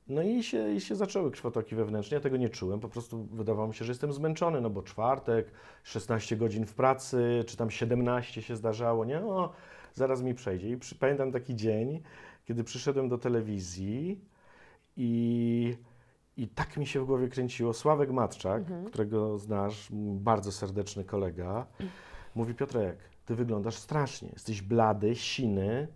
no 0.09 0.23
i 0.23 0.43
się, 0.43 0.73
i 0.75 0.81
się 0.81 0.97
zaczęły 0.97 1.31
krwotoki 1.31 1.75
wewnętrzne. 1.75 2.15
Ja 2.15 2.21
tego 2.21 2.37
nie 2.37 2.49
czułem, 2.49 2.81
po 2.81 2.89
prostu 2.89 3.25
wydawało 3.33 3.69
mi 3.69 3.75
się, 3.75 3.85
że 3.85 3.91
jestem 3.93 4.13
zmęczony, 4.13 4.61
no 4.61 4.71
bo 4.71 4.83
czwartek, 4.83 5.51
16 5.85 6.37
godzin 6.37 6.67
w 6.67 6.75
pracy, 6.75 7.45
czy 7.47 7.57
tam 7.57 7.71
17 7.71 8.43
się 8.43 8.57
zdarzało, 8.57 9.05
nie? 9.05 9.21
O, 9.25 9.53
zaraz 9.95 10.23
mi 10.23 10.35
przejdzie. 10.35 10.69
I 10.69 10.77
przy, 10.77 10.95
pamiętam 10.95 11.33
taki 11.33 11.57
dzień, 11.57 12.03
kiedy 12.45 12.65
przyszedłem 12.65 13.09
do 13.09 13.19
telewizji 13.19 14.21
i, 14.97 15.77
i 16.37 16.49
tak 16.49 16.77
mi 16.77 16.87
się 16.87 17.01
w 17.01 17.05
głowie 17.07 17.29
kręciło. 17.29 17.73
Sławek 17.73 18.11
Matczak, 18.11 18.61
Mhm. 18.63 18.85
którego 18.85 19.39
znasz, 19.39 19.89
bardzo 20.15 20.53
serdeczny 20.53 21.05
kolega, 21.05 21.67
mówi 22.35 22.55
Piotrek, 22.55 22.99
ty 23.27 23.35
wyglądasz 23.35 23.75
strasznie, 23.77 24.29
jesteś 24.33 24.63
blady, 24.63 25.17
siny. 25.17 25.89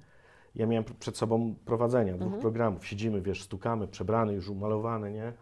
Ja 0.56 0.66
miałem 0.66 0.84
pr- 0.84 0.94
przed 0.98 1.16
sobą 1.16 1.54
prowadzenia 1.64 2.12
dwóch 2.14 2.22
Mhm. 2.26 2.42
programów. 2.42 2.86
Siedzimy, 2.86 3.20
wiesz, 3.20 3.42
stukamy, 3.42 3.88
przebrany, 3.88 4.32
już 4.32 4.48
umalowany, 4.48 5.12
nie? 5.12 5.32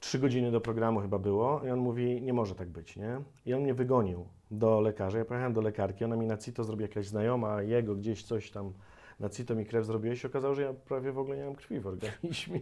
Trzy 0.00 0.18
godziny 0.18 0.50
do 0.50 0.60
programu 0.60 1.00
chyba 1.00 1.18
było 1.18 1.60
i 1.66 1.70
on 1.70 1.78
mówi, 1.78 2.22
nie 2.22 2.32
może 2.32 2.54
tak 2.54 2.68
być, 2.68 2.96
nie? 2.96 3.20
I 3.46 3.54
on 3.54 3.62
mnie 3.62 3.74
wygonił 3.74 4.24
do 4.50 4.80
lekarza. 4.80 5.18
Ja 5.18 5.24
pojechałem 5.24 5.52
do 5.52 5.60
lekarki, 5.60 6.04
ona 6.04 6.16
mi 6.16 6.26
na 6.26 6.36
CITO 6.36 6.64
zrobi 6.64 6.82
jakaś 6.82 7.06
znajoma, 7.06 7.62
jego 7.62 7.94
gdzieś 7.94 8.22
coś 8.22 8.50
tam 8.50 8.72
na 9.20 9.28
CITO 9.28 9.54
mi 9.54 9.66
krew 9.66 9.86
zrobiła 9.86 10.14
i 10.14 10.16
się 10.16 10.28
okazało, 10.28 10.54
że 10.54 10.62
ja 10.62 10.72
prawie 10.72 11.12
w 11.12 11.18
ogóle 11.18 11.36
nie 11.36 11.44
mam 11.44 11.54
krwi 11.54 11.80
w 11.80 11.86
organizmie. 11.86 12.60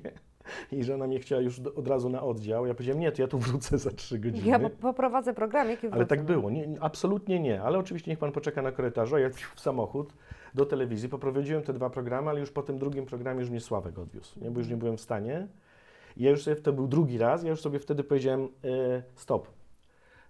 I 0.73 0.85
że 0.85 0.95
ona 0.95 1.07
mnie 1.07 1.19
chciała 1.19 1.43
już 1.43 1.61
do, 1.61 1.75
od 1.75 1.89
razu 1.89 2.09
na 2.09 2.23
oddział. 2.23 2.67
Ja 2.67 2.75
powiedziałem, 2.75 3.01
nie, 3.01 3.13
to 3.13 3.23
ja 3.23 3.29
tu 3.29 3.39
wrócę 3.39 3.79
za 3.79 3.91
trzy 3.91 4.19
godziny. 4.19 4.49
Ja 4.49 4.59
po- 4.59 4.71
poprowadzę 4.71 5.35
program, 5.35 5.69
jaki 5.71 5.87
Ale 5.87 6.07
tak 6.07 6.23
było, 6.25 6.51
nie- 6.51 6.69
absolutnie 6.81 7.41
nie. 7.41 7.63
Ale 7.63 7.79
oczywiście 7.79 8.11
niech 8.11 8.19
pan 8.19 8.33
poczeka 8.33 8.63
na 8.63 8.73
korytarzu, 8.73 9.17
a 9.17 9.21
ja 9.21 9.31
w 9.55 9.61
samochód 9.61 10.13
do 10.57 10.67
telewizji. 10.67 11.09
Poprowadziłem 11.09 11.63
te 11.63 11.73
dwa 11.73 11.91
programy, 11.91 12.31
ale 12.31 12.41
już 12.41 12.51
po 12.51 12.63
tym 12.63 12.79
drugim 12.79 13.07
programie 13.07 13.41
już 13.41 13.51
mnie 13.51 13.61
Sławek 13.61 13.99
odwiózł, 13.99 14.41
nie? 14.41 14.51
bo 14.51 14.59
już 14.61 14.69
nie 14.69 14.77
byłem 14.77 14.97
w 14.97 15.01
stanie. 15.01 15.47
I 16.17 16.23
ja 16.25 16.31
już 16.31 16.43
sobie, 16.43 16.57
to 16.57 16.73
był 16.73 16.89
drugi 16.89 17.19
raz, 17.19 17.43
ja 17.43 17.51
już 17.51 17.61
sobie 17.61 17.79
wtedy 17.79 18.05
powiedziałem 18.05 18.41
e, 18.45 18.49
stop. 19.15 19.49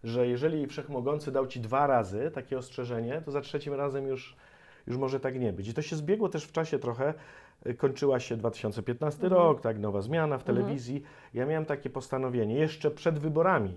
Że 0.04 0.26
jeżeli 0.28 0.66
Wszechmogący 0.66 1.32
dał 1.32 1.46
ci 1.46 1.60
dwa 1.60 1.86
razy 1.86 2.30
takie 2.34 2.58
ostrzeżenie, 2.58 3.22
to 3.24 3.30
za 3.30 3.40
trzecim 3.40 3.74
razem 3.74 4.06
już, 4.06 4.36
już 4.86 4.96
może 4.96 5.20
tak 5.20 5.40
nie 5.40 5.52
być. 5.52 5.68
I 5.68 5.74
to 5.74 5.82
się 5.82 5.96
zbiegło 5.96 6.28
też 6.28 6.44
w 6.44 6.52
czasie 6.52 6.78
trochę. 6.78 7.14
E, 7.64 7.74
Kończyła 7.74 8.20
się 8.20 8.36
2015 8.36 9.24
Mhm. 9.24 9.42
rok, 9.42 9.60
tak, 9.60 9.78
nowa 9.78 10.00
zmiana 10.02 10.38
w 10.38 10.40
Mhm. 10.40 10.56
telewizji. 10.56 11.02
Ja 11.34 11.46
miałem 11.46 11.64
takie 11.64 11.90
postanowienie 11.90 12.54
jeszcze 12.54 12.90
przed 12.90 13.18
wyborami. 13.18 13.72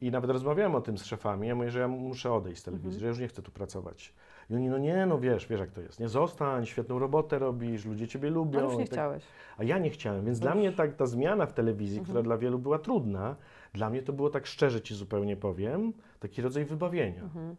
I 0.00 0.10
nawet 0.10 0.30
rozmawiałem 0.30 0.74
o 0.74 0.80
tym 0.80 0.98
z 0.98 1.04
szefami. 1.04 1.48
Ja 1.48 1.54
mówię, 1.54 1.70
że 1.70 1.80
ja 1.80 1.88
muszę 1.88 2.32
odejść 2.32 2.60
z 2.60 2.64
telewizji, 2.64 2.88
Mhm. 2.88 3.00
że 3.00 3.08
już 3.08 3.18
nie 3.18 3.28
chcę 3.28 3.42
tu 3.42 3.50
pracować. 3.52 4.12
I 4.50 4.54
oni, 4.54 4.68
no 4.68 4.78
nie, 4.78 5.06
no 5.06 5.18
wiesz, 5.18 5.46
wiesz 5.48 5.60
jak 5.60 5.70
to 5.70 5.80
jest. 5.80 6.00
Nie 6.00 6.08
zostań, 6.08 6.66
świetną 6.66 6.98
robotę 6.98 7.38
robisz, 7.38 7.84
ludzie 7.84 8.08
ciebie 8.08 8.30
lubią. 8.30 8.58
Ale 8.58 8.68
już 8.68 8.76
nie 8.76 8.84
tak- 8.84 8.92
chciałeś. 8.92 9.24
a 9.58 9.64
ja 9.64 9.78
nie 9.78 9.90
chciałem, 9.90 10.24
więc 10.24 10.38
To 10.38 10.42
dla 10.42 10.54
mnie 10.54 10.72
tak 10.72 10.94
ta 10.94 11.06
zmiana 11.06 11.46
w 11.46 11.52
telewizji, 11.52 11.98
Mhm. 11.98 12.04
która 12.04 12.22
dla 12.22 12.38
wielu 12.38 12.58
była 12.58 12.78
trudna, 12.78 13.36
dla 13.74 13.90
mnie 13.90 14.02
to 14.02 14.12
było 14.12 14.30
tak 14.30 14.46
szczerze 14.46 14.80
ci 14.80 14.94
zupełnie 14.94 15.36
powiem, 15.36 15.92
taki 16.20 16.42
rodzaj 16.42 16.64
wybawienia. 16.64 17.22
Mhm. 17.22 17.56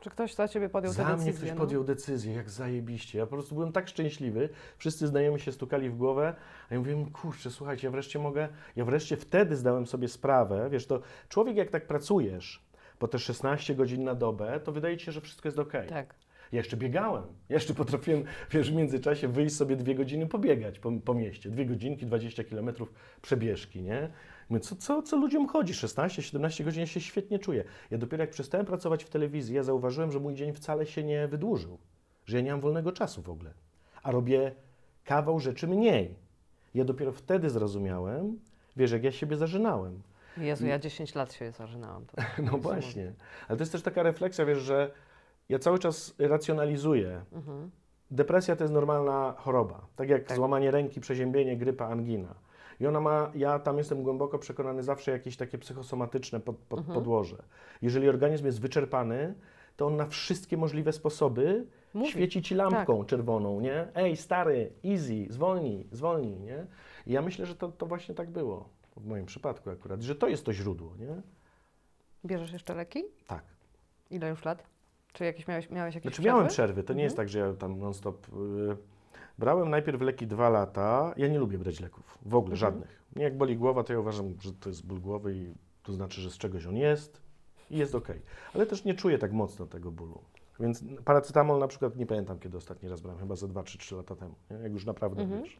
Czy 0.00 0.10
ktoś 0.10 0.34
za 0.34 0.48
ciebie 0.48 0.68
podjął 0.68 0.92
Za 0.92 1.04
tę 1.04 1.08
decyzję? 1.10 1.32
mnie 1.32 1.38
ktoś 1.38 1.50
no? 1.50 1.56
podjął 1.56 1.84
decyzję, 1.84 2.34
jak 2.34 2.50
zajebiście. 2.50 3.18
Ja 3.18 3.26
po 3.26 3.32
prostu 3.32 3.54
byłem 3.54 3.72
tak 3.72 3.88
szczęśliwy. 3.88 4.48
Wszyscy 4.78 5.06
znajomi 5.06 5.40
się 5.40 5.52
stukali 5.52 5.90
w 5.90 5.96
głowę, 5.96 6.34
a 6.70 6.74
ja 6.74 6.80
mówiłem, 6.80 7.10
kurczę, 7.10 7.50
słuchajcie, 7.50 7.86
ja 7.86 7.90
wreszcie 7.90 8.18
mogę, 8.18 8.48
ja 8.76 8.84
wreszcie 8.84 9.16
wtedy 9.16 9.56
zdałem 9.56 9.86
sobie 9.86 10.08
sprawę, 10.08 10.68
wiesz, 10.70 10.86
to 10.86 11.00
człowiek 11.28 11.56
jak 11.56 11.70
tak 11.70 11.86
pracujesz 11.86 12.62
po 13.04 13.08
te 13.08 13.18
16 13.18 13.74
godzin 13.74 14.04
na 14.04 14.14
dobę, 14.14 14.60
to 14.60 14.72
wydaje 14.72 14.96
ci 14.96 15.04
się, 15.04 15.12
że 15.12 15.20
wszystko 15.20 15.48
jest 15.48 15.58
okej. 15.58 15.88
Tak. 15.88 16.14
Ja 16.52 16.58
jeszcze 16.58 16.76
biegałem. 16.76 17.24
Ja 17.48 17.56
jeszcze 17.56 17.74
potrafiłem, 17.74 18.24
wiesz, 18.50 18.70
w 18.70 18.74
międzyczasie 18.74 19.28
wyjść 19.28 19.56
sobie 19.56 19.76
dwie 19.76 19.94
godziny 19.94 20.26
pobiegać 20.26 20.78
po, 20.78 20.92
po 21.04 21.14
mieście. 21.14 21.50
Dwie 21.50 21.66
godzinki, 21.66 22.06
20 22.06 22.44
kilometrów 22.44 22.92
przebieżki, 23.22 23.82
nie? 23.82 24.10
Mówię, 24.48 24.60
co, 24.60 24.76
co, 24.76 25.02
co 25.02 25.16
ludziom 25.16 25.48
chodzi? 25.48 25.72
16-17 25.72 26.64
godzin 26.64 26.80
ja 26.80 26.86
się 26.86 27.00
świetnie 27.00 27.38
czuję. 27.38 27.64
Ja 27.90 27.98
dopiero 27.98 28.22
jak 28.22 28.30
przestałem 28.30 28.66
pracować 28.66 29.04
w 29.04 29.10
telewizji, 29.10 29.54
ja 29.54 29.62
zauważyłem, 29.62 30.12
że 30.12 30.20
mój 30.20 30.34
dzień 30.34 30.52
wcale 30.52 30.86
się 30.86 31.04
nie 31.04 31.28
wydłużył. 31.28 31.78
Że 32.26 32.36
ja 32.36 32.42
nie 32.42 32.50
mam 32.50 32.60
wolnego 32.60 32.92
czasu 32.92 33.22
w 33.22 33.30
ogóle. 33.30 33.54
A 34.02 34.10
robię 34.10 34.52
kawał 35.04 35.40
rzeczy 35.40 35.66
mniej. 35.66 36.14
Ja 36.74 36.84
dopiero 36.84 37.12
wtedy 37.12 37.50
zrozumiałem, 37.50 38.38
wiesz, 38.76 38.92
jak 38.92 39.04
ja 39.04 39.12
siebie 39.12 39.36
zażynałem. 39.36 40.02
Jezu, 40.36 40.66
ja 40.66 40.78
10 40.78 41.14
lat 41.14 41.32
się 41.32 41.50
zażynałam. 41.52 42.06
To 42.36 42.42
No 42.42 42.58
właśnie. 42.58 43.12
Ale 43.48 43.56
to 43.58 43.62
jest 43.62 43.72
też 43.72 43.82
taka 43.82 44.02
refleksja, 44.02 44.44
wiesz, 44.46 44.58
że 44.58 44.90
ja 45.48 45.58
cały 45.58 45.78
czas 45.78 46.14
racjonalizuję. 46.18 47.24
Mhm. 47.32 47.70
Depresja 48.10 48.56
to 48.56 48.64
jest 48.64 48.74
normalna 48.74 49.34
choroba. 49.38 49.86
Tak 49.96 50.08
jak 50.08 50.24
Tak. 50.24 50.36
złamanie 50.36 50.70
ręki, 50.70 51.00
przeziębienie, 51.00 51.56
grypa, 51.56 51.86
angina. 51.86 52.34
I 52.80 52.86
ona 52.86 53.00
ma, 53.00 53.30
ja 53.34 53.58
tam 53.58 53.78
jestem 53.78 54.02
głęboko 54.02 54.38
przekonany, 54.38 54.82
zawsze 54.82 55.10
jakieś 55.10 55.36
takie 55.36 55.58
psychosomatyczne 55.58 56.40
pod, 56.40 56.56
pod, 56.56 56.78
Mhm. 56.78 56.94
podłoże. 56.94 57.42
Jeżeli 57.82 58.08
organizm 58.08 58.46
jest 58.46 58.60
wyczerpany, 58.60 59.34
to 59.76 59.86
on 59.86 59.96
na 59.96 60.06
wszystkie 60.06 60.56
możliwe 60.56 60.92
sposoby 60.92 61.66
Mówi. 61.94 62.10
świeci 62.10 62.42
ci 62.42 62.54
lampką 62.54 63.04
czerwoną, 63.04 63.60
nie? 63.60 63.86
Ej, 63.94 64.16
stary, 64.16 64.72
easy, 64.84 65.26
zwolnij, 65.30 65.86
zwolnij, 65.92 66.40
nie? 66.40 66.66
I 67.06 67.12
ja 67.12 67.22
myślę, 67.22 67.46
że 67.46 67.54
to, 67.56 67.68
to 67.68 67.86
właśnie 67.86 68.14
tak 68.14 68.30
było. 68.30 68.68
W 68.96 69.06
moim 69.06 69.26
przypadku 69.26 69.70
akurat, 69.70 70.02
że 70.02 70.14
to 70.14 70.28
jest 70.28 70.44
to 70.44 70.52
źródło, 70.52 70.96
nie? 70.96 71.22
Bierzesz 72.26 72.52
jeszcze 72.52 72.74
leki? 72.74 73.04
Tak. 73.26 73.44
Ile 74.10 74.28
już 74.28 74.44
lat? 74.44 74.64
Czy 75.12 75.24
jakieś 75.24 75.46
miałeś, 75.48 75.70
miałeś 75.70 75.94
jakieś 75.94 76.12
Znaczy 76.12 76.22
miałem 76.22 76.46
przerwy? 76.48 76.54
przerwy, 76.72 76.82
to 76.82 76.92
nie 76.92 76.96
Mhm. 76.96 77.04
jest 77.04 77.16
tak, 77.16 77.28
że 77.28 77.38
ja 77.38 77.54
tam 77.54 77.78
non-stop... 77.78 78.26
y, 78.28 78.76
brałem 79.38 79.70
najpierw 79.70 80.00
leki 80.00 80.26
dwa 80.26 80.48
lata, 80.48 81.14
ja 81.16 81.28
nie 81.28 81.38
lubię 81.38 81.58
brać 81.58 81.80
leków, 81.80 82.18
w 82.22 82.34
ogóle 82.34 82.54
Mhm. 82.54 82.56
żadnych. 82.56 83.02
Mnie 83.16 83.24
jak 83.24 83.36
boli 83.36 83.56
głowa, 83.56 83.84
to 83.84 83.92
ja 83.92 83.98
uważam, 84.00 84.34
że 84.40 84.52
to 84.52 84.68
jest 84.68 84.86
ból 84.86 85.00
głowy 85.00 85.34
i 85.36 85.54
to 85.82 85.92
znaczy, 85.92 86.20
że 86.20 86.30
z 86.30 86.38
czegoś 86.38 86.66
on 86.66 86.76
jest 86.76 87.20
i 87.70 87.78
jest 87.78 87.94
ok. 87.94 88.08
Ale 88.54 88.66
też 88.66 88.84
nie 88.84 88.94
czuję 88.94 89.18
tak 89.18 89.32
mocno 89.32 89.66
tego 89.66 89.90
bólu. 89.90 90.20
Więc 90.60 90.84
paracetamol 91.04 91.58
na 91.60 91.68
przykład 91.68 91.96
nie 91.96 92.06
pamiętam, 92.06 92.38
kiedy 92.38 92.56
ostatni 92.56 92.88
raz 92.88 93.00
brałem, 93.00 93.20
chyba 93.20 93.36
za 93.36 93.48
2 93.48 93.62
czy 93.62 93.78
3 93.78 93.94
lata 93.94 94.16
temu, 94.16 94.34
nie? 94.50 94.56
jak 94.56 94.72
już 94.72 94.84
naprawdę, 94.86 95.22
Mhm. 95.22 95.42
wiesz, 95.42 95.58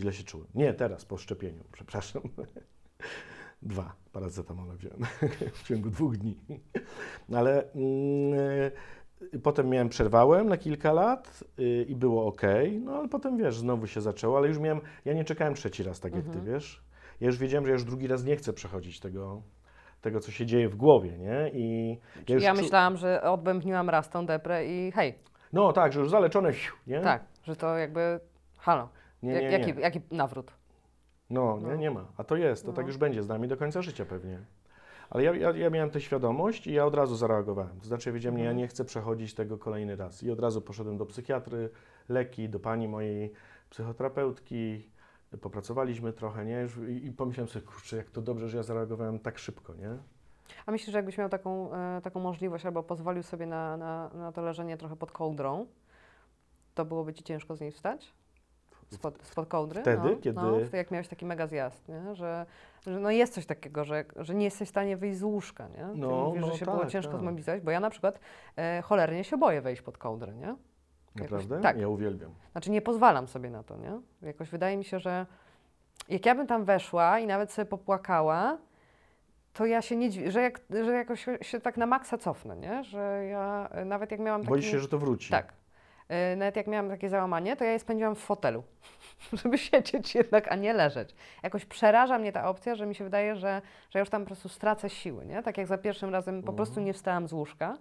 źle 0.00 0.12
się 0.12 0.24
czułem. 0.24 0.46
Nie, 0.54 0.74
teraz, 0.74 1.04
po 1.04 1.16
szczepieniu, 1.16 1.64
przepraszam. 1.72 2.22
Dwa 3.62 3.94
paracetamola 4.12 4.74
wziąłem 4.74 5.00
w 5.58 5.62
ciągu 5.62 5.90
dwóch 5.90 6.16
dni. 6.16 6.36
Ale 7.34 7.72
mm, 7.72 8.34
y, 9.34 9.40
potem 9.42 9.68
miałem, 9.68 9.88
przerwałem 9.88 10.48
na 10.48 10.56
kilka 10.56 10.92
lat 10.92 11.44
y, 11.58 11.84
i 11.88 11.96
było 11.96 12.26
ok, 12.26 12.42
no 12.84 12.92
ale 12.92 13.08
potem 13.08 13.36
wiesz, 13.36 13.58
znowu 13.58 13.86
się 13.86 14.00
zaczęło, 14.00 14.36
ale 14.38 14.48
już 14.48 14.58
miałem, 14.58 14.80
ja 15.04 15.12
nie 15.14 15.24
czekałem 15.24 15.54
trzeci 15.54 15.82
raz 15.82 16.00
tak 16.00 16.14
jak 16.14 16.24
ty, 16.24 16.28
Mhm. 16.38 16.46
wiesz. 16.46 16.82
Ja 17.20 17.26
już 17.26 17.38
wiedziałem, 17.38 17.66
że 17.66 17.72
już 17.72 17.84
drugi 17.84 18.06
raz 18.06 18.24
nie 18.24 18.36
chcę 18.36 18.52
przechodzić 18.52 19.00
tego, 19.00 19.42
tego 20.00 20.20
co 20.20 20.30
się 20.30 20.46
dzieje 20.46 20.68
w 20.68 20.76
głowie, 20.76 21.18
nie? 21.18 21.50
I 21.54 21.90
ja 22.28 22.34
już 22.34 22.44
Ja 22.44 22.54
myślałam, 22.54 22.96
że 22.96 23.22
odbębniłam 23.22 23.90
raz 23.90 24.10
tą 24.10 24.26
deprę 24.26 24.66
i 24.66 24.92
hej, 24.92 25.14
No 25.52 25.72
tak, 25.72 25.92
że 25.92 26.00
już 26.00 26.10
zaleczone, 26.10 26.50
nie? 26.86 27.00
tak, 27.00 27.24
że 27.42 27.56
to 27.56 27.76
jakby, 27.76 28.20
halo, 28.56 28.88
Nie, 29.22 29.32
nie, 29.32 29.42
jaki, 29.42 29.74
nie. 29.74 29.80
jaki 29.80 30.00
nawrót? 30.10 30.52
No, 31.30 31.58
No. 31.62 31.68
nie, 31.72 31.78
nie 31.78 31.90
ma. 31.90 32.04
A 32.16 32.24
to 32.24 32.36
jest, 32.36 32.66
to 32.66 32.72
tak 32.72 32.84
No. 32.84 32.88
już 32.88 32.96
będzie 32.98 33.22
z 33.22 33.28
nami 33.28 33.48
do 33.48 33.56
końca 33.56 33.82
życia 33.82 34.04
pewnie. 34.06 34.40
Ale 35.10 35.22
ja, 35.24 35.34
ja, 35.34 35.50
ja 35.50 35.70
miałem 35.70 35.90
tę 35.90 36.00
świadomość 36.00 36.66
i 36.66 36.72
ja 36.72 36.84
od 36.86 36.94
razu 36.94 37.16
zareagowałem. 37.16 37.80
To 37.80 37.86
znaczy 37.86 38.12
wiedziałem, 38.12 38.36
nie, 38.36 38.44
ja 38.44 38.50
Mhm. 38.50 38.58
nie 38.58 38.68
chcę 38.68 38.84
przechodzić 38.84 39.34
tego 39.34 39.58
kolejny 39.58 39.96
raz. 39.96 40.22
I 40.22 40.30
od 40.30 40.40
razu 40.40 40.60
poszedłem 40.62 40.96
do 40.98 41.06
psychiatry, 41.06 41.70
leki, 42.08 42.48
do 42.48 42.60
pani 42.60 42.88
mojej 42.88 43.32
psychoterapeutki, 43.70 44.90
popracowaliśmy 45.40 46.12
trochę, 46.12 46.44
nie? 46.44 46.60
Już, 46.60 46.76
i, 46.76 47.06
I 47.06 47.12
pomyślałem 47.12 47.48
sobie, 47.48 47.66
kurczę, 47.66 47.96
jak 47.96 48.10
to 48.10 48.22
dobrze, 48.22 48.48
że 48.48 48.56
ja 48.56 48.62
zareagowałem 48.62 49.18
tak 49.18 49.38
szybko, 49.38 49.74
nie? 49.74 49.90
A 50.66 50.70
myślisz, 50.70 50.92
że 50.92 50.98
jakbyś 50.98 51.18
miał 51.18 51.28
taką, 51.28 51.74
e, 51.74 52.00
taką 52.00 52.20
możliwość 52.20 52.66
albo 52.66 52.82
pozwolił 52.82 53.22
sobie 53.22 53.46
na, 53.46 53.76
na, 53.76 54.08
na 54.14 54.32
to 54.32 54.42
leżenie 54.42 54.76
trochę 54.76 54.96
pod 54.96 55.12
kołdrą, 55.12 55.66
to 56.74 56.84
byłoby 56.84 57.12
ci 57.14 57.24
ciężko 57.24 57.56
z 57.56 57.60
niej 57.60 57.72
wstać? 57.72 58.12
Spod, 58.90 59.18
spod 59.22 59.48
kołdry? 59.48 59.80
Wtedy, 59.80 60.08
no, 60.10 60.16
kiedy- 60.16 60.40
No, 60.40 60.56
wtedy 60.60 60.76
jak 60.76 60.90
miałeś 60.90 61.08
taki 61.08 61.26
mega 61.26 61.46
zjazd, 61.46 61.88
nie? 61.88 62.14
Że, 62.14 62.46
że 62.86 63.00
no 63.00 63.10
jest 63.10 63.34
coś 63.34 63.46
takiego, 63.46 63.84
że, 63.84 64.04
że 64.16 64.34
nie 64.34 64.44
jesteś 64.44 64.68
w 64.68 64.70
stanie 64.70 64.96
wyjść 64.96 65.18
z 65.18 65.22
łóżka, 65.22 65.68
nie? 65.68 65.74
Ty 65.92 65.98
No, 65.98 66.24
mówisz, 66.24 66.40
no 66.42 66.52
że 66.52 66.58
się 66.58 66.64
było 66.64 66.78
tak, 66.78 66.90
ciężko 66.90 67.12
tak. 67.12 67.20
zmobilizować, 67.20 67.60
bo 67.60 67.70
ja 67.70 67.80
na 67.80 67.90
przykład 67.90 68.20
e, 68.56 68.82
cholernie 68.82 69.24
się 69.24 69.36
boję 69.36 69.60
wejść 69.60 69.82
pod 69.82 69.98
kołdrę, 69.98 70.34
nie? 70.34 70.46
Jakoś- 70.46 71.30
Naprawdę? 71.32 71.60
tak. 71.60 71.78
Ja 71.78 71.88
uwielbiam. 71.88 72.30
Znaczy 72.52 72.70
nie 72.70 72.82
pozwalam 72.82 73.28
sobie 73.28 73.50
na 73.50 73.62
to, 73.62 73.76
nie? 73.76 74.00
Jakoś 74.22 74.50
wydaje 74.50 74.76
mi 74.76 74.84
się, 74.84 74.98
że 74.98 75.26
jak 76.08 76.26
ja 76.26 76.34
bym 76.34 76.46
tam 76.46 76.64
weszła 76.64 77.18
i 77.18 77.26
nawet 77.26 77.52
sobie 77.52 77.66
popłakała, 77.66 78.58
to 79.52 79.66
ja 79.66 79.82
się 79.82 79.96
nie 79.96 80.10
dziwię, 80.10 80.30
że, 80.30 80.42
jak, 80.42 80.60
że 80.70 80.92
jakoś 80.92 81.26
się- 81.42 81.60
tak 81.60 81.76
na 81.76 81.86
maksa 81.86 82.18
cofnę, 82.18 82.56
nie? 82.56 82.84
Że 82.84 83.24
ja 83.30 83.68
nawet 83.84 84.10
jak 84.10 84.20
miałam 84.20 84.40
taki... 84.40 84.50
Boisz 84.50 84.64
się, 84.66 84.78
że 84.78 84.88
to 84.88 84.98
wróci? 84.98 85.30
Tak. 85.30 85.52
E, 86.08 86.36
Nawet 86.36 86.56
jak 86.56 86.66
miałam 86.66 86.88
takie 86.88 87.08
załamanie, 87.08 87.56
to 87.56 87.64
ja 87.64 87.72
je 87.72 87.78
spędziłam 87.78 88.14
w 88.14 88.18
fotelu, 88.18 88.62
żeby 89.42 89.58
siedzieć 89.58 90.14
jednak, 90.14 90.52
a 90.52 90.56
nie 90.56 90.72
leżeć. 90.72 91.14
Jakoś 91.42 91.64
przeraża 91.64 92.18
mnie 92.18 92.32
ta 92.32 92.48
opcja, 92.48 92.74
że 92.74 92.86
mi 92.86 92.94
się 92.94 93.04
wydaje, 93.04 93.36
że, 93.36 93.62
że 93.90 93.98
już 93.98 94.10
tam 94.10 94.22
po 94.22 94.26
prostu 94.26 94.48
stracę 94.48 94.90
siły, 94.90 95.26
nie? 95.26 95.42
Tak 95.42 95.58
jak 95.58 95.66
za 95.66 95.78
pierwszym 95.78 96.10
razem 96.10 96.42
po 96.42 96.52
prostu 96.52 96.80
nie 96.80 96.92
wstałam 96.92 97.28
z 97.28 97.32
łóżka, 97.32 97.78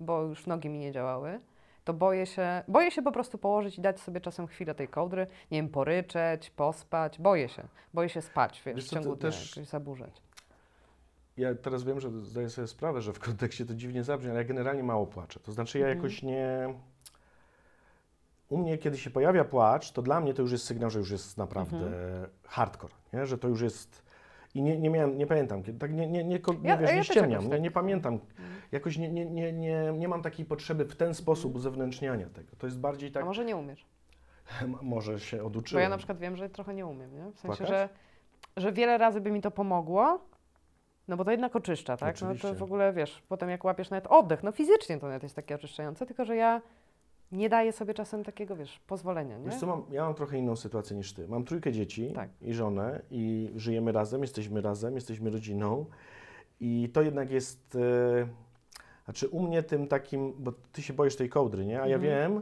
bo 0.00 0.22
już 0.22 0.46
nogi 0.46 0.68
mi 0.68 0.78
nie 0.78 0.92
działały, 0.92 1.40
to 1.84 1.92
boję 1.94 2.26
się, 2.26 2.62
boję 2.68 2.90
się 2.90 3.02
po 3.02 3.12
prostu 3.12 3.38
położyć 3.38 3.78
i 3.78 3.80
dać 3.80 4.00
sobie 4.00 4.20
czasem 4.20 4.46
chwilę 4.46 4.74
tej 4.74 4.88
kołdry, 4.88 5.26
nie 5.50 5.58
wiem, 5.62 5.68
poryczeć, 5.70 6.50
pospać, 6.50 7.18
boję 7.18 7.48
się. 7.48 7.62
Boję 7.94 8.08
się 8.08 8.22
spać, 8.22 8.62
wiesz, 8.66 8.76
Wiesz 8.76 8.86
w 8.86 8.90
ciągu 8.90 9.16
dnia, 9.16 9.30
też- 9.30 9.54
zaburzać. 9.54 10.22
Ja 11.36 11.54
teraz 11.54 11.84
wiem, 11.84 12.00
że 12.00 12.10
zdaję 12.10 12.50
sobie 12.50 12.68
sprawę, 12.68 13.02
że 13.02 13.12
w 13.12 13.18
kontekście 13.18 13.66
to 13.66 13.74
dziwnie 13.74 14.04
zabrzmi, 14.04 14.30
ale 14.30 14.38
ja 14.38 14.44
generalnie 14.48 14.82
mało 14.82 15.06
płaczę. 15.06 15.40
To 15.40 15.52
znaczy 15.52 15.78
ja 15.78 15.86
Mhm. 15.86 15.98
jakoś 15.98 16.22
nie... 16.22 16.74
u 18.48 18.58
mnie, 18.58 18.78
kiedy 18.78 18.98
się 18.98 19.10
pojawia 19.10 19.44
płacz, 19.44 19.90
to 19.92 20.02
dla 20.02 20.20
mnie 20.20 20.34
to 20.34 20.42
już 20.42 20.52
jest 20.52 20.64
sygnał, 20.64 20.90
że 20.90 20.98
już 20.98 21.10
jest 21.10 21.38
naprawdę 21.38 21.90
hardcore, 22.46 22.94
nie? 23.12 23.26
że 23.26 23.38
to 23.38 23.48
już 23.48 23.60
jest. 23.60 24.02
I 24.54 24.62
nie, 24.62 24.78
nie 24.78 24.90
miałem, 24.90 25.18
nie 25.18 25.26
pamiętam, 25.26 25.62
kiedy, 25.62 25.78
tak 25.78 25.92
nie, 25.92 26.06
nie, 26.06 26.24
nie, 26.24 26.40
nie, 26.62 26.68
Ja- 26.68 26.76
wiesz, 26.76 26.90
ja 26.90 26.96
nie 26.96 27.04
ściemniam, 27.04 27.30
jakoś 27.30 27.44
nie, 27.44 27.50
tak. 27.50 27.60
nie 27.62 27.70
pamiętam. 27.70 28.18
Jakoś 28.72 28.98
nie, 28.98 29.08
nie, 29.08 29.26
nie, 29.26 29.52
nie, 29.52 29.92
nie 29.98 30.08
mam 30.08 30.22
takiej 30.22 30.46
potrzeby 30.46 30.84
w 30.84 30.96
ten 30.96 31.14
sposób 31.14 31.54
uzewnętrzniania 31.56 32.28
tego. 32.28 32.56
To 32.58 32.66
jest 32.66 32.78
bardziej 32.80 33.10
A 33.10 33.12
tak, 33.12 33.24
może 33.24 33.44
nie 33.44 33.56
umiesz? 33.56 33.86
może 34.82 35.20
się 35.20 35.36
Bo 35.36 35.44
oduczyłem. 35.46 35.82
ja 35.82 35.88
na 35.88 35.96
przykład 35.96 36.18
wiem, 36.18 36.36
że 36.36 36.48
trochę 36.48 36.74
nie 36.74 36.86
umiem, 36.86 37.14
nie? 37.14 37.32
W 37.32 37.38
sensie, 37.40 37.56
Płakać? 37.56 37.68
że, 37.68 37.88
że 38.56 38.72
wiele 38.72 38.98
razy 38.98 39.20
by 39.20 39.30
mi 39.30 39.40
to 39.40 39.50
pomogło, 39.50 40.20
no 41.08 41.16
bo 41.16 41.24
to 41.24 41.30
jednak 41.30 41.56
oczyszcza, 41.56 41.96
tak? 41.96 42.20
No 42.20 42.26
Oczywiście. 42.28 42.48
to 42.48 42.54
w 42.54 42.62
ogóle, 42.62 42.92
wiesz, 42.92 43.22
potem 43.28 43.50
jak 43.50 43.64
łapiesz 43.64 43.90
nawet 43.90 44.06
oddech, 44.06 44.42
no 44.42 44.52
fizycznie 44.52 44.98
to 44.98 45.06
nawet 45.06 45.22
jest 45.22 45.36
takie 45.36 45.54
oczyszczające, 45.54 46.06
tylko 46.06 46.24
że 46.24 46.36
ja 46.36 46.62
nie 47.32 47.48
daję 47.48 47.72
sobie 47.72 47.94
czasem 47.94 48.24
takiego, 48.24 48.56
wiesz, 48.56 48.80
pozwolenia, 48.86 49.38
nie? 49.38 49.44
Wiesz 49.44 49.60
co, 49.60 49.66
mam, 49.66 49.82
ja 49.90 50.04
mam 50.04 50.14
trochę 50.14 50.38
inną 50.38 50.56
sytuację 50.56 50.96
niż 50.96 51.12
ty. 51.12 51.28
Mam 51.28 51.44
trójkę 51.44 51.72
dzieci 51.72 52.12
Tak. 52.14 52.30
i 52.42 52.54
żonę 52.54 53.02
i 53.10 53.50
żyjemy 53.56 53.92
razem, 53.92 54.22
jesteśmy 54.22 54.60
razem, 54.60 54.94
jesteśmy 54.94 55.30
rodziną 55.30 55.86
i 56.60 56.90
to 56.92 57.02
jednak 57.02 57.30
jest, 57.30 57.76
e, 57.76 58.28
znaczy 59.04 59.28
u 59.28 59.42
mnie 59.42 59.62
tym 59.62 59.88
takim, 59.88 60.32
bo 60.38 60.52
ty 60.72 60.82
się 60.82 60.92
boisz 60.92 61.16
tej 61.16 61.28
kołdry, 61.28 61.66
nie? 61.66 61.82
A 61.82 61.86
ja 61.86 61.96
Mhm. 61.96 62.02
wiem, 62.02 62.40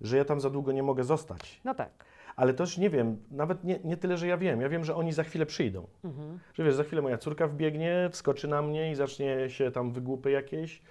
że 0.00 0.16
ja 0.16 0.24
tam 0.24 0.40
za 0.40 0.50
długo 0.50 0.72
nie 0.72 0.82
mogę 0.82 1.04
zostać. 1.04 1.60
No 1.64 1.74
tak. 1.74 2.04
Ale 2.36 2.54
też 2.54 2.78
nie 2.78 2.90
wiem, 2.90 3.16
nawet 3.30 3.64
nie, 3.64 3.78
nie 3.84 3.96
tyle, 3.96 4.16
że 4.16 4.26
ja 4.26 4.36
wiem, 4.38 4.60
ja 4.60 4.68
wiem, 4.68 4.84
że 4.84 4.94
oni 4.94 5.12
za 5.12 5.22
chwilę 5.24 5.46
przyjdą. 5.46 5.86
Mhm. 6.04 6.38
Że 6.54 6.64
wiesz, 6.64 6.74
za 6.74 6.84
chwilę 6.84 7.02
moja 7.02 7.18
córka 7.18 7.46
wbiegnie, 7.46 8.08
wskoczy 8.12 8.48
na 8.48 8.62
mnie 8.62 8.90
i 8.90 8.94
zacznie 8.94 9.50
się 9.50 9.70
tam 9.70 9.92
wygłupy 9.92 10.30
jakieś. 10.30 10.82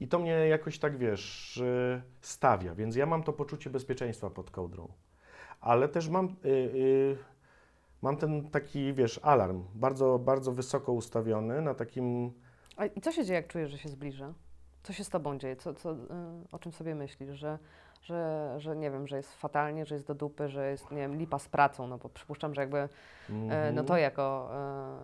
I 0.00 0.08
to 0.08 0.18
mnie 0.18 0.32
jakoś 0.32 0.78
tak, 0.78 0.98
wiesz, 0.98 1.56
y, 1.56 2.02
stawia. 2.20 2.74
Więc 2.74 2.96
ja 2.96 3.06
mam 3.06 3.22
to 3.22 3.32
poczucie 3.32 3.70
bezpieczeństwa 3.70 4.30
pod 4.30 4.50
kołdrą. 4.50 4.88
Ale 5.60 5.88
też 5.88 6.08
mam, 6.08 6.36
y, 6.44 6.48
y, 6.48 7.16
mam 8.02 8.16
ten 8.16 8.50
taki, 8.50 8.94
wiesz, 8.94 9.20
alarm 9.22 9.64
bardzo, 9.74 10.18
bardzo 10.18 10.52
wysoko 10.52 10.92
ustawiony 10.92 11.62
na 11.62 11.74
takim... 11.74 12.32
A 12.76 12.86
i 12.86 13.00
co 13.00 13.12
się 13.12 13.24
dzieje, 13.24 13.36
jak 13.36 13.46
czujesz, 13.46 13.70
że 13.70 13.78
się 13.78 13.88
zbliża? 13.88 14.34
Co 14.82 14.92
się 14.92 15.04
z 15.04 15.08
tobą 15.08 15.38
dzieje? 15.38 15.56
Co, 15.56 15.74
co, 15.74 15.92
y, 15.92 15.96
o 16.52 16.58
czym 16.58 16.72
sobie 16.72 16.94
myślisz? 16.94 17.38
Że, 17.38 17.58
że, 18.00 18.54
że 18.58 18.76
nie 18.76 18.90
wiem, 18.90 19.06
że 19.06 19.16
jest 19.16 19.34
fatalnie, 19.34 19.86
że 19.86 19.94
jest 19.94 20.06
do 20.06 20.14
dupy, 20.14 20.48
że 20.48 20.70
jest, 20.70 20.90
nie 20.90 20.98
wiem, 20.98 21.16
lipa 21.16 21.38
z 21.38 21.48
pracą, 21.48 21.86
no 21.86 21.98
bo 21.98 22.08
przypuszczam, 22.08 22.54
że 22.54 22.60
jakby 22.60 22.88
E, 23.30 23.32
Mhm. 23.32 23.74
No 23.74 23.84
to 23.84 23.96
jako, 23.96 24.50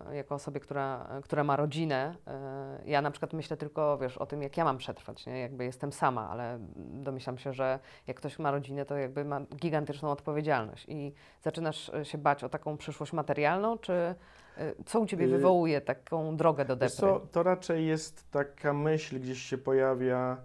e, 0.09 0.15
jako 0.15 0.35
osobie, 0.35 0.59
która, 0.59 1.07
która 1.23 1.43
ma 1.43 1.55
rodzinę, 1.55 2.15
e, 2.27 2.81
ja 2.85 3.01
na 3.01 3.11
przykład 3.11 3.33
myślę 3.33 3.57
tylko, 3.57 3.97
wiesz, 3.97 4.17
o 4.17 4.25
tym, 4.25 4.41
jak 4.41 4.57
ja 4.57 4.63
mam 4.63 4.77
przetrwać, 4.77 5.25
nie? 5.25 5.39
Jakby 5.39 5.65
jestem 5.65 5.91
sama, 5.91 6.29
ale 6.29 6.59
domyślam 6.77 7.37
się, 7.37 7.53
że 7.53 7.79
jak 8.07 8.17
ktoś 8.17 8.39
ma 8.39 8.51
rodzinę, 8.51 8.85
to 8.85 8.97
jakby 8.97 9.25
ma 9.25 9.41
gigantyczną 9.55 10.11
odpowiedzialność 10.11 10.85
i 10.89 11.13
zaczynasz 11.41 11.91
się 12.03 12.17
bać 12.17 12.43
o 12.43 12.49
taką 12.49 12.77
przyszłość 12.77 13.13
materialną, 13.13 13.77
czy 13.77 14.15
co 14.85 14.99
u 14.99 15.05
Ciebie 15.05 15.25
Y, 15.25 15.29
wywołuje 15.29 15.81
taką 15.81 16.37
drogę 16.37 16.65
do 16.65 16.75
depry? 16.75 16.95
co, 16.95 17.19
to 17.31 17.43
raczej 17.43 17.85
jest 17.87 18.31
taka 18.31 18.73
myśl, 18.73 19.19
gdzieś 19.19 19.41
się 19.41 19.57
pojawia, 19.57 20.37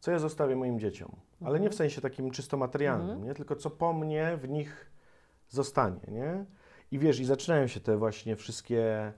co 0.00 0.10
ja 0.10 0.18
zostawię 0.18 0.56
moim 0.56 0.78
dzieciom. 0.78 1.25
Ale 1.44 1.60
nie 1.60 1.70
w 1.70 1.74
sensie 1.74 2.00
takim 2.00 2.30
czysto 2.30 2.56
materialnym, 2.56 3.10
Mhm. 3.10 3.28
nie? 3.28 3.34
tylko 3.34 3.56
co 3.56 3.70
po 3.70 3.92
mnie 3.92 4.36
w 4.42 4.48
nich 4.48 4.90
zostanie. 5.48 6.00
Nie? 6.08 6.44
I 6.90 6.98
wiesz, 6.98 7.20
i 7.20 7.24
zaczynają 7.24 7.66
się 7.66 7.80
te 7.80 7.96
właśnie 7.96 8.36
wszystkie 8.36 9.12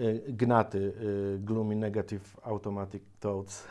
y, 0.00 0.24
gnaty, 0.28 0.78
y, 0.78 1.38
gloomy 1.40 1.76
negative 1.76 2.36
automatic 2.42 3.02
thoughts. 3.20 3.66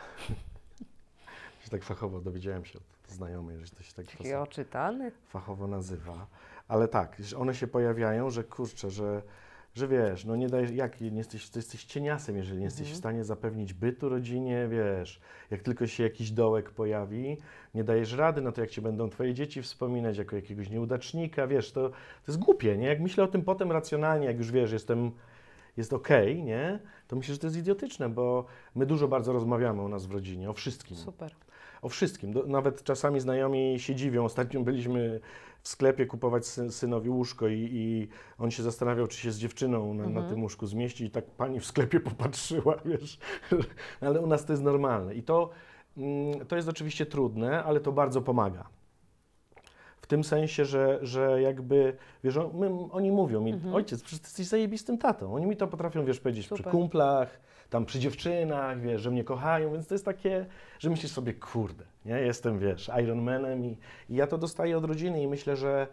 się 1.64 1.70
tak 1.70 1.82
fachowo 1.84 2.20
dowiedziałem 2.20 2.64
się 2.64 2.78
od 2.78 3.12
znajomej, 3.12 3.64
że 3.66 3.70
to 3.70 3.82
się 3.82 3.92
tak 3.94 4.06
oczytany? 4.42 5.10
fachowo 5.28 5.66
nazywa. 5.66 6.26
Ale 6.68 6.88
tak, 6.88 7.16
że 7.20 7.38
one 7.38 7.54
się 7.54 7.66
pojawiają, 7.66 8.30
że 8.30 8.44
kurczę, 8.44 8.90
że, 8.90 9.22
że 9.76 9.88
wiesz, 9.88 10.24
no 10.24 10.36
nie 10.36 10.48
dajesz, 10.48 10.70
jak 10.70 11.00
nie 11.00 11.18
jesteś, 11.18 11.50
to 11.50 11.58
jesteś 11.58 11.84
cieniasem, 11.84 12.36
jeżeli 12.36 12.58
nie 12.58 12.64
jesteś 12.64 12.82
w 12.82 12.90
Mhm. 12.90 12.98
stanie 12.98 13.24
zapewnić 13.24 13.74
bytu 13.74 14.08
rodzinie, 14.08 14.68
wiesz, 14.70 15.20
jak 15.50 15.62
tylko 15.62 15.86
się 15.86 16.02
jakiś 16.02 16.30
dołek 16.30 16.70
pojawi, 16.70 17.36
nie 17.74 17.84
dajesz 17.84 18.12
rady, 18.12 18.40
no 18.40 18.52
to 18.52 18.60
jak 18.60 18.70
cię 18.70 18.82
będą 18.82 19.10
twoje 19.10 19.34
dzieci 19.34 19.62
wspominać 19.62 20.18
jako 20.18 20.36
jakiegoś 20.36 20.70
nieudacznika, 20.70 21.46
wiesz, 21.46 21.72
to, 21.72 21.88
to 21.88 21.94
jest 22.28 22.38
głupie, 22.38 22.76
nie? 22.76 22.86
Jak 22.86 23.00
myślę 23.00 23.24
o 23.24 23.26
tym 23.26 23.42
potem 23.42 23.72
racjonalnie, 23.72 24.26
jak 24.26 24.38
już 24.38 24.52
wiesz, 24.52 24.72
jestem, 24.72 25.10
jest 25.76 25.92
okej, 25.92 26.42
nie? 26.42 26.78
To 27.08 27.16
myślę, 27.16 27.34
że 27.34 27.40
to 27.40 27.46
jest 27.46 27.56
idiotyczne, 27.58 28.08
bo 28.08 28.44
my 28.74 28.86
dużo 28.86 29.08
bardzo 29.08 29.32
rozmawiamy 29.32 29.82
u 29.82 29.88
nas 29.88 30.06
w 30.06 30.12
rodzinie, 30.12 30.50
o 30.50 30.52
wszystkim. 30.52 30.96
Super. 30.96 31.32
O 31.82 31.88
wszystkim. 31.88 32.32
Do, 32.32 32.46
nawet 32.46 32.82
czasami 32.82 33.20
znajomi 33.20 33.74
się 33.78 33.94
dziwią. 33.94 34.24
Ostatnio 34.24 34.60
byliśmy 34.60 35.20
w 35.66 35.68
sklepie 35.68 36.06
kupować 36.06 36.46
sy, 36.46 36.72
synowi 36.72 37.10
łóżko 37.10 37.48
i, 37.48 37.68
i 37.72 38.08
on 38.38 38.50
się 38.50 38.62
zastanawiał, 38.62 39.06
czy 39.06 39.18
się 39.18 39.32
z 39.32 39.38
dziewczyną 39.38 39.94
na, 39.94 40.02
na 40.02 40.08
Mhm. 40.08 40.28
tym 40.28 40.42
łóżku 40.42 40.66
zmieści 40.66 41.04
i 41.04 41.10
tak 41.10 41.24
pani 41.24 41.60
w 41.60 41.66
sklepie 41.66 42.00
popatrzyła, 42.10 42.74
wiesz. 42.84 43.18
ale 44.00 44.20
u 44.20 44.26
nas 44.26 44.44
to 44.44 44.52
jest 44.52 44.62
normalne. 44.62 45.14
I 45.14 45.22
to, 45.22 45.50
mm, 45.96 46.46
to 46.46 46.56
jest 46.56 46.68
oczywiście 46.68 47.06
trudne, 47.06 47.64
ale 47.64 47.80
to 47.80 47.92
bardzo 47.92 48.22
pomaga. 48.22 48.66
W 50.00 50.06
tym 50.06 50.24
sensie, 50.24 50.64
że, 50.64 50.98
że 51.02 51.42
jakby, 51.42 51.96
wiesz, 52.24 52.38
my, 52.54 52.70
oni 52.92 53.10
mówią 53.10 53.40
mi, 53.40 53.52
Mhm. 53.52 53.74
ojciec, 53.74 54.02
przecież 54.02 54.20
ty 54.20 54.26
jesteś 54.26 54.46
zajebistym 54.46 54.98
tatą. 54.98 55.34
Oni 55.34 55.46
mi 55.46 55.56
to 55.56 55.66
potrafią, 55.66 56.04
wiesz, 56.04 56.20
powiedzieć 56.20 56.46
przy 56.46 56.56
Super. 56.56 56.72
kumplach, 56.72 57.40
tam 57.70 57.86
przy 57.86 57.98
dziewczynach, 58.00 58.80
wiesz, 58.80 59.02
że 59.02 59.10
mnie 59.10 59.24
kochają, 59.24 59.72
więc 59.72 59.86
to 59.86 59.94
jest 59.94 60.04
takie, 60.04 60.46
że 60.78 60.90
myślisz 60.90 61.12
sobie, 61.12 61.34
kurde, 61.34 61.84
nie, 62.04 62.20
jestem, 62.20 62.58
wiesz, 62.58 62.90
Ironmanem 63.02 63.64
i, 63.64 63.78
i 64.10 64.14
ja 64.14 64.26
to 64.26 64.38
dostaję 64.38 64.78
od 64.78 64.84
rodziny 64.84 65.22
i 65.22 65.26
myślę, 65.26 65.56
że 65.56 65.86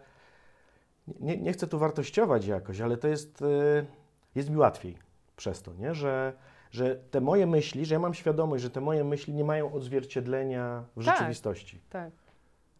nie, 1.20 1.36
nie 1.36 1.52
chcę 1.52 1.66
tu 1.66 1.78
wartościować 1.78 2.46
jakoś, 2.46 2.80
ale 2.80 2.96
to 2.96 3.08
jest, 3.08 3.42
y, 3.42 3.86
jest 4.34 4.50
mi 4.50 4.56
łatwiej 4.56 4.98
przez 5.36 5.62
to, 5.62 5.74
nie, 5.74 5.94
że, 5.94 6.32
że 6.70 6.96
te 6.96 7.20
moje 7.20 7.46
myśli, 7.46 7.86
że 7.86 7.94
ja 7.94 7.98
mam 7.98 8.14
świadomość, 8.14 8.62
że 8.62 8.70
te 8.70 8.80
moje 8.80 9.04
myśli 9.04 9.34
nie 9.34 9.44
mają 9.44 9.72
odzwierciedlenia 9.72 10.84
w 10.96 11.04
Tak. 11.04 11.14
rzeczywistości. 11.14 11.80
Tak. 11.90 12.10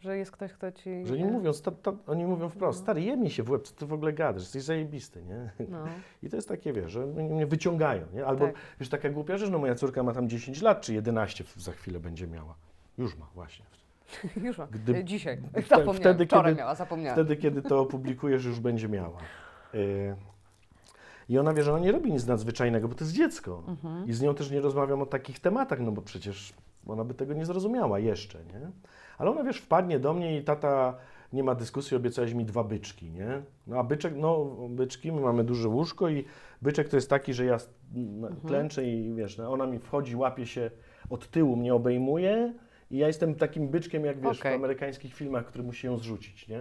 Że 0.04 0.16
jest 0.18 0.30
ktoś, 0.30 0.52
kto 0.52 0.72
Ci... 0.72 1.06
Że 1.06 1.18
nie 1.18 1.24
e, 1.24 1.30
mówią, 1.30 1.52
sta, 1.52 1.70
ta, 1.70 1.92
oni 2.06 2.24
mówią 2.24 2.48
wprost, 2.48 2.78
No. 2.78 2.82
stary, 2.82 3.02
jebnij 3.02 3.30
się 3.30 3.42
w 3.42 3.50
łeb, 3.50 3.62
co 3.62 3.74
ty 3.74 3.86
w 3.86 3.92
ogóle 3.92 4.12
gadasz, 4.12 4.42
jesteś 4.42 4.62
zajebisty, 4.62 5.22
nie? 5.24 5.50
No. 5.68 5.84
I 6.22 6.30
to 6.30 6.36
jest 6.36 6.48
takie, 6.48 6.72
wiesz, 6.72 6.92
że 6.92 7.06
mnie 7.06 7.46
wyciągają, 7.46 8.06
nie? 8.14 8.26
Albo, 8.26 8.46
Tak. 8.46 8.54
wiesz, 8.80 8.88
taka 8.88 9.10
głupia 9.10 9.36
rzecz, 9.38 9.50
no 9.50 9.58
moja 9.58 9.74
córka 9.74 10.02
ma 10.02 10.12
tam 10.12 10.28
10 10.28 10.62
lat, 10.62 10.80
czy 10.80 10.94
11 10.94 11.44
w- 11.44 11.60
za 11.62 11.72
chwilę 11.72 12.00
będzie 12.00 12.26
miała. 12.26 12.54
Już 12.98 13.16
ma, 13.16 13.26
właśnie. 13.34 13.64
Już 14.44 14.58
ma. 14.58 14.66
Gdy- 14.66 14.96
E, 14.96 15.04
Dzisiaj. 15.04 15.38
Zapomniałam. 15.68 15.96
wtedy, 15.96 16.26
Wczoraj 16.26 16.52
kiedy- 16.52 16.58
miała, 16.58 16.74
zapomniałam. 16.74 17.14
Wtedy, 17.16 17.36
kiedy 17.36 17.62
to 17.62 17.80
opublikujesz, 17.80 18.44
już 18.44 18.60
będzie 18.60 18.88
miała. 18.88 19.18
Y, 19.74 20.16
I 21.28 21.38
ona 21.38 21.54
wie, 21.54 21.62
że 21.62 21.72
ona 21.74 21.80
nie 21.84 21.92
robi 21.92 22.12
nic 22.12 22.26
nadzwyczajnego, 22.26 22.88
bo 22.88 22.94
to 22.94 23.04
jest 23.04 23.16
dziecko. 23.16 23.62
Mhm. 23.68 24.06
I 24.08 24.12
z 24.12 24.20
nią 24.22 24.34
też 24.34 24.50
nie 24.50 24.60
rozmawiam 24.60 25.02
o 25.02 25.06
takich 25.06 25.40
tematach, 25.40 25.80
no 25.80 25.92
bo 25.92 26.02
przecież 26.02 26.54
ona 26.86 27.04
by 27.04 27.14
tego 27.14 27.34
nie 27.34 27.46
zrozumiała 27.46 27.98
jeszcze, 27.98 28.38
nie? 28.44 28.70
Ale 29.18 29.30
ona, 29.30 29.42
wiesz, 29.44 29.58
wpadnie 29.58 29.98
do 30.00 30.14
mnie 30.14 30.38
i 30.38 30.44
tata, 30.44 30.96
nie 31.32 31.44
ma 31.44 31.54
dyskusji, 31.54 31.96
obiecałeś 31.96 32.32
mi 32.34 32.44
dwa 32.44 32.64
byczki, 32.64 33.10
nie? 33.10 33.42
No 33.66 33.78
a 33.78 33.84
byczek, 33.84 34.14
no 34.16 34.44
byczki, 34.68 35.12
my 35.12 35.20
mamy 35.20 35.44
duże 35.44 35.68
łóżko 35.68 36.08
i 36.08 36.24
byczek 36.62 36.88
to 36.88 36.96
jest 36.96 37.10
taki, 37.10 37.34
że 37.34 37.44
ja 37.44 37.58
Mhm. 37.96 38.36
klęczę 38.46 38.84
i 38.84 39.14
wiesz, 39.14 39.38
no, 39.38 39.52
ona 39.52 39.66
mi 39.66 39.78
wchodzi, 39.78 40.16
łapie 40.16 40.46
się 40.46 40.70
od 41.10 41.30
tyłu, 41.30 41.56
mnie 41.56 41.74
obejmuje 41.74 42.54
i 42.90 42.98
ja 42.98 43.06
jestem 43.06 43.34
takim 43.34 43.68
byczkiem, 43.68 44.04
jak 44.04 44.20
wiesz, 44.20 44.40
Okej. 44.40 44.52
w 44.52 44.54
amerykańskich 44.54 45.14
filmach, 45.14 45.46
który 45.46 45.64
musi 45.64 45.86
ją 45.86 45.96
zrzucić, 45.96 46.48
nie? 46.48 46.60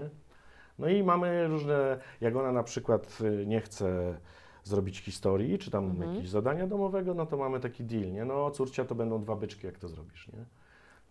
No 0.80 0.88
i 0.89 1.04
mamy 1.04 1.47
różne, 1.47 1.97
jak 2.22 2.36
ona 2.36 2.51
na 2.51 2.64
przykład 2.64 3.18
y, 3.41 3.45
nie 3.45 3.62
chce 3.62 4.16
zrobić 4.64 4.99
historii, 4.99 5.58
czy 5.60 5.72
tam 5.72 5.86
Mhm. 5.86 6.10
jakiegoś 6.10 6.30
zadania 6.30 6.68
domowego, 6.68 7.14
no 7.14 7.26
to 7.26 7.38
mamy 7.38 7.60
taki 7.60 7.84
deal, 7.84 8.12
nie? 8.12 8.26
No 8.26 8.51
córcia, 8.51 8.86
to 8.86 8.95
będą 8.95 9.22
dwa 9.22 9.36
byczki, 9.36 9.66
jak 9.68 9.80
to 9.80 9.88
zrobisz, 9.88 10.28
nie? 10.28 10.45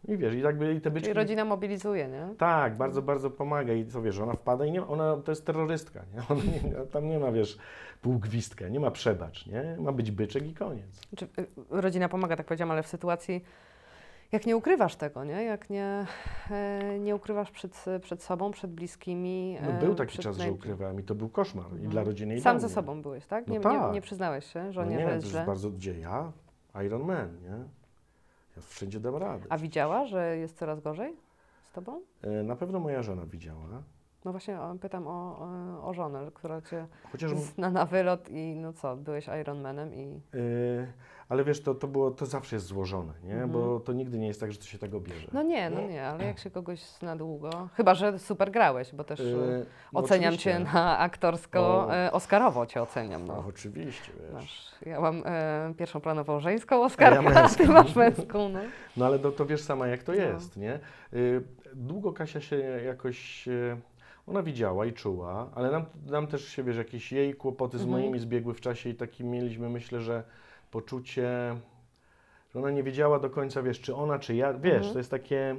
I 0.08 0.16
wiesz, 0.16 0.34
i 0.34 0.40
jakby 0.40 0.74
i 0.74 0.80
te 0.80 0.90
byczki... 0.90 1.04
Czyli 1.04 1.14
rodzina 1.14 1.44
mobilizuje, 1.44 2.08
nie? 2.08 2.34
Tak, 2.38 2.76
bardzo, 2.76 3.02
bardzo 3.02 3.30
pomaga 3.30 3.72
i 3.72 3.86
co 3.86 4.02
wiesz, 4.02 4.18
ona 4.18 4.32
wpada 4.32 4.66
i 4.66 4.72
nie, 4.72 4.86
ona 4.86 5.16
to 5.16 5.32
jest 5.32 5.46
terrorystka, 5.46 6.00
nie? 6.14 6.20
Ona 6.30 6.42
nie, 6.44 6.86
tam 6.86 7.08
nie 7.08 7.18
ma, 7.18 7.32
wiesz, 7.32 7.58
półgwistka, 8.00 8.68
nie 8.68 8.80
ma 8.80 8.90
przebacz, 8.90 9.46
nie? 9.46 9.76
Ma 9.78 9.92
być 9.92 10.10
byczek 10.10 10.46
i 10.46 10.54
koniec. 10.54 11.00
Y, 11.38 11.46
rodzina 11.70 12.08
pomaga, 12.08 12.36
tak 12.36 12.46
powiedziałam, 12.46 12.70
ale 12.70 12.82
w 12.82 12.86
sytuacji, 12.86 13.44
jak 14.32 14.46
nie 14.46 14.56
ukrywasz 14.56 14.96
tego, 14.96 15.24
nie? 15.24 15.44
Jak 15.44 15.70
nie, 15.70 16.06
e, 16.50 16.98
nie 16.98 17.14
ukrywasz 17.14 17.50
przed, 17.50 17.84
przed 18.02 18.22
sobą, 18.22 18.50
przed 18.50 18.72
bliskimi. 18.72 19.58
No 19.62 19.70
e, 19.70 19.80
był 19.80 19.94
taki 19.94 20.18
czas, 20.18 20.36
że 20.36 20.52
ukrywałem 20.52 21.00
i 21.00 21.02
to 21.02 21.14
był 21.14 21.28
koszmar 21.28 21.66
i 21.66 21.72
Mhm. 21.72 21.90
dla 21.90 22.04
rodziny 22.04 22.34
i 22.36 22.40
Sam 22.40 22.60
ze 22.60 22.68
sobą 22.68 23.02
byłeś, 23.02 23.26
tak? 23.26 23.46
No 23.46 23.54
Nie, 23.54 23.60
tak. 23.60 23.86
nie, 23.86 23.90
nie 23.94 24.00
przyznałeś 24.00 24.52
się 24.52 24.64
No 24.64 24.72
żonie, 24.72 24.96
nie, 24.96 24.98
że 25.00 25.06
to 25.06 25.12
jest 25.12 25.24
jest 25.24 25.34
źle. 25.36 25.46
bardzo, 25.46 25.70
gdzie 25.70 25.98
ja? 25.98 26.32
Iron 26.86 27.02
Man, 27.02 27.28
nie? 27.42 27.81
Ja 28.56 28.62
wszędzie 28.62 29.00
dam 29.00 29.16
radę. 29.16 29.46
A 29.50 29.58
widziała, 29.58 30.06
że 30.06 30.36
jest 30.36 30.58
coraz 30.58 30.80
gorzej 30.80 31.16
z 31.64 31.72
tobą? 31.72 32.00
E, 32.22 32.42
Na 32.42 32.56
pewno 32.56 32.80
moja 32.80 33.02
żona 33.02 33.26
widziała. 33.26 33.82
No 34.24 34.30
właśnie 34.30 34.58
pytam 34.80 35.06
o, 35.06 35.38
o, 35.88 35.94
żonę, 35.94 36.30
która 36.34 36.60
cię 36.60 36.86
Chociaż 37.12 37.30
zna 37.36 37.70
na 37.80 37.86
wylot 37.86 38.28
i 38.30 38.56
no 38.56 38.72
co, 38.72 38.96
byłeś 38.96 39.28
Ironmanem 39.40 39.94
i... 39.94 40.20
Yy, 40.32 40.92
ale 41.28 41.44
wiesz, 41.44 41.62
to, 41.62 41.74
to, 41.74 41.88
było, 41.88 42.10
to 42.10 42.26
zawsze 42.26 42.56
jest 42.56 42.66
złożone, 42.66 43.12
nie? 43.24 43.32
Mhm. 43.32 43.50
Bo 43.50 43.80
to 43.80 43.92
nigdy 43.92 44.18
nie 44.18 44.26
jest 44.26 44.40
tak, 44.40 44.52
że 44.52 44.58
to 44.58 44.64
się 44.64 44.78
tego 44.78 45.00
bierze. 45.00 45.28
No 45.32 45.42
nie, 45.42 45.70
no 45.70 45.80
nie, 45.80 46.06
ale 46.06 46.24
jak 46.24 46.38
się 46.38 46.50
kogoś 46.50 46.80
zna 46.80 47.16
długo, 47.16 47.68
chyba, 47.74 47.94
że 47.94 48.18
super 48.18 48.50
grałeś, 48.50 48.92
bo 48.94 49.04
też 49.04 49.20
Yy, 49.20 49.66
no 49.92 50.00
oceniam 50.00 50.34
oczywiście. 50.34 50.52
cię 50.52 50.72
na 50.74 50.98
aktorsko, 50.98 51.60
O. 51.60 51.94
e, 51.96 52.12
Oscarowo 52.12 52.66
cię 52.66 52.82
oceniam, 52.82 53.26
No, 53.26 53.34
no. 53.34 53.44
oczywiście, 53.48 54.12
wiesz. 54.22 54.32
Masz, 54.32 54.72
ja 54.86 55.00
mam 55.00 55.22
e, 55.26 55.74
pierwszą 55.78 56.00
planową 56.00 56.40
żeńską 56.40 56.84
Oscarkę, 56.84 57.42
a 57.44 57.48
ty 57.48 57.66
masz 57.68 57.96
męską, 57.96 58.48
no. 58.48 58.60
No 58.96 59.06
ale 59.06 59.18
to, 59.18 59.32
to 59.32 59.46
wiesz 59.46 59.60
sama, 59.62 59.86
jak 59.86 60.02
to 60.02 60.12
No. 60.12 60.18
jest, 60.18 60.56
nie? 60.56 60.78
Yy, 61.12 61.42
długo 61.74 62.12
Kasia 62.12 62.40
się 62.40 62.56
jakoś... 62.84 63.46
Yy, 63.46 63.76
ona 64.26 64.42
widziała 64.42 64.86
i 64.86 64.92
czuła, 64.92 65.50
ale 65.54 65.70
nam, 65.70 65.84
nam 66.06 66.26
też 66.26 66.48
się, 66.48 66.62
wiesz, 66.62 66.76
jakieś 66.76 67.12
jej 67.12 67.34
kłopoty 67.34 67.78
z 67.78 67.82
Mhm. 67.82 68.00
moimi 68.00 68.18
zbiegły 68.18 68.54
w 68.54 68.60
czasie 68.60 68.90
i 68.90 68.94
taki 68.94 69.24
mieliśmy, 69.24 69.68
myślę, 69.68 70.00
że 70.00 70.22
poczucie, 70.72 71.56
że 72.52 72.58
ona 72.58 72.70
nie 72.70 72.82
wiedziała 72.82 73.18
do 73.18 73.30
końca, 73.30 73.62
wiesz, 73.62 73.80
czy 73.80 73.94
ona, 73.94 74.18
czy 74.18 74.34
ja, 74.34 74.52
wiesz, 74.54 74.74
Mhm. 74.74 74.92
to 74.92 74.98
jest 74.98 75.10
takie 75.10 75.56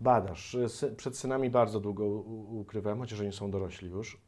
badasz. 0.00 0.56
Przed 0.96 1.16
synami 1.16 1.50
bardzo 1.50 1.80
długo 1.80 2.04
ukrywałem, 2.50 2.98
chociaż 2.98 3.20
oni 3.20 3.32
są 3.32 3.50
dorośli 3.50 3.90
już. 3.90 4.18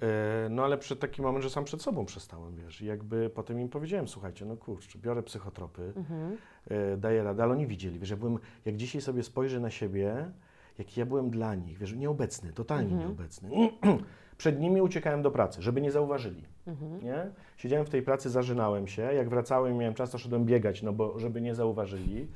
Yy, 0.00 0.06
No 0.50 0.64
ale 0.64 0.78
przed 0.78 1.00
taki 1.00 1.22
moment, 1.22 1.44
że 1.44 1.50
sam 1.50 1.64
przed 1.64 1.82
sobą 1.82 2.06
przestałem, 2.06 2.56
wiesz, 2.56 2.80
i 2.82 2.86
jakby 2.86 3.30
potem 3.34 3.60
im 3.60 3.68
powiedziałem, 3.68 4.08
słuchajcie, 4.08 4.44
no 4.44 4.56
kurczę, 4.56 4.98
biorę 4.98 5.22
psychotropy, 5.22 5.92
Mhm. 5.96 6.36
e, 6.70 6.96
daję 6.96 7.22
radę, 7.22 7.42
ale 7.42 7.52
oni 7.52 7.66
widzieli, 7.66 7.98
wiesz, 7.98 8.10
ja 8.10 8.16
byłem, 8.16 8.38
jak 8.64 8.76
dzisiaj 8.76 9.00
sobie 9.00 9.22
spojrzę 9.22 9.60
na 9.60 9.70
siebie, 9.70 10.30
jaki 10.78 11.00
ja 11.00 11.06
byłem 11.06 11.30
dla 11.30 11.54
nich, 11.54 11.78
wiesz, 11.78 11.92
nieobecny, 11.92 12.52
totalnie 12.52 12.84
Mhm. 12.92 13.00
nieobecny. 13.00 13.50
Przed 14.38 14.60
nimi 14.60 14.80
uciekałem 14.82 15.22
do 15.22 15.30
pracy, 15.30 15.62
żeby 15.62 15.80
nie 15.80 15.90
zauważyli, 15.90 16.42
Mhm. 16.66 17.04
nie? 17.04 17.30
Siedziałem 17.56 17.86
w 17.86 17.90
tej 17.90 18.02
pracy, 18.02 18.30
zażynałem 18.30 18.86
się, 18.88 19.02
jak 19.02 19.28
wracałem 19.28 19.76
miałem 19.76 19.94
czas, 19.94 20.10
to 20.10 20.18
szedłem 20.18 20.44
biegać, 20.44 20.82
no 20.82 20.92
bo 20.92 21.18
żeby 21.18 21.40
nie 21.40 21.54
zauważyli, 21.54 22.26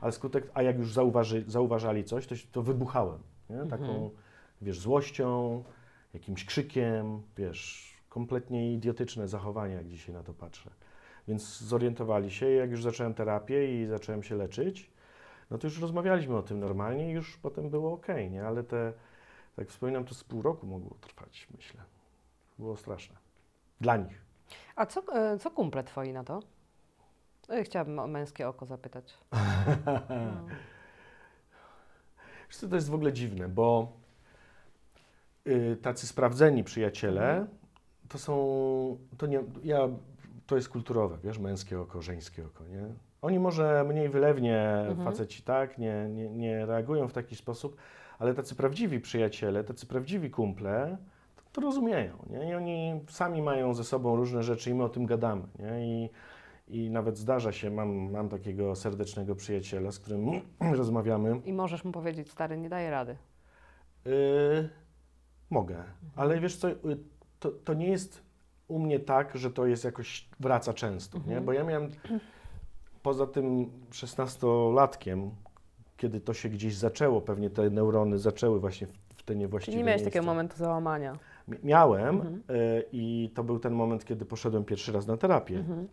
ale 0.00 0.12
skutek, 0.12 0.50
a 0.54 0.62
jak 0.62 0.78
już 0.78 0.92
zauważy, 0.92 1.44
zauważali 1.46 2.04
coś, 2.04 2.26
to, 2.26 2.34
to 2.52 2.62
wybuchałem, 2.62 3.18
nie? 3.50 3.56
Taką, 3.70 3.84
Mhm. 3.84 4.10
wiesz, 4.62 4.78
złością, 4.78 5.62
jakimś 6.14 6.44
krzykiem, 6.44 7.22
wiesz, 7.36 7.94
kompletnie 8.08 8.72
idiotyczne 8.74 9.28
zachowanie, 9.28 9.74
jak 9.74 9.88
dzisiaj 9.88 10.14
na 10.14 10.22
to 10.22 10.34
patrzę. 10.34 10.70
Więc 11.28 11.60
zorientowali 11.60 12.30
się, 12.30 12.50
i 12.52 12.56
jak 12.56 12.70
już 12.70 12.82
zacząłem 12.82 13.14
terapię 13.14 13.82
i 13.82 13.86
zacząłem 13.86 14.22
się 14.22 14.36
leczyć, 14.36 14.90
no 15.50 15.58
to 15.58 15.66
już 15.66 15.80
rozmawialiśmy 15.80 16.36
o 16.36 16.42
tym 16.42 16.60
normalnie 16.60 17.10
i 17.10 17.12
już 17.12 17.36
potem 17.36 17.70
było 17.70 17.92
ok, 17.92 18.06
nie? 18.30 18.44
Ale 18.46 18.62
te, 18.64 18.92
tak 19.56 19.68
wspominam, 19.68 20.04
to 20.04 20.14
z 20.14 20.24
pół 20.24 20.42
roku 20.42 20.66
mogło 20.66 20.96
trwać, 21.00 21.48
myślę. 21.56 21.80
Było 22.58 22.76
straszne. 22.76 23.16
Dla 23.80 23.96
nich. 23.96 24.22
A 24.76 24.86
co, 24.86 25.02
e, 25.14 25.38
co 25.38 25.50
kumple 25.50 25.84
twoi 25.84 26.12
na 26.12 26.24
to? 26.24 26.40
E, 27.48 27.64
Chciałabym 27.64 27.98
o 27.98 28.06
męskie 28.06 28.48
oko 28.48 28.66
zapytać. 28.66 29.14
No. 29.32 29.38
Wiesz 32.48 32.58
to 32.70 32.74
jest 32.74 32.90
w 32.90 32.94
ogóle 32.94 33.12
dziwne, 33.12 33.48
bo 33.48 33.92
y, 35.46 35.76
tacy 35.82 36.06
sprawdzeni 36.06 36.64
przyjaciele, 36.64 37.30
Mhm. 37.30 37.48
to 38.08 38.18
są, 38.18 38.34
to 39.18 39.26
nie, 39.26 39.42
ja, 39.64 39.78
to 40.46 40.56
jest 40.56 40.68
kulturowe, 40.68 41.18
wiesz, 41.24 41.38
męskie 41.38 41.80
oko, 41.80 42.02
żeńskie 42.02 42.46
oko, 42.46 42.64
nie? 42.64 42.82
Oni 43.22 43.38
może 43.38 43.84
mniej 43.88 44.08
wylewnie, 44.08 44.62
Mhm. 44.88 45.04
faceci 45.04 45.42
tak, 45.42 45.78
nie, 45.78 46.08
nie, 46.08 46.30
nie 46.30 46.66
reagują 46.66 47.08
w 47.08 47.12
taki 47.12 47.36
sposób, 47.36 47.76
ale 48.20 48.34
tacy 48.34 48.54
prawdziwi 48.54 49.00
przyjaciele, 49.00 49.64
tacy 49.64 49.86
prawdziwi 49.86 50.30
kumple, 50.30 50.96
to, 51.36 51.42
to 51.52 51.60
rozumieją, 51.60 52.26
nie? 52.30 52.50
I 52.50 52.54
oni 52.54 53.00
sami 53.08 53.42
mają 53.42 53.74
ze 53.74 53.84
sobą 53.84 54.16
różne 54.16 54.42
rzeczy 54.42 54.70
i 54.70 54.74
my 54.74 54.84
o 54.84 54.88
tym 54.88 55.06
gadamy, 55.06 55.42
nie? 55.58 55.86
I, 55.86 56.10
i 56.68 56.90
nawet 56.90 57.18
zdarza 57.18 57.52
się, 57.52 57.70
mam, 57.70 58.10
mam 58.10 58.28
takiego 58.28 58.76
serdecznego 58.76 59.34
przyjaciela, 59.34 59.92
z 59.92 59.98
którym 59.98 60.30
rozmawiamy, 60.80 61.40
I 61.44 61.52
możesz 61.52 61.84
mu 61.84 61.92
powiedzieć, 61.92 62.30
stary, 62.30 62.58
nie 62.58 62.68
daje 62.68 62.90
rady. 62.90 63.16
Yy, 64.04 64.68
mogę, 65.50 65.84
ale 66.16 66.40
wiesz 66.40 66.56
co, 66.56 66.68
y, 66.68 66.76
to, 67.40 67.50
to 67.50 67.74
nie 67.74 67.88
jest 67.88 68.22
u 68.68 68.78
mnie 68.78 69.00
tak, 69.00 69.36
że 69.36 69.50
to 69.50 69.66
jest 69.66 69.84
jakoś 69.84 70.28
wraca 70.40 70.74
często, 70.74 71.18
nie? 71.18 71.24
Mhm. 71.24 71.44
Bo 71.44 71.52
ja 71.52 71.64
miałem 71.64 71.90
poza 73.02 73.26
tym 73.26 73.70
16-latkiem, 73.90 75.30
kiedy 76.00 76.20
to 76.20 76.34
się 76.34 76.48
gdzieś 76.48 76.74
zaczęło, 76.76 77.20
pewnie 77.20 77.50
te 77.50 77.70
neurony 77.70 78.18
zaczęły 78.18 78.60
właśnie 78.60 78.86
w, 78.86 78.92
w 79.16 79.22
te 79.22 79.36
niewłaściwe 79.36 79.72
Czyli 79.72 79.78
nie 79.78 79.84
miałeś 79.86 80.02
takiego 80.02 80.26
momentu 80.26 80.56
załamania. 80.56 81.18
Mi- 81.48 81.58
Miałem 81.64 82.16
Mhm. 82.16 82.34
y, 82.50 82.84
i 82.92 83.30
to 83.34 83.44
był 83.44 83.58
ten 83.58 83.72
moment, 83.72 84.04
kiedy 84.04 84.24
poszedłem 84.24 84.64
pierwszy 84.64 84.92
raz 84.92 85.06
na 85.06 85.16
terapię, 85.16 85.56
Mhm. 85.58 85.88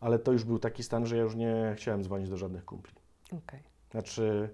ale 0.00 0.18
to 0.18 0.32
już 0.32 0.44
był 0.44 0.58
taki 0.58 0.82
stan, 0.82 1.06
że 1.06 1.16
ja 1.16 1.22
już 1.22 1.34
nie 1.34 1.74
chciałem 1.76 2.02
dzwonić 2.04 2.30
do 2.30 2.36
żadnych 2.36 2.64
kumpli. 2.64 2.94
Okej. 3.26 3.60
Znaczy, 3.90 4.48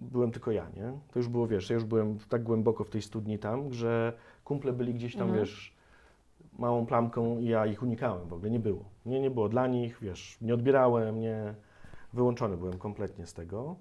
byłem 0.00 0.30
tylko 0.32 0.50
ja, 0.50 0.66
nie? 0.76 0.92
To 1.12 1.18
już 1.18 1.28
było, 1.28 1.46
wiesz, 1.46 1.70
ja 1.70 1.74
już 1.74 1.84
byłem 1.84 2.18
tak 2.28 2.42
głęboko 2.42 2.84
w 2.84 2.90
tej 2.90 3.02
studni 3.02 3.38
tam, 3.38 3.72
że 3.72 4.12
kumple 4.44 4.72
byli 4.72 4.94
gdzieś 4.94 5.12
tam, 5.16 5.22
Mhm. 5.22 5.40
wiesz, 5.40 5.76
małą 6.58 6.86
plamką 6.86 7.38
i 7.38 7.44
ja 7.46 7.66
ich 7.66 7.82
unikałem 7.82 8.28
w 8.28 8.32
ogóle, 8.32 8.50
nie 8.50 8.60
było. 8.60 8.84
Nie, 9.06 9.20
nie 9.20 9.30
było 9.30 9.48
dla 9.48 9.66
nich, 9.66 9.98
wiesz, 10.02 10.38
nie 10.40 10.54
odbierałem, 10.54 11.20
nie, 11.20 11.54
wyłączony 12.12 12.56
byłem 12.56 12.78
kompletnie 12.78 13.26
z 13.26 13.34
tego. 13.34 13.76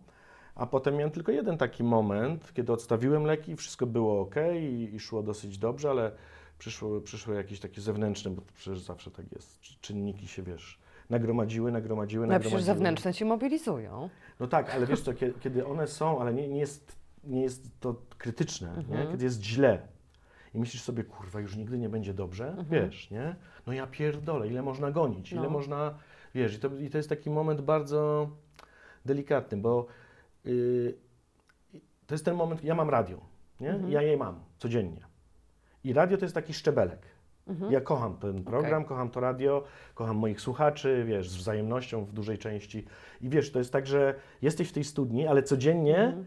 A 0.56 0.66
potem 0.66 0.96
miałem 0.96 1.12
tylko 1.12 1.32
jeden 1.32 1.58
taki 1.58 1.84
moment, 1.84 2.54
kiedy 2.54 2.74
odstawiłem 2.74 3.24
leki, 3.24 3.56
wszystko 3.56 3.86
było 3.88 4.22
ok 4.22 4.36
i, 4.60 4.90
i 4.96 5.00
szło 5.00 5.24
dosyć 5.24 5.58
dobrze, 5.58 5.90
ale 5.90 6.12
przyszło, 6.60 7.02
przyszły 7.02 7.36
jakieś 7.36 7.60
takie 7.60 7.82
zewnętrzne, 7.82 8.32
bo 8.32 8.42
przecież 8.56 8.80
zawsze 8.80 9.12
tak 9.12 9.32
jest, 9.32 9.60
czy- 9.62 9.76
czynniki 9.82 10.28
się, 10.28 10.44
wiesz, 10.44 10.80
nagromadziły, 11.10 11.72
nagromadziły, 11.72 12.28
No 12.28 12.34
nagromadziły. 12.34 12.62
zewnętrzne 12.62 13.14
ci 13.14 13.26
mobilizują. 13.26 14.10
No 14.40 14.48
tak, 14.48 14.70
ale 14.76 14.86
wiesz 14.86 15.02
co, 15.02 15.12
kiedy, 15.42 15.66
one 15.66 15.88
są, 15.88 16.22
ale 16.22 16.34
nie, 16.34 16.48
nie, 16.48 16.60
jest, 16.60 16.96
nie 17.24 17.42
jest 17.42 17.70
to 17.80 17.96
krytyczne, 18.18 18.70
nie? 18.78 18.96
Mhm. 18.96 19.12
kiedy 19.12 19.24
jest 19.24 19.44
źle 19.44 19.82
i 20.54 20.60
myślisz 20.60 20.84
sobie, 20.84 21.04
kurwa, 21.04 21.40
już 21.40 21.56
nigdy 21.56 21.78
nie 21.78 21.90
będzie 21.90 22.14
dobrze, 22.14 22.48
Mhm. 22.48 22.66
wiesz, 22.70 23.12
nie? 23.12 23.36
No 23.68 23.74
ja 23.74 23.88
pierdolę, 23.88 24.48
ile 24.48 24.62
można 24.62 24.92
gonić, 24.92 25.32
ile 25.32 25.42
No. 25.42 25.50
można, 25.50 25.94
wiesz, 26.36 26.56
i 26.56 26.60
to, 26.60 26.70
i 26.78 26.90
to 26.90 26.98
jest 26.98 27.10
taki 27.10 27.30
moment 27.30 27.62
bardzo 27.62 28.30
delikatny, 29.06 29.58
bo 29.58 29.86
yy, 30.46 30.96
to 32.08 32.14
jest 32.16 32.26
ten 32.26 32.36
moment, 32.36 32.64
ja 32.64 32.76
mam 32.76 32.90
radio, 32.90 33.18
nie? 33.60 33.70
Mhm. 33.70 33.92
Ja 33.92 34.02
je 34.02 34.18
mam 34.18 34.40
codziennie. 34.58 35.02
I 35.84 35.94
radio 35.94 36.18
to 36.18 36.26
jest 36.26 36.36
taki 36.36 36.54
szczebelek. 36.54 37.00
Mhm. 37.48 37.72
Ja 37.72 37.82
kocham 37.82 38.18
ten 38.18 38.44
program, 38.44 38.86
kocham 38.86 39.10
to 39.10 39.20
radio, 39.20 39.64
kocham 39.96 40.16
moich 40.18 40.42
słuchaczy, 40.42 41.04
wiesz, 41.08 41.30
z 41.30 41.36
wzajemnością 41.36 42.06
w 42.06 42.14
dużej 42.14 42.38
części. 42.38 42.86
I 43.22 43.30
wiesz, 43.30 43.52
to 43.52 43.60
jest 43.60 43.72
tak, 43.74 43.88
że 43.88 44.16
jesteś 44.42 44.70
w 44.70 44.72
tej 44.72 44.84
studni, 44.84 45.28
ale 45.28 45.44
codziennie 45.44 45.98
Mhm. 45.98 46.26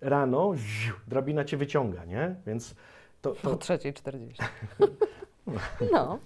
rano 0.00 0.52
ziu, 0.56 0.94
drabina 1.08 1.44
cię 1.44 1.56
wyciąga, 1.56 2.04
nie? 2.04 2.36
Więc 2.46 2.74
to, 3.22 3.30
O 3.30 3.34
to 3.34 3.56
3.40. 3.56 4.42
No. 5.92 6.18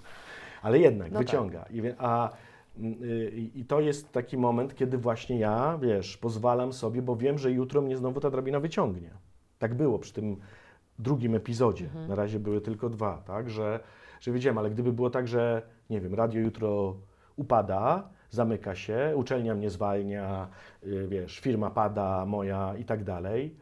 ale 0.63 0.79
jednak 0.79 1.13
No 1.13 1.19
tak. 1.19 1.27
wyciąga. 1.27 1.65
I, 1.71 1.83
wie- 1.83 1.95
a, 1.99 2.31
I 3.55 3.65
to 3.69 3.81
jest 3.81 4.13
taki 4.13 4.37
moment, 4.39 4.75
kiedy 4.75 4.99
właśnie 4.99 5.39
ja, 5.39 5.79
wiesz, 5.83 6.17
pozwalam 6.17 6.73
sobie, 6.73 7.03
bo 7.03 7.17
wiem, 7.17 7.39
że 7.39 7.53
jutro 7.53 7.83
mnie 7.83 7.97
znowu 7.97 8.21
ta 8.21 8.31
drabina 8.31 8.61
wyciągnie. 8.61 9.11
Tak 9.59 9.75
było 9.75 9.99
przy 9.99 10.13
tym 10.13 10.37
drugim 10.99 11.35
epizodzie. 11.35 11.85
Mhm. 11.85 12.09
Na 12.09 12.15
razie 12.15 12.39
były 12.39 12.61
tylko 12.61 12.89
dwa, 12.89 13.23
tak? 13.27 13.51
Że, 13.51 13.81
że 14.21 14.33
wiedziałem, 14.33 14.59
ale 14.59 14.71
gdyby 14.71 14.93
było 14.93 15.11
tak, 15.11 15.29
że 15.29 15.63
nie 15.91 16.01
wiem, 16.01 16.15
radio 16.15 16.41
jutro 16.41 16.97
upada, 17.37 18.09
zamyka 18.31 18.75
się, 18.75 19.13
uczelnia 19.17 19.55
mnie 19.55 19.71
zwalnia, 19.71 20.49
y, 20.87 21.09
wiesz, 21.09 21.41
firma 21.41 21.71
pada 21.71 22.27
moja 22.27 22.75
i 22.77 22.85
tak 22.85 23.05
dalej, 23.05 23.57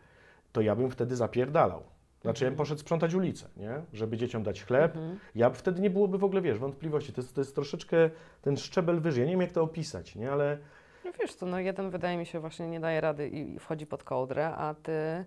to 0.52 0.60
ja 0.60 0.76
bym 0.76 0.90
wtedy 0.90 1.16
zapierdalał. 1.16 1.82
Znaczy, 2.22 2.44
ja 2.44 2.50
bym 2.50 2.56
poszedł 2.56 2.80
sprzątać 2.80 3.14
ulicę, 3.14 3.48
nie? 3.56 3.82
Żeby 3.92 4.16
dzieciom 4.16 4.42
dać 4.42 4.64
chleb. 4.64 4.96
Mhm. 4.96 5.18
Ja 5.34 5.50
wtedy 5.50 5.80
nie 5.82 5.90
byłoby 5.90 6.18
w 6.18 6.24
ogóle, 6.24 6.42
wiesz, 6.42 6.58
wątpliwości. 6.58 7.12
To 7.12 7.20
jest, 7.20 7.34
to 7.34 7.40
jest 7.40 7.54
troszeczkę 7.54 8.10
ten 8.42 8.56
szczebel 8.56 9.00
wyżej. 9.00 9.20
Ja 9.20 9.26
nie 9.26 9.32
wiem, 9.32 9.40
jak 9.40 9.52
to 9.52 9.62
opisać, 9.62 10.14
nie? 10.16 10.32
Ale 10.32 10.58
No 11.04 11.10
wiesz 11.20 11.34
co, 11.34 11.46
no 11.46 11.58
jeden 11.60 11.90
wydaje 11.90 12.18
mi 12.18 12.26
się 12.26 12.40
właśnie 12.40 12.68
nie 12.68 12.80
daje 12.80 13.00
rady 13.00 13.28
i 13.28 13.58
wchodzi 13.58 13.86
pod 13.86 14.04
kołdrę, 14.04 14.54
a 14.54 14.74
ty 14.74 15.24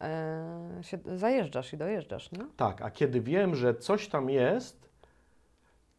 e, 0.00 0.78
się 0.82 0.98
zajeżdżasz 1.14 1.72
i 1.72 1.76
dojeżdżasz, 1.76 2.32
nie? 2.32 2.46
tak, 2.56 2.82
a 2.82 2.90
kiedy 2.90 3.20
wiem, 3.20 3.54
że 3.54 3.74
coś 3.74 4.08
tam 4.08 4.30
jest, 4.30 4.88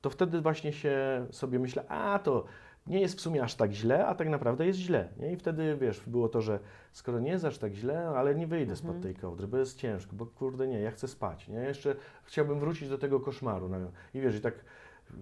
to 0.01 0.09
wtedy 0.09 0.41
właśnie 0.41 0.73
się 0.73 1.25
sobie 1.31 1.59
myślę, 1.59 1.83
a 1.87 2.19
to 2.19 2.45
nie 2.89 3.01
jest 3.01 3.17
w 3.17 3.21
sumie 3.21 3.43
aż 3.43 3.55
tak 3.55 3.71
źle, 3.71 4.07
a 4.07 4.15
tak 4.15 4.29
naprawdę 4.29 4.65
jest 4.67 4.79
źle. 4.79 5.09
Nie? 5.17 5.31
I 5.31 5.35
wtedy, 5.35 5.77
wiesz, 5.81 6.03
było 6.07 6.29
to, 6.29 6.41
że 6.41 6.59
skoro 6.91 7.19
nie 7.19 7.31
jest 7.31 7.45
aż 7.45 7.57
tak 7.57 7.73
źle, 7.73 8.07
ale 8.07 8.35
nie 8.35 8.47
wyjdę 8.47 8.75
spod 8.75 8.95
Mhm. 8.95 9.03
tej 9.03 9.15
kołdry, 9.21 9.47
bo 9.47 9.57
jest 9.57 9.77
ciężko, 9.77 10.15
bo 10.15 10.25
kurde 10.25 10.67
nie, 10.67 10.79
ja 10.79 10.91
chcę 10.91 11.07
spać, 11.07 11.47
nie? 11.47 11.59
Jeszcze 11.59 11.95
chciałbym 12.23 12.59
wrócić 12.59 12.89
do 12.89 12.97
tego 12.97 13.19
koszmaru. 13.19 13.69
No. 13.69 13.77
I 14.13 14.21
wiesz, 14.21 14.35
i 14.35 14.41
tak 14.41 14.53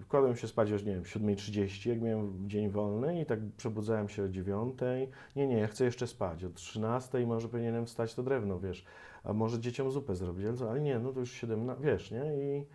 Kładłem 0.08 0.36
się 0.36 0.48
spać 0.48 0.70
już, 0.70 0.84
nie 0.84 0.94
wiem, 0.94 1.02
7.30, 1.02 1.88
jak 1.88 2.00
miałem 2.00 2.48
dzień 2.48 2.68
wolny 2.70 3.20
i 3.20 3.26
tak 3.26 3.38
przebudzałem 3.56 4.08
się 4.08 4.22
o 4.24 4.26
9.00. 4.26 5.06
Nie, 5.36 5.46
nie, 5.46 5.58
ja 5.58 5.66
chcę 5.66 5.84
jeszcze 5.84 6.06
spać. 6.06 6.44
O 6.44 6.48
13.00 6.48 7.26
może 7.26 7.48
powinienem 7.48 7.86
wstać 7.86 8.14
to 8.14 8.22
drewno, 8.22 8.60
wiesz. 8.60 8.84
A 9.24 9.32
może 9.32 9.60
dzieciom 9.60 9.90
zupę 9.90 10.16
zrobić, 10.16 10.46
ale, 10.70 10.80
nie, 10.80 10.98
no 10.98 11.12
to 11.12 11.20
już 11.20 11.32
17, 11.32 11.84
wiesz, 11.84 12.10
nie? 12.10 12.24
I 12.36 12.66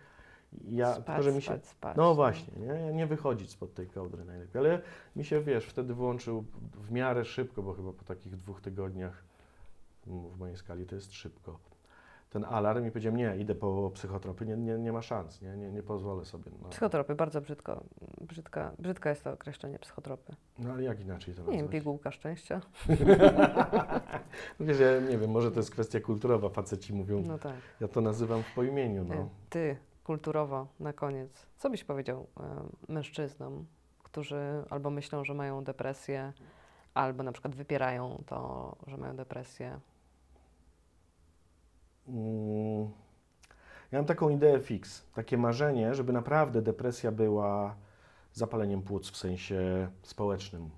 ja, 0.70 0.92
spać, 0.92 1.06
tylko, 1.06 1.22
że 1.22 1.32
mi 1.32 1.42
się, 1.42 1.46
spać, 1.46 1.66
spać. 1.66 1.96
no 1.96 2.14
właśnie, 2.14 2.52
nie? 2.60 2.92
nie 2.92 3.06
wychodzić 3.06 3.50
spod 3.50 3.74
tej 3.74 3.86
kołdry 3.86 4.24
najlepiej. 4.24 4.58
Ale 4.60 4.80
mi 5.16 5.24
się, 5.24 5.40
wiesz, 5.40 5.66
wtedy 5.66 5.94
włączył 5.94 6.44
w 6.74 6.90
miarę 6.92 7.24
szybko, 7.24 7.62
bo 7.62 7.72
chyba 7.74 7.92
po 7.92 8.04
takich 8.04 8.36
dwóch 8.36 8.60
tygodniach 8.60 9.24
m, 10.06 10.28
w 10.28 10.38
mojej 10.38 10.56
skali 10.56 10.86
to 10.86 10.94
jest 10.94 11.12
szybko. 11.12 11.58
Ten 12.30 12.44
alarm 12.44 12.86
i 12.86 12.90
powiedziałem, 12.90 13.16
nie, 13.16 13.36
idę 13.36 13.54
po 13.54 13.90
psychotropy, 13.94 14.46
nie, 14.46 14.56
nie, 14.56 14.78
nie 14.78 14.92
ma 14.92 15.02
szans, 15.02 15.42
nie, 15.42 15.56
nie, 15.56 15.72
nie 15.72 15.82
pozwolę 15.82 16.24
sobie. 16.24 16.50
Na... 16.62 16.68
Psychotropy, 16.68 17.14
bardzo 17.14 17.40
brzydko, 17.40 17.84
brzydka, 18.20 18.72
brzydka 18.78 19.10
jest 19.10 19.24
to 19.24 19.32
określenie 19.32 19.78
psychotropy. 19.78 20.34
No 20.58 20.72
ale 20.72 20.82
jak 20.82 21.00
inaczej 21.00 21.34
to 21.34 21.40
Nie 21.40 21.46
wiem, 21.46 21.56
nazwać? 21.56 21.72
pigułka 21.72 22.10
szczęścia. 22.10 22.60
Wiesz, 24.60 24.80
ja 24.80 25.00
nie 25.10 25.18
wiem, 25.18 25.30
może 25.30 25.50
to 25.50 25.56
jest 25.60 25.70
kwestia 25.70 26.00
kulturowa, 26.00 26.48
faceci 26.48 26.92
mówią, 26.94 27.22
No 27.26 27.38
tak. 27.38 27.54
ja 27.80 27.88
to 27.88 28.00
nazywam 28.00 28.42
w 28.42 28.54
po 28.54 28.62
imieniu, 28.62 29.02
E, 29.02 29.04
no. 29.04 29.28
Ty, 29.50 29.76
kulturowo, 30.04 30.66
na 30.80 30.92
koniec, 30.92 31.46
co 31.58 31.70
byś 31.70 31.84
powiedział 31.84 32.26
e, 32.40 32.92
mężczyznom, 32.92 33.66
którzy 34.02 34.64
albo 34.70 34.90
myślą, 34.90 35.24
że 35.24 35.34
mają 35.34 35.64
depresję, 35.64 36.32
albo 36.94 37.22
na 37.22 37.32
przykład 37.32 37.54
wypierają 37.54 38.22
to, 38.26 38.76
że 38.86 38.96
mają 38.96 39.16
depresję? 39.16 39.80
Mm, 42.08 42.90
Ja 43.92 43.98
mam 43.98 44.04
taką 44.06 44.28
ideę 44.30 44.60
fix, 44.60 45.06
takie 45.14 45.38
marzenie, 45.38 45.94
żeby 45.94 46.12
naprawdę 46.12 46.62
depresja 46.62 47.12
była 47.12 47.76
zapaleniem 48.32 48.82
płuc 48.82 49.10
w 49.10 49.16
sensie 49.16 49.88
społecznym, 50.02 50.70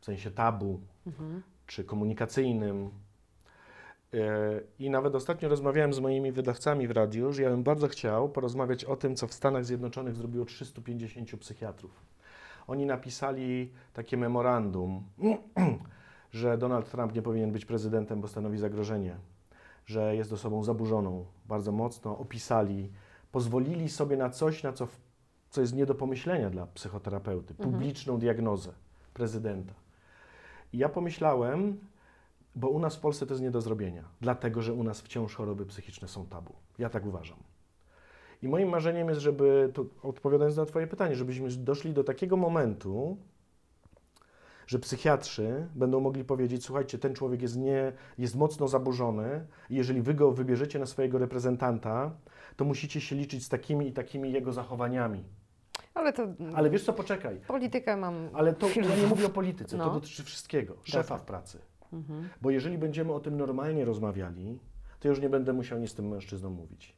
w 0.00 0.04
sensie 0.04 0.30
tabu 0.30 0.80
Mhm. 1.06 1.42
czy 1.66 1.84
komunikacyjnym. 1.84 2.90
E, 4.14 4.18
I 4.78 4.90
nawet 4.90 5.14
ostatnio 5.14 5.48
rozmawiałem 5.48 5.92
z 5.92 6.00
moimi 6.00 6.32
wydawcami 6.32 6.88
w 6.88 6.90
radiu, 6.90 7.32
że 7.32 7.42
ja 7.42 7.50
bym 7.50 7.62
bardzo 7.62 7.88
chciał 7.88 8.28
porozmawiać 8.28 8.84
o 8.84 8.96
tym, 8.96 9.16
co 9.16 9.26
w 9.26 9.32
Stanach 9.32 9.64
Zjednoczonych 9.64 10.14
zrobiło 10.14 10.44
350 10.44 11.36
psychiatrów. 11.40 11.90
Oni 12.66 12.86
napisali 12.86 13.70
takie 13.92 14.16
memorandum, 14.16 15.02
że 16.32 16.58
Donald 16.58 16.90
Trump 16.90 17.14
nie 17.14 17.22
powinien 17.22 17.52
być 17.52 17.64
prezydentem, 17.64 18.20
bo 18.20 18.28
stanowi 18.28 18.58
zagrożenie, 18.58 19.16
że 19.86 20.16
jest 20.16 20.32
osobą 20.32 20.64
zaburzoną, 20.64 21.24
bardzo 21.46 21.72
mocno 21.72 22.18
opisali, 22.18 22.90
pozwolili 23.32 23.88
sobie 23.88 24.16
na 24.16 24.30
coś, 24.30 24.62
na 24.62 24.72
co, 24.72 24.88
co 25.50 25.60
jest 25.60 25.74
nie 25.74 25.86
do 25.86 25.94
pomyślenia 25.94 26.50
dla 26.50 26.66
psychoterapeuty, 26.66 27.54
Mhm. 27.58 27.70
publiczną 27.72 28.18
diagnozę 28.18 28.72
prezydenta. 29.14 29.74
I 30.72 30.78
ja 30.78 30.88
pomyślałem, 30.88 31.78
bo 32.54 32.68
u 32.68 32.78
nas 32.78 32.96
w 32.96 33.00
Polsce 33.00 33.26
to 33.26 33.34
jest 33.34 33.42
nie 33.42 33.50
do 33.50 33.60
zrobienia, 33.60 34.04
dlatego 34.20 34.62
że 34.62 34.72
u 34.72 34.82
nas 34.84 35.00
wciąż 35.00 35.34
choroby 35.34 35.66
psychiczne 35.66 36.08
są 36.08 36.26
tabu. 36.26 36.54
Ja 36.78 36.88
tak 36.90 37.06
uważam. 37.06 37.38
I 38.42 38.48
moim 38.48 38.68
marzeniem 38.68 39.08
jest, 39.08 39.20
żeby, 39.20 39.70
tu 39.74 39.90
odpowiadając 40.02 40.56
na 40.56 40.66
Twoje 40.66 40.86
pytanie, 40.86 41.14
żebyśmy 41.16 41.48
doszli 41.50 41.92
do 41.92 42.04
takiego 42.04 42.36
momentu, 42.36 43.16
że 44.66 44.78
psychiatrzy 44.78 45.66
będą 45.74 46.00
mogli 46.00 46.24
powiedzieć: 46.24 46.64
Słuchajcie, 46.64 46.98
ten 46.98 47.14
człowiek 47.14 47.42
jest, 47.42 47.56
nie, 47.56 47.92
jest 48.18 48.36
mocno 48.36 48.68
zaburzony, 48.68 49.46
i 49.70 49.74
jeżeli 49.76 50.02
wy 50.02 50.14
go 50.14 50.32
wybierzecie 50.32 50.78
na 50.78 50.86
swojego 50.86 51.18
reprezentanta, 51.18 52.10
to 52.56 52.64
musicie 52.64 53.00
się 53.00 53.16
liczyć 53.16 53.44
z 53.44 53.48
takimi 53.48 53.88
i 53.88 53.92
takimi 53.92 54.32
jego 54.32 54.52
zachowaniami. 54.52 55.24
Ale 55.94 56.12
to 56.12 56.26
Ale 56.54 56.70
wiesz 56.70 56.84
co, 56.84 56.92
poczekaj. 56.92 57.40
politykę 57.46 57.96
mam. 57.96 58.28
Ale 58.32 58.52
to 58.54 58.68
ja 58.68 58.96
nie 58.96 59.06
mówię 59.06 59.26
o 59.26 59.30
polityce, 59.30 59.78
to 59.78 59.84
No. 59.84 59.94
dotyczy 59.94 60.24
wszystkiego, 60.24 60.74
szefa 60.84 61.02
Dobra. 61.02 61.18
w 61.18 61.22
pracy. 61.22 61.58
Mhm. 61.92 62.28
Bo 62.42 62.50
jeżeli 62.50 62.78
będziemy 62.78 63.12
o 63.12 63.20
tym 63.20 63.36
normalnie 63.36 63.84
rozmawiali, 63.84 64.58
to 65.00 65.08
już 65.08 65.20
nie 65.20 65.28
będę 65.30 65.52
musiał 65.52 65.78
nic 65.78 65.90
z 65.90 65.94
tym 65.94 66.08
mężczyznom 66.08 66.52
mówić. 66.52 66.96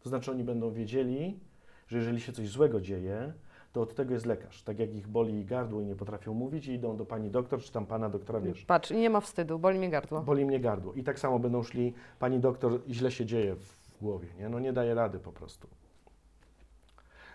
To 0.00 0.08
znaczy 0.08 0.30
oni 0.30 0.44
będą 0.44 0.70
wiedzieli, 0.72 1.40
że 1.88 1.98
jeżeli 1.98 2.20
się 2.20 2.32
coś 2.32 2.48
złego 2.48 2.80
dzieje, 2.80 3.32
to 3.72 3.80
od 3.82 3.94
tego 3.94 4.14
jest 4.14 4.26
lekarz. 4.26 4.62
Tak 4.62 4.78
jak 4.78 4.94
ich 4.94 5.08
boli 5.08 5.44
gardło 5.44 5.80
i 5.80 5.86
nie 5.86 5.96
potrafią 5.96 6.34
mówić 6.34 6.66
i 6.66 6.72
idą 6.72 6.96
do 6.96 7.06
pani 7.06 7.30
doktor, 7.30 7.60
czy 7.60 7.72
tam 7.72 7.86
pana 7.86 8.08
doktora, 8.08 8.40
wiesz, 8.40 8.64
Patrz, 8.64 8.90
nie 8.90 9.10
ma 9.10 9.20
wstydu, 9.20 9.58
boli 9.58 9.78
mnie 9.78 9.90
gardło. 9.90 10.20
boli 10.20 10.44
mnie 10.44 10.60
gardło. 10.60 10.92
I 10.92 11.02
tak 11.02 11.18
samo 11.18 11.38
będą 11.38 11.62
szli, 11.62 11.94
pani 12.18 12.40
doktor, 12.40 12.80
źle 12.90 13.10
się 13.10 13.26
dzieje 13.26 13.54
w 13.56 13.98
głowie, 14.00 14.28
nie? 14.38 14.48
No 14.48 14.60
nie 14.60 14.72
daje 14.72 14.94
rady 14.94 15.18
po 15.18 15.32
prostu. 15.32 15.68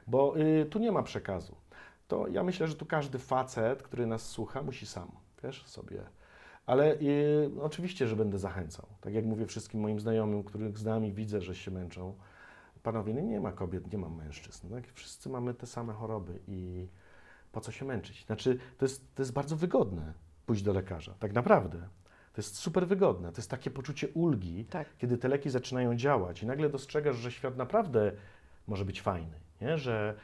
Bo 0.08 0.38
y, 0.40 0.66
tu 0.66 0.80
nie 0.80 0.92
ma 0.92 1.04
przekazu. 1.04 1.56
To 2.08 2.28
ja 2.28 2.44
myślę, 2.44 2.68
że 2.68 2.76
tu 2.76 2.86
każdy 2.86 3.20
facet, 3.20 3.84
który 3.84 4.08
nas 4.08 4.30
słucha, 4.30 4.62
musi 4.64 4.86
sam, 4.86 5.12
wiesz, 5.44 5.66
sobie. 5.66 6.04
Ale 6.68 6.96
y, 6.96 7.50
oczywiście, 7.62 8.08
że 8.08 8.16
będę 8.16 8.40
zachęcał. 8.40 8.86
Tak 9.02 9.14
jak 9.14 9.26
mówię 9.26 9.46
wszystkim 9.46 9.80
moim 9.80 10.00
znajomym, 10.00 10.44
których 10.44 10.78
znam 10.78 11.06
i 11.06 11.12
widzę, 11.12 11.42
że 11.42 11.56
się 11.56 11.72
męczą. 11.72 12.14
Panowie, 12.84 13.14
no 13.14 13.22
nie 13.22 13.40
ma 13.40 13.52
kobiet, 13.52 13.92
nie 13.92 13.98
ma 13.98 14.10
mężczyzn. 14.10 14.70
Tak? 14.70 14.84
Wszyscy 14.94 15.30
mamy 15.30 15.54
te 15.54 15.68
same 15.68 15.94
choroby 15.94 16.40
i 16.48 16.88
po 17.52 17.62
co 17.62 17.72
się 17.72 17.86
męczyć? 17.86 18.26
Znaczy, 18.26 18.58
to 18.78 18.86
jest, 18.86 19.16
to 19.16 19.22
jest 19.22 19.34
bardzo 19.34 19.56
wygodne 19.56 20.14
pójść 20.46 20.64
do 20.64 20.74
lekarza, 20.74 21.14
tak 21.20 21.34
naprawdę. 21.34 21.78
To 22.34 22.42
jest 22.42 22.58
super 22.58 22.88
wygodne. 22.88 23.32
To 23.32 23.38
jest 23.38 23.50
takie 23.50 23.72
poczucie 23.72 24.08
ulgi, 24.08 24.66
Tak. 24.66 24.88
kiedy 24.98 25.18
te 25.18 25.28
leki 25.28 25.50
zaczynają 25.50 25.96
działać 25.96 26.44
i 26.44 26.46
nagle 26.46 26.70
dostrzegasz, 26.70 27.16
że 27.16 27.32
świat 27.32 27.58
naprawdę 27.58 28.12
może 28.68 28.86
być 28.86 29.02
fajny, 29.02 29.40
nie? 29.62 29.78
Że, 29.78 30.16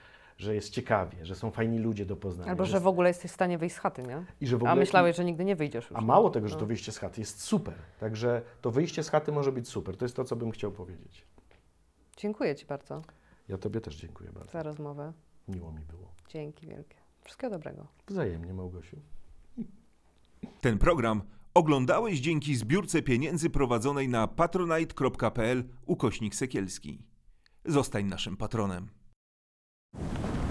że 0.44 0.56
jest 0.56 0.70
ciekawie, 0.70 1.26
że 1.26 1.36
są 1.36 1.52
fajni 1.52 1.80
ludzie 1.80 2.06
do 2.06 2.16
poznania. 2.16 2.52
Albo, 2.52 2.66
że 2.66 2.80
w 2.80 2.88
ogóle 2.88 3.10
jesteś 3.10 3.32
w 3.32 3.34
stanie 3.34 3.58
wyjść 3.58 3.76
z 3.76 3.80
chaty, 3.80 4.04
nie? 4.04 4.26
i 4.42 4.48
że 4.48 4.56
w 4.58 4.60
ogóle, 4.60 4.72
A 4.72 4.76
myślałeś, 4.76 5.16
że 5.16 5.26
nigdy 5.26 5.46
nie 5.46 5.56
wyjdziesz 5.56 5.90
już. 5.90 6.00
A 6.00 6.02
mało 6.02 6.30
tego, 6.30 6.48
że 6.48 6.54
No. 6.56 6.60
to 6.60 6.66
wyjście 6.66 6.92
z 6.92 6.98
chaty 6.98 7.22
jest 7.22 7.42
super. 7.42 7.74
Także 8.00 8.42
to 8.62 8.72
wyjście 8.72 9.04
z 9.04 9.10
chaty 9.10 9.32
może 9.32 9.52
być 9.52 9.68
super. 9.70 9.98
To 9.98 10.06
jest 10.06 10.16
to, 10.16 10.24
co 10.24 10.36
bym 10.36 10.52
chciał 10.52 10.72
powiedzieć. 10.72 11.26
Dziękuję 12.18 12.56
Ci 12.56 12.66
bardzo 12.66 13.02
Ja 13.50 13.58
Tobie 13.58 13.82
też 13.82 13.96
dziękuję 13.96 14.32
bardzo. 14.32 14.52
za 14.52 14.64
rozmowę. 14.64 15.14
Miło 15.48 15.72
mi 15.72 15.80
było. 15.86 16.12
Dzięki 16.30 16.68
wielkie. 16.68 16.98
Wszystkiego 17.24 17.52
dobrego. 17.58 17.88
Wzajemnie, 18.08 18.54
Małgosiu. 18.54 18.98
Ten 20.62 20.78
program 20.78 21.22
oglądałeś 21.54 22.20
dzięki 22.20 22.56
zbiórce 22.56 23.02
pieniędzy 23.02 23.50
prowadzonej 23.50 24.10
na 24.10 24.28
patronite.pl 24.28 25.64
ukośnik 25.86 26.36
sekielski. 26.36 27.00
Zostań 27.66 28.06
naszym 28.06 28.38
patronem. 28.38 28.88
you 30.00 30.43